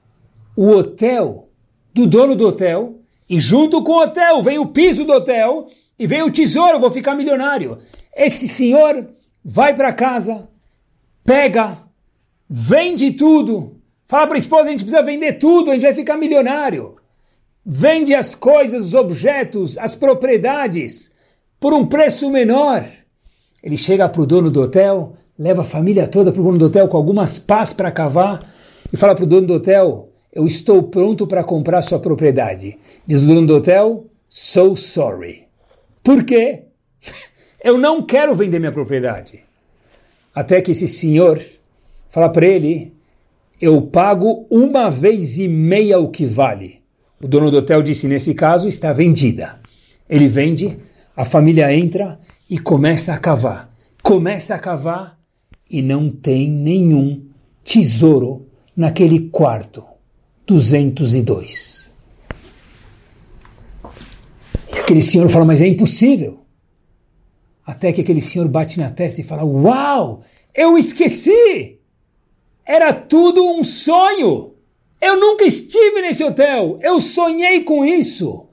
o 0.55 0.69
hotel 0.69 1.49
do 1.93 2.05
dono 2.05 2.35
do 2.35 2.47
hotel 2.47 2.99
e 3.29 3.39
junto 3.39 3.83
com 3.83 3.93
o 3.93 4.01
hotel 4.01 4.41
vem 4.41 4.57
o 4.57 4.67
piso 4.67 5.05
do 5.05 5.13
hotel 5.13 5.67
e 5.97 6.07
vem 6.07 6.21
o 6.21 6.31
tesouro, 6.31 6.79
vou 6.79 6.89
ficar 6.89 7.15
milionário. 7.15 7.77
Esse 8.15 8.47
senhor 8.47 9.07
vai 9.43 9.75
para 9.75 9.93
casa, 9.93 10.49
pega, 11.23 11.77
vende 12.49 13.11
tudo, 13.11 13.77
fala 14.05 14.27
para 14.27 14.35
a 14.35 14.39
esposa, 14.39 14.69
a 14.69 14.71
gente 14.71 14.83
precisa 14.83 15.03
vender 15.03 15.33
tudo, 15.33 15.69
a 15.69 15.73
gente 15.73 15.83
vai 15.83 15.93
ficar 15.93 16.17
milionário. 16.17 16.95
Vende 17.65 18.15
as 18.15 18.33
coisas, 18.33 18.83
os 18.87 18.95
objetos, 18.95 19.77
as 19.77 19.93
propriedades 19.93 21.11
por 21.59 21.73
um 21.73 21.85
preço 21.85 22.29
menor. 22.29 22.83
Ele 23.61 23.77
chega 23.77 24.09
para 24.09 24.21
o 24.21 24.25
dono 24.25 24.49
do 24.49 24.61
hotel, 24.61 25.13
leva 25.37 25.61
a 25.61 25.65
família 25.65 26.07
toda 26.07 26.31
para 26.31 26.41
o 26.41 26.43
dono 26.43 26.57
do 26.57 26.65
hotel 26.65 26.87
com 26.87 26.97
algumas 26.97 27.37
pás 27.37 27.73
para 27.73 27.91
cavar 27.91 28.39
e 28.91 28.97
fala 28.97 29.15
para 29.15 29.23
o 29.23 29.27
dono 29.27 29.47
do 29.47 29.53
hotel: 29.53 30.09
Eu 30.33 30.45
estou 30.45 30.83
pronto 30.83 31.27
para 31.27 31.43
comprar 31.43 31.81
sua 31.81 31.99
propriedade. 31.99 32.77
Diz 33.05 33.23
o 33.23 33.27
dono 33.27 33.47
do 33.47 33.55
hotel: 33.55 34.07
So 34.27 34.75
sorry. 34.75 35.47
Por 36.03 36.23
quê? 36.23 36.63
Eu 37.63 37.77
não 37.77 38.01
quero 38.01 38.33
vender 38.33 38.57
minha 38.57 38.71
propriedade. 38.71 39.41
Até 40.33 40.61
que 40.61 40.71
esse 40.71 40.87
senhor 40.87 41.41
fala 42.09 42.29
para 42.29 42.45
ele: 42.45 42.93
Eu 43.61 43.81
pago 43.81 44.47
uma 44.49 44.89
vez 44.89 45.37
e 45.37 45.47
meia 45.47 45.99
o 45.99 46.09
que 46.09 46.25
vale. 46.25 46.81
O 47.21 47.27
dono 47.27 47.51
do 47.51 47.57
hotel 47.57 47.83
disse: 47.83 48.07
Nesse 48.07 48.33
caso 48.33 48.67
está 48.67 48.93
vendida. 48.93 49.59
Ele 50.09 50.27
vende, 50.27 50.79
a 51.15 51.23
família 51.23 51.71
entra 51.71 52.19
e 52.49 52.57
começa 52.57 53.13
a 53.13 53.17
cavar. 53.17 53.69
Começa 54.01 54.55
a 54.55 54.59
cavar 54.59 55.19
e 55.69 55.81
não 55.83 56.09
tem 56.09 56.49
nenhum 56.49 57.27
tesouro 57.63 58.48
naquele 58.79 59.29
quarto 59.29 59.83
202. 60.47 61.91
E 64.73 64.79
aquele 64.79 65.01
senhor 65.01 65.27
fala, 65.27 65.43
mas 65.43 65.61
é 65.61 65.67
impossível. 65.67 66.45
Até 67.65 67.91
que 67.91 67.99
aquele 67.99 68.21
senhor 68.21 68.47
bate 68.47 68.79
na 68.79 68.89
testa 68.89 69.19
e 69.19 69.23
fala: 69.23 69.43
Uau, 69.43 70.23
eu 70.55 70.77
esqueci! 70.77 71.77
Era 72.65 72.93
tudo 72.93 73.43
um 73.43 73.65
sonho! 73.65 74.55
Eu 75.01 75.19
nunca 75.19 75.43
estive 75.43 76.01
nesse 76.01 76.23
hotel! 76.23 76.79
Eu 76.81 77.01
sonhei 77.01 77.63
com 77.65 77.83
isso! 77.83 78.47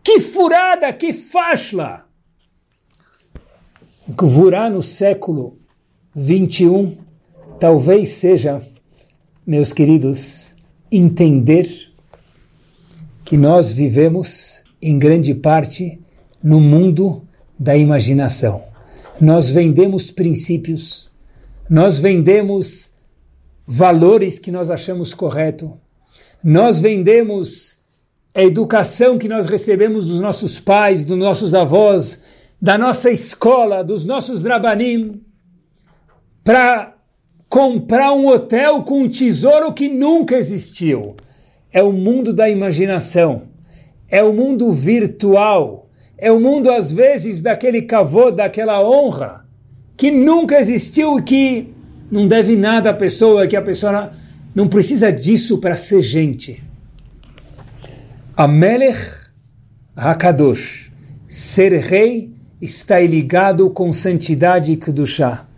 Que 0.00 0.20
furada, 0.20 0.92
que 0.92 1.12
fashla! 1.12 2.06
Gvurá 4.08 4.70
no 4.70 4.80
século 4.80 5.58
21 6.14 6.96
talvez 7.58 8.10
seja 8.10 8.62
meus 9.46 9.72
queridos, 9.72 10.54
entender 10.90 11.90
que 13.24 13.36
nós 13.36 13.72
vivemos, 13.72 14.64
em 14.82 14.98
grande 14.98 15.34
parte, 15.34 16.00
no 16.42 16.60
mundo 16.60 17.22
da 17.58 17.76
imaginação. 17.76 18.62
Nós 19.20 19.48
vendemos 19.48 20.10
princípios, 20.10 21.10
nós 21.68 21.98
vendemos 21.98 22.92
valores 23.66 24.38
que 24.38 24.50
nós 24.50 24.70
achamos 24.70 25.14
correto, 25.14 25.78
nós 26.42 26.80
vendemos 26.80 27.78
a 28.34 28.42
educação 28.42 29.18
que 29.18 29.28
nós 29.28 29.46
recebemos 29.46 30.06
dos 30.06 30.20
nossos 30.20 30.58
pais, 30.58 31.04
dos 31.04 31.18
nossos 31.18 31.54
avós, 31.54 32.22
da 32.60 32.78
nossa 32.78 33.10
escola, 33.10 33.82
dos 33.82 34.04
nossos 34.04 34.42
drabanim, 34.42 35.22
para 36.42 36.96
comprar 37.50 38.12
um 38.12 38.28
hotel 38.28 38.84
com 38.84 39.02
um 39.02 39.08
tesouro 39.08 39.72
que 39.72 39.88
nunca 39.88 40.36
existiu. 40.36 41.16
É 41.72 41.82
o 41.82 41.92
mundo 41.92 42.32
da 42.32 42.48
imaginação, 42.48 43.42
é 44.08 44.22
o 44.22 44.32
mundo 44.32 44.72
virtual, 44.72 45.90
é 46.16 46.30
o 46.30 46.38
mundo, 46.38 46.70
às 46.70 46.92
vezes, 46.92 47.40
daquele 47.40 47.82
cavô, 47.82 48.30
daquela 48.30 48.80
honra, 48.88 49.44
que 49.96 50.12
nunca 50.12 50.60
existiu 50.60 51.18
e 51.18 51.22
que 51.22 51.68
não 52.10 52.28
deve 52.28 52.54
nada 52.54 52.90
à 52.90 52.94
pessoa, 52.94 53.46
que 53.46 53.56
a 53.56 53.62
pessoa 53.62 54.12
não 54.54 54.68
precisa 54.68 55.10
disso 55.10 55.58
para 55.58 55.74
ser 55.74 56.02
gente. 56.02 56.62
A 58.36 58.46
Melech 58.46 59.00
Hakadosh, 59.96 60.92
ser 61.26 61.72
rei, 61.80 62.32
está 62.60 63.00
ligado 63.00 63.70
com 63.70 63.92
santidade 63.92 64.72
e 64.72 64.76
Kedushah. 64.76 65.49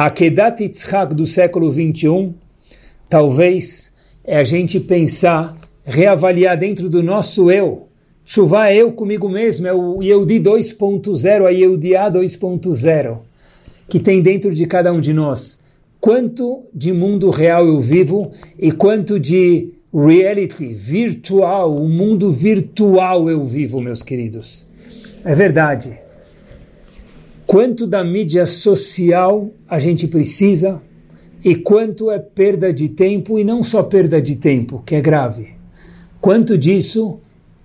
A 0.00 0.10
Kedat 0.10 0.62
Yitzhak 0.62 1.12
do 1.12 1.26
século 1.26 1.72
21, 1.72 2.32
talvez 3.08 3.92
é 4.24 4.36
a 4.36 4.44
gente 4.44 4.78
pensar, 4.78 5.58
reavaliar 5.84 6.56
dentro 6.56 6.88
do 6.88 7.02
nosso 7.02 7.50
eu. 7.50 7.88
Chuvar 8.24 8.70
é 8.70 8.76
eu 8.76 8.92
comigo 8.92 9.28
mesmo, 9.28 9.66
é 9.66 9.74
o 9.74 10.00
Yehudi 10.00 10.38
2.0, 10.38 11.44
a 11.44 11.50
Yehudiá 11.50 12.08
2.0, 12.12 13.18
que 13.88 13.98
tem 13.98 14.22
dentro 14.22 14.54
de 14.54 14.66
cada 14.68 14.92
um 14.92 15.00
de 15.00 15.12
nós. 15.12 15.64
Quanto 16.00 16.62
de 16.72 16.92
mundo 16.92 17.28
real 17.30 17.66
eu 17.66 17.80
vivo 17.80 18.30
e 18.56 18.70
quanto 18.70 19.18
de 19.18 19.70
reality 19.92 20.74
virtual, 20.74 21.76
o 21.76 21.88
mundo 21.88 22.30
virtual 22.30 23.28
eu 23.28 23.42
vivo, 23.42 23.80
meus 23.80 24.04
queridos. 24.04 24.68
É 25.24 25.34
verdade 25.34 26.06
quanto 27.48 27.86
da 27.86 28.04
mídia 28.04 28.44
social 28.44 29.48
a 29.66 29.80
gente 29.80 30.06
precisa 30.06 30.82
e 31.42 31.54
quanto 31.54 32.10
é 32.10 32.18
perda 32.18 32.70
de 32.70 32.90
tempo, 32.90 33.38
e 33.38 33.44
não 33.44 33.62
só 33.62 33.82
perda 33.82 34.20
de 34.20 34.36
tempo, 34.36 34.82
que 34.84 34.94
é 34.94 35.00
grave. 35.00 35.54
Quanto 36.20 36.58
disso 36.58 37.20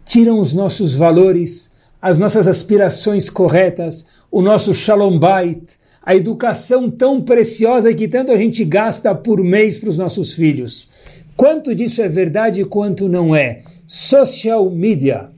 tiram 0.05 0.39
os 0.39 0.53
nossos 0.53 0.95
valores, 0.95 1.73
as 2.01 2.17
nossas 2.17 2.47
aspirações 2.47 3.29
corretas, 3.29 4.05
o 4.31 4.41
nosso 4.41 4.73
shalom 4.73 5.19
bait, 5.19 5.61
a 6.01 6.15
educação 6.15 6.89
tão 6.89 7.19
preciosa 7.19 7.93
que 7.93 8.07
tanto 8.07 8.31
a 8.31 8.37
gente 8.37 8.63
gasta 8.63 9.13
por 9.13 9.43
mês 9.43 9.77
para 9.77 9.89
os 9.89 9.97
nossos 9.97 10.33
filhos. 10.33 10.87
Quanto 11.35 11.75
disso 11.75 12.01
é 12.01 12.07
verdade 12.07 12.61
e 12.61 12.65
quanto 12.65 13.09
não 13.09 13.35
é? 13.35 13.63
Social 13.85 14.69
media. 14.69 15.29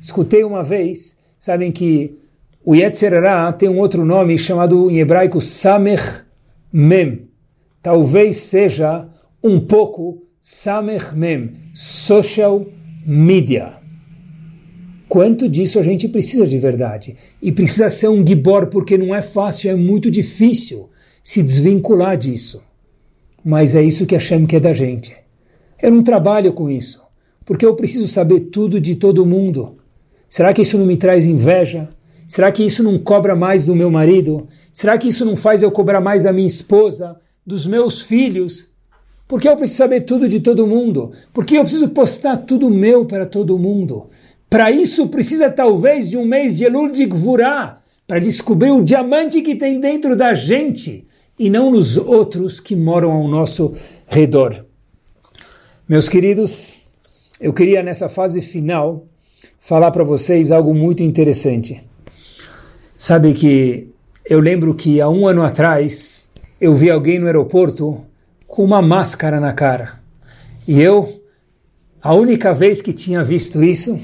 Escutei 0.00 0.42
uma 0.42 0.62
vez, 0.62 1.18
sabem 1.38 1.70
que 1.70 2.19
O 2.70 2.74
Yetzerara 2.76 3.52
tem 3.52 3.68
um 3.68 3.80
outro 3.80 4.04
nome 4.04 4.38
chamado 4.38 4.88
em 4.88 5.00
hebraico 5.00 5.40
Samech 5.40 6.20
Mem. 6.72 7.22
Talvez 7.82 8.36
seja 8.36 9.08
um 9.42 9.58
pouco 9.58 10.22
Samech 10.40 11.12
Mem, 11.16 11.50
social 11.74 12.64
media. 13.04 13.72
Quanto 15.08 15.48
disso 15.48 15.80
a 15.80 15.82
gente 15.82 16.06
precisa 16.06 16.46
de 16.46 16.58
verdade? 16.58 17.16
E 17.42 17.50
precisa 17.50 17.90
ser 17.90 18.06
um 18.06 18.24
gibor, 18.24 18.68
porque 18.68 18.96
não 18.96 19.12
é 19.12 19.20
fácil, 19.20 19.72
é 19.72 19.74
muito 19.74 20.08
difícil 20.08 20.90
se 21.24 21.42
desvincular 21.42 22.16
disso. 22.16 22.62
Mas 23.44 23.74
é 23.74 23.82
isso 23.82 24.06
que 24.06 24.14
Hashem 24.14 24.46
quer 24.46 24.60
da 24.60 24.72
gente. 24.72 25.12
Eu 25.82 25.90
não 25.90 26.04
trabalho 26.04 26.52
com 26.52 26.70
isso, 26.70 27.02
porque 27.44 27.66
eu 27.66 27.74
preciso 27.74 28.06
saber 28.06 28.42
tudo 28.42 28.80
de 28.80 28.94
todo 28.94 29.26
mundo. 29.26 29.78
Será 30.28 30.52
que 30.52 30.62
isso 30.62 30.78
não 30.78 30.86
me 30.86 30.96
traz 30.96 31.26
inveja? 31.26 31.88
Será 32.30 32.52
que 32.52 32.62
isso 32.62 32.84
não 32.84 32.96
cobra 32.96 33.34
mais 33.34 33.66
do 33.66 33.74
meu 33.74 33.90
marido? 33.90 34.46
Será 34.72 34.96
que 34.96 35.08
isso 35.08 35.24
não 35.24 35.34
faz 35.34 35.64
eu 35.64 35.70
cobrar 35.72 36.00
mais 36.00 36.22
da 36.22 36.32
minha 36.32 36.46
esposa, 36.46 37.16
dos 37.44 37.66
meus 37.66 38.00
filhos? 38.00 38.70
Por 39.26 39.40
que 39.40 39.48
eu 39.48 39.56
preciso 39.56 39.78
saber 39.78 40.02
tudo 40.02 40.28
de 40.28 40.38
todo 40.38 40.64
mundo? 40.64 41.10
Por 41.32 41.44
que 41.44 41.56
eu 41.56 41.62
preciso 41.62 41.88
postar 41.88 42.36
tudo 42.36 42.70
meu 42.70 43.04
para 43.04 43.26
todo 43.26 43.58
mundo? 43.58 44.10
Para 44.48 44.70
isso 44.70 45.08
precisa 45.08 45.50
talvez 45.50 46.08
de 46.08 46.16
um 46.16 46.24
mês 46.24 46.54
de 46.54 46.62
Elul 46.62 46.92
de 46.92 47.04
Gvurah, 47.04 47.80
para 48.06 48.20
descobrir 48.20 48.70
o 48.70 48.84
diamante 48.84 49.42
que 49.42 49.56
tem 49.56 49.80
dentro 49.80 50.14
da 50.14 50.32
gente 50.32 51.08
e 51.36 51.50
não 51.50 51.68
nos 51.68 51.96
outros 51.96 52.60
que 52.60 52.76
moram 52.76 53.10
ao 53.10 53.26
nosso 53.26 53.72
redor. 54.06 54.64
Meus 55.88 56.08
queridos, 56.08 56.76
eu 57.40 57.52
queria 57.52 57.82
nessa 57.82 58.08
fase 58.08 58.40
final 58.40 59.08
falar 59.58 59.90
para 59.90 60.04
vocês 60.04 60.52
algo 60.52 60.72
muito 60.72 61.02
interessante. 61.02 61.89
Sabe 63.00 63.32
que 63.32 63.88
eu 64.26 64.40
lembro 64.40 64.74
que 64.74 65.00
há 65.00 65.08
um 65.08 65.26
ano 65.26 65.42
atrás 65.42 66.30
eu 66.60 66.74
vi 66.74 66.90
alguém 66.90 67.18
no 67.18 67.24
aeroporto 67.24 68.04
com 68.46 68.62
uma 68.62 68.82
máscara 68.82 69.40
na 69.40 69.54
cara. 69.54 69.98
E 70.68 70.78
eu, 70.78 71.08
a 72.02 72.12
única 72.12 72.52
vez 72.52 72.82
que 72.82 72.92
tinha 72.92 73.24
visto 73.24 73.64
isso, 73.64 73.98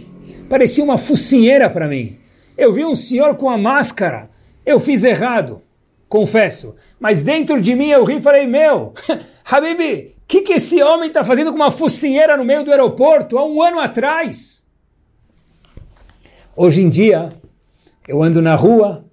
parecia 0.48 0.82
uma 0.82 0.96
focinheira 0.96 1.68
para 1.68 1.86
mim. 1.86 2.16
Eu 2.56 2.72
vi 2.72 2.86
um 2.86 2.94
senhor 2.94 3.36
com 3.36 3.50
a 3.50 3.58
máscara. 3.58 4.30
Eu 4.64 4.80
fiz 4.80 5.04
errado, 5.04 5.60
confesso. 6.08 6.74
Mas 6.98 7.22
dentro 7.22 7.60
de 7.60 7.74
mim 7.74 7.90
eu 7.90 8.02
ri 8.02 8.16
e 8.16 8.22
falei: 8.22 8.46
Meu, 8.46 8.94
Habibi, 9.44 10.14
o 10.22 10.26
que, 10.26 10.40
que 10.40 10.54
esse 10.54 10.82
homem 10.82 11.08
está 11.08 11.22
fazendo 11.22 11.50
com 11.50 11.56
uma 11.56 11.70
focinheira 11.70 12.34
no 12.34 12.46
meio 12.46 12.64
do 12.64 12.70
aeroporto 12.70 13.36
há 13.36 13.44
um 13.44 13.60
ano 13.60 13.78
atrás? 13.78 14.66
Hoje 16.56 16.80
em 16.80 16.88
dia, 16.88 17.28
eu 18.06 18.22
ando 18.22 18.40
na 18.40 18.54
rua, 18.54 19.04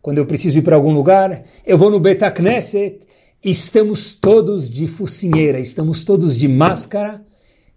quando 0.00 0.18
eu 0.18 0.26
preciso 0.26 0.58
ir 0.58 0.62
para 0.62 0.76
algum 0.76 0.92
lugar, 0.92 1.44
eu 1.66 1.76
vou 1.76 1.90
no 1.90 2.00
Betacneset, 2.00 3.00
estamos 3.42 4.12
todos 4.12 4.70
de 4.70 4.86
focinheira, 4.86 5.58
estamos 5.58 6.04
todos 6.04 6.36
de 6.36 6.46
máscara, 6.48 7.22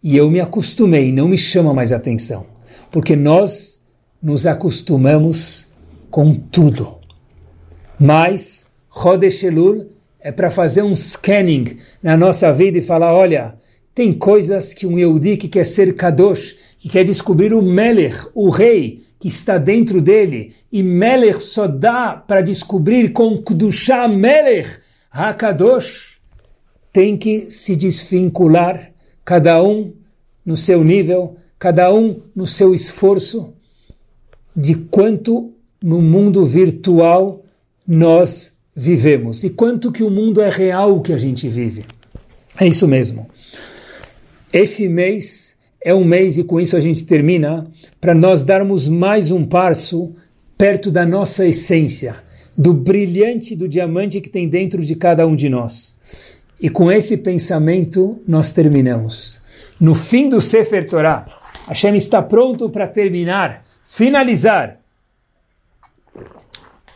e 0.04 0.18
eu 0.18 0.30
me 0.32 0.40
acostumei, 0.40 1.12
não 1.12 1.28
me 1.28 1.38
chama 1.38 1.74
mais 1.74 1.92
atenção, 1.92 2.46
porque 2.92 3.16
nós 3.16 3.84
nos 4.22 4.46
acostumamos 4.46 5.68
com 6.10 6.34
tudo. 6.34 6.98
Mas, 8.00 8.66
Chodesh 8.92 9.44
Elul 9.44 9.88
é 10.20 10.32
para 10.32 10.50
fazer 10.50 10.84
um 10.84 10.96
scanning 10.96 11.78
na 12.02 12.18
nossa 12.18 12.52
vida 12.52 12.78
e 12.78 12.82
falar, 12.82 13.14
olha, 13.14 13.56
tem 13.94 14.14
coisas 14.14 14.74
que 14.74 14.88
um 14.88 14.98
Yehudi 14.98 15.38
que 15.38 15.48
quer 15.48 15.66
ser 15.66 15.96
Kadosh, 15.96 16.56
que 16.78 16.90
quer 16.90 17.04
descobrir 17.04 17.54
o 17.54 17.62
Melech, 17.62 18.28
o 18.34 18.50
rei, 18.50 19.04
que 19.22 19.28
está 19.28 19.60
dentro 19.60 20.02
dele, 20.02 20.52
e 20.72 20.82
Melech 20.82 21.42
só 21.44 21.68
dá 21.68 22.14
para 22.14 22.42
descobrir 22.42 23.14
com 23.14 23.38
Kudushá 23.38 24.08
Melech 24.08 24.80
Hakadosh, 25.12 26.18
tem 26.92 27.16
que 27.16 27.52
se 27.52 27.76
desvincular, 27.76 28.92
cada 29.24 29.62
um 29.62 29.94
no 30.44 30.58
seu 30.58 30.84
nível, 30.84 31.38
cada 31.60 31.94
um 31.94 32.20
no 32.36 32.48
seu 32.48 32.74
esforço, 32.74 33.54
de 34.56 34.74
quanto 34.74 35.54
no 35.80 36.02
mundo 36.02 36.44
virtual 36.44 37.46
nós 37.88 38.58
vivemos 38.76 39.44
e 39.44 39.52
quanto 39.52 39.92
que 39.92 40.02
o 40.02 40.10
mundo 40.10 40.42
é 40.42 40.50
real 40.50 41.00
que 41.00 41.14
a 41.14 41.18
gente 41.18 41.48
vive. 41.48 41.86
É 42.60 42.66
isso 42.66 42.88
mesmo. 42.88 43.30
Esse 44.52 44.90
mês 44.90 45.58
é 45.84 45.94
um 45.94 46.04
mês, 46.04 46.38
e 46.38 46.44
com 46.44 46.60
isso 46.60 46.78
a 46.78 46.80
gente 46.80 47.06
termina, 47.06 47.68
para 48.00 48.14
nós 48.14 48.44
darmos 48.44 48.88
mais 48.88 49.32
um 49.32 49.46
passo 49.46 50.16
perto 50.58 50.92
da 50.92 51.06
nossa 51.06 51.48
essência, 51.48 52.16
do 52.56 52.74
brilhante 52.74 53.56
do 53.56 53.68
diamante 53.68 54.22
que 54.22 54.30
tem 54.30 54.48
dentro 54.48 54.86
de 54.86 54.96
cada 54.96 55.26
um 55.26 55.36
de 55.36 55.50
nós. 55.50 55.98
E 56.60 56.70
com 56.70 56.92
esse 56.92 57.18
pensamento 57.18 58.20
nós 58.28 58.52
terminamos. 58.52 59.42
No 59.80 59.96
fim 59.96 60.30
do 60.30 60.40
Sefer 60.40 60.86
Torah, 60.88 61.26
Hashem 61.68 61.96
está 61.96 62.22
pronto 62.22 62.70
para 62.70 62.88
terminar, 62.88 63.66
finalizar 63.84 64.80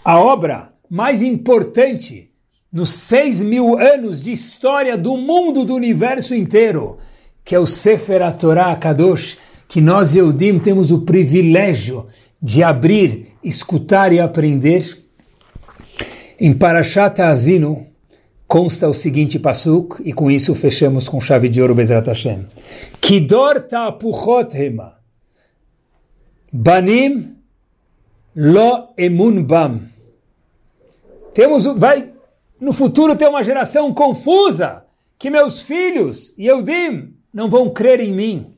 a 0.03 0.19
obra 0.19 0.69
mais 0.87 1.23
importante 1.23 2.29
nos 2.71 2.89
seis 2.89 3.41
mil 3.41 3.79
anos 3.79 4.21
de 4.21 4.31
história 4.31 4.95
do 4.95 5.17
mundo, 5.17 5.65
do 5.65 5.73
universo 5.73 6.35
inteiro, 6.35 6.97
que 7.45 7.53
é 7.53 7.59
o 7.59 7.67
Sefer 7.67 8.21
Torah 8.35 8.75
Kadosh, 8.75 9.37
que 9.67 9.79
nós, 9.79 10.15
Eudim, 10.15 10.57
temos 10.57 10.91
o 10.91 11.01
privilégio 11.01 12.07
de 12.41 12.63
abrir, 12.63 13.33
escutar 13.43 14.11
e 14.11 14.19
aprender. 14.19 15.05
Em 16.39 16.51
Parashat 16.53 17.21
Azino 17.21 17.85
consta 18.47 18.89
o 18.89 18.93
seguinte 18.93 19.37
pasuk, 19.37 20.01
e 20.03 20.11
com 20.11 20.29
isso 20.29 20.55
fechamos 20.55 21.07
com 21.07 21.21
chave 21.21 21.47
de 21.47 21.61
ouro 21.61 21.75
Bezrat 21.75 22.07
Hashem. 22.07 22.47
Kidor 22.99 23.61
ta'apuchot 23.61 24.55
hema, 24.55 24.95
banim 26.51 27.35
lo 28.35 28.89
emun 28.97 29.43
bam. 29.43 29.81
Temos, 31.33 31.65
vai 31.65 32.11
no 32.59 32.73
futuro 32.73 33.15
ter 33.15 33.27
uma 33.27 33.43
geração 33.43 33.93
confusa, 33.93 34.83
que 35.17 35.29
meus 35.29 35.61
filhos, 35.61 36.33
Eudim, 36.37 37.13
não 37.35 37.49
vão 37.49 37.69
crer 37.69 37.99
em 37.99 38.13
mim. 38.13 38.53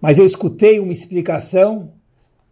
Mas 0.00 0.20
eu 0.20 0.24
escutei 0.24 0.78
uma 0.78 0.92
explicação, 0.92 1.92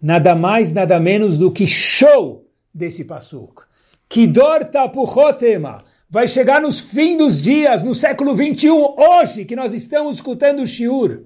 nada 0.03 0.35
mais, 0.35 0.73
nada 0.73 0.99
menos 0.99 1.39
do 1.39 1.53
que 1.53 1.69
show 1.69 2.51
desse 2.75 3.05
passuk. 3.05 3.63
Kidor 4.09 4.65
tapuchotema. 4.65 5.85
Vai 6.11 6.27
chegar 6.27 6.61
nos 6.61 6.81
fim 6.81 7.17
dos 7.17 7.41
dias, 7.41 7.83
no 7.83 7.95
século 7.95 8.35
21, 8.35 8.97
hoje, 8.99 9.45
que 9.45 9.55
nós 9.55 9.73
estamos 9.73 10.17
escutando 10.17 10.63
o 10.63 10.67
Shiur. 10.67 11.25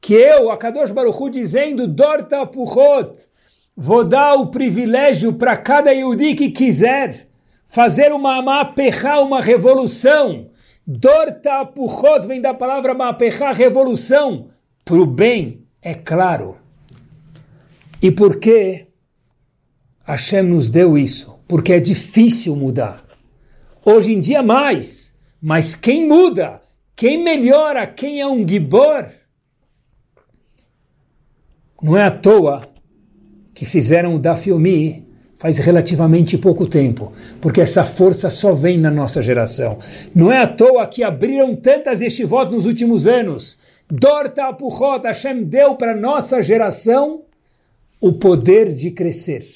Que 0.00 0.14
eu, 0.14 0.50
a 0.50 0.56
Kadosh 0.56 0.90
Baruchu, 0.90 1.28
dizendo, 1.28 1.86
Dor 1.86 2.22
tapuchot, 2.22 3.18
vou 3.76 4.02
dar 4.02 4.34
o 4.34 4.46
privilégio 4.46 5.34
para 5.34 5.58
cada 5.58 5.92
Yehudi 5.92 6.34
que 6.34 6.50
quiser 6.50 7.28
fazer 7.66 8.12
uma 8.12 8.40
maperra, 8.42 9.20
uma 9.20 9.40
revolução, 9.40 10.49
Dor 10.92 11.30
tapuchot 11.40 12.26
vem 12.26 12.40
da 12.40 12.52
palavra 12.52 12.92
mapechá, 12.92 13.52
revolução, 13.52 14.48
para 14.84 14.96
o 14.96 15.06
bem, 15.06 15.64
é 15.80 15.94
claro. 15.94 16.56
E 18.02 18.10
por 18.10 18.40
que 18.40 18.88
Hashem 20.02 20.42
nos 20.42 20.68
deu 20.68 20.98
isso? 20.98 21.38
Porque 21.46 21.74
é 21.74 21.78
difícil 21.78 22.56
mudar. 22.56 23.04
Hoje 23.84 24.12
em 24.12 24.20
dia 24.20 24.42
mais, 24.42 25.16
mas 25.40 25.76
quem 25.76 26.08
muda, 26.08 26.60
quem 26.96 27.22
melhora, 27.22 27.86
quem 27.86 28.20
é 28.20 28.26
um 28.26 28.46
gibor, 28.46 29.06
não 31.80 31.96
é 31.96 32.02
à 32.02 32.10
toa 32.10 32.68
que 33.54 33.64
fizeram 33.64 34.16
o 34.16 34.18
Dafyomi 34.18 35.06
faz 35.40 35.56
relativamente 35.56 36.36
pouco 36.36 36.68
tempo, 36.68 37.12
porque 37.40 37.62
essa 37.62 37.82
força 37.82 38.28
só 38.28 38.52
vem 38.52 38.76
na 38.76 38.90
nossa 38.90 39.22
geração. 39.22 39.78
Não 40.14 40.30
é 40.30 40.42
à 40.42 40.46
toa 40.46 40.86
que 40.86 41.02
abriram 41.02 41.56
tantas 41.56 42.02
estivot 42.02 42.52
nos 42.52 42.66
últimos 42.66 43.06
anos. 43.06 43.58
Dorta 43.90 44.48
Apuchot, 44.48 45.06
Hashem 45.06 45.44
deu 45.44 45.76
para 45.76 45.96
nossa 45.96 46.42
geração 46.42 47.22
o 47.98 48.12
poder 48.12 48.74
de 48.74 48.90
crescer, 48.90 49.46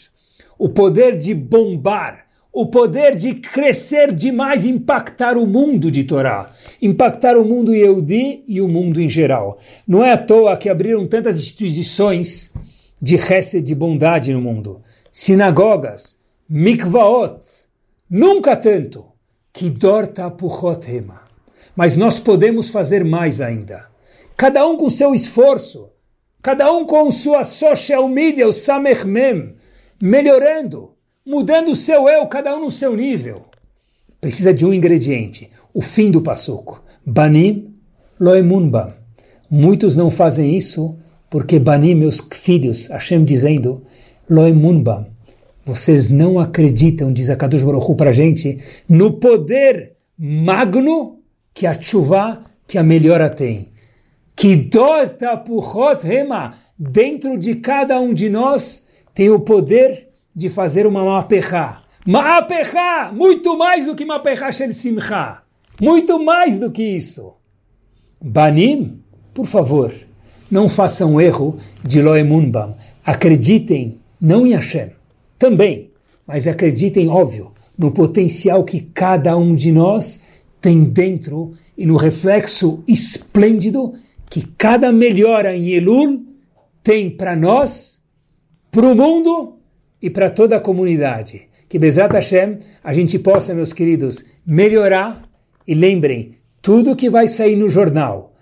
o 0.59 0.71
poder 0.71 1.19
de 1.19 1.35
bombar, 1.35 2.25
o 2.51 2.65
poder 2.65 3.15
de 3.15 3.35
crescer 3.35 4.11
demais, 4.11 4.65
impactar 4.65 5.37
o 5.37 5.47
mundo 5.47 5.91
de 5.91 6.05
Torá, 6.05 6.47
impactar 6.81 7.37
o 7.37 7.45
mundo 7.45 7.75
Yehudi 7.75 8.43
e 8.49 8.59
o 8.63 8.69
mundo 8.69 9.03
em 9.03 9.09
geral. 9.09 9.59
Não 9.87 10.03
é 10.03 10.13
à 10.13 10.19
toa 10.19 10.57
que 10.57 10.71
abriram 10.71 11.07
tantas 11.07 11.39
instituições 11.39 12.55
de 13.03 13.17
Hesed, 13.17 13.63
de 13.63 13.75
bondade 13.75 14.33
no 14.33 14.41
mundo 14.41 14.81
sinagogas, 15.15 16.19
mikvaot, 16.51 17.41
nunca 18.11 18.57
tanto, 18.57 19.05
que 19.53 19.71
dorta 19.71 20.29
puchotema. 20.29 21.23
Mas 21.77 21.97
nós 21.97 22.19
podemos 22.19 22.69
fazer 22.71 23.05
mais 23.05 23.41
ainda. 23.41 23.87
Cada 24.37 24.67
um 24.67 24.77
com 24.77 24.91
seu 24.91 25.15
esforço, 25.15 25.89
cada 26.43 26.73
um 26.73 26.85
com 26.85 27.09
sua 27.13 27.45
social 27.45 28.09
media, 28.09 28.49
o 28.49 28.53
Samechmem, 28.53 29.55
melhorando, 30.03 30.97
mudando 31.25 31.71
o 31.71 31.77
seu 31.77 32.09
eu, 32.09 32.27
cada 32.27 32.57
um 32.57 32.65
no 32.65 32.71
seu 32.73 32.97
nível. 32.97 33.45
Precisa 34.21 34.53
de 34.53 34.67
um 34.67 34.75
ingrediente, 34.75 35.49
o 35.73 35.81
fim 35.81 36.11
do 36.11 36.23
passuco. 36.23 36.83
Banim 37.07 37.73
loemunba. 38.19 38.97
Muitos 39.49 39.95
não 39.95 40.11
fazem 40.11 40.57
isso 40.57 40.99
porque 41.31 41.61
banim, 41.61 41.95
meus 41.95 42.21
filhos, 42.33 42.89
Hashem 42.89 43.25
dizendo, 43.25 43.85
loemunba. 44.29 45.09
Vocês 45.65 46.09
não 46.11 46.39
acreditam, 46.39 47.13
diz 47.13 47.31
a 47.31 47.37
Kadosh 47.37 47.65
Baruch 47.65 47.95
para 47.97 48.11
a 48.11 48.13
gente, 48.13 48.59
no 48.89 49.15
poder 49.15 49.93
magno 50.19 51.21
que 51.55 51.67
a 51.67 51.81
chuva, 51.81 52.45
que 52.67 52.77
a 52.77 52.83
melhora 52.83 53.31
tem. 53.31 53.69
Que 54.37 54.57
dota 54.57 55.37
puchot 55.37 56.07
rema, 56.07 56.55
dentro 56.79 57.39
de 57.39 57.55
cada 57.57 58.01
um 58.01 58.13
de 58.13 58.29
nós 58.29 58.87
tem 59.15 59.31
o 59.31 59.41
poder 59.41 60.09
de 60.35 60.49
fazer 60.49 60.87
uma 60.87 61.05
mapecha. 61.05 61.79
Mapecha! 62.05 63.11
Muito 63.13 63.57
mais 63.57 63.87
do 63.87 63.95
que 63.95 64.05
mapecha 64.05 64.51
shel 64.53 64.75
simcha. 64.75 65.39
Muito 65.81 66.23
mais 66.23 66.59
do 66.59 66.71
que 66.71 66.83
isso. 66.83 67.35
Banim, 68.21 69.01
por 69.33 69.47
favor, 69.47 69.93
não 70.51 70.69
façam 70.69 71.21
erro 71.21 71.57
de 71.83 72.03
Loemunbam. 72.03 72.77
Acreditem 73.05 74.01
não 74.25 74.47
em 74.47 74.55
Hashem, 74.55 74.93
também, 75.39 75.91
mas 76.27 76.49
acreditem, 76.49 77.09
óbvio, 77.09 77.53
no 77.77 77.91
potencial 77.91 78.65
que 78.65 78.81
cada 78.81 79.37
um 79.37 79.55
de 79.55 79.71
nós 79.71 80.23
tem 80.63 80.83
dentro 80.85 81.53
e 81.77 81.85
no 81.85 81.97
reflexo 81.97 82.83
esplêndido 82.89 83.93
que 84.31 84.47
cada 84.57 84.91
melhora 84.91 85.55
em 85.55 85.69
Elul 85.73 86.25
tem 86.83 87.11
para 87.11 87.37
nós, 87.37 88.03
para 88.71 88.87
o 88.87 88.97
mundo 88.97 89.59
e 90.01 90.09
para 90.09 90.31
toda 90.31 90.57
a 90.57 90.61
comunidade. 90.61 91.43
Que 91.69 91.79
Bezat 91.79 92.15
Hashem 92.15 92.61
a 92.83 92.95
gente 92.95 93.19
possa, 93.19 93.53
meus 93.53 93.75
queridos, 93.75 94.25
melhorar 94.47 95.23
e 95.67 95.75
lembrem, 95.75 96.39
tudo 96.63 96.97
que 96.97 97.11
vai 97.11 97.29
sair 97.29 97.57
no 97.57 97.69
jornal, 97.69 98.35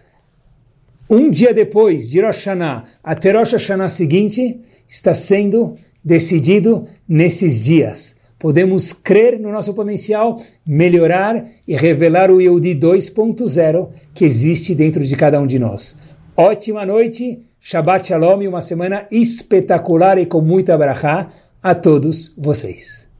um 1.10 1.28
dia 1.28 1.52
depois 1.52 2.08
de 2.08 2.20
Rosh 2.20 2.36
Hashanah 2.36 2.84
até 3.02 3.32
Rosh 3.32 3.52
Hashanah 3.52 3.88
seguinte, 3.88 4.60
está 4.86 5.14
sendo 5.14 5.74
decidido 6.04 6.86
nesses 7.08 7.62
dias. 7.62 8.16
Podemos 8.38 8.92
crer 8.92 9.38
no 9.38 9.52
nosso 9.52 9.72
potencial, 9.72 10.36
melhorar 10.66 11.46
e 11.66 11.76
revelar 11.76 12.30
o 12.30 12.40
Yehudi 12.40 12.74
2.0 12.74 13.88
que 14.12 14.24
existe 14.24 14.74
dentro 14.74 15.04
de 15.04 15.16
cada 15.16 15.40
um 15.40 15.46
de 15.46 15.58
nós. 15.58 15.96
Ótima 16.36 16.84
noite, 16.84 17.40
Shabbat 17.60 18.08
Shalom 18.08 18.42
e 18.42 18.48
uma 18.48 18.60
semana 18.60 19.06
espetacular 19.12 20.18
e 20.18 20.26
com 20.26 20.40
muita 20.40 20.76
brachá 20.76 21.30
a 21.62 21.74
todos 21.74 22.34
vocês. 22.36 23.11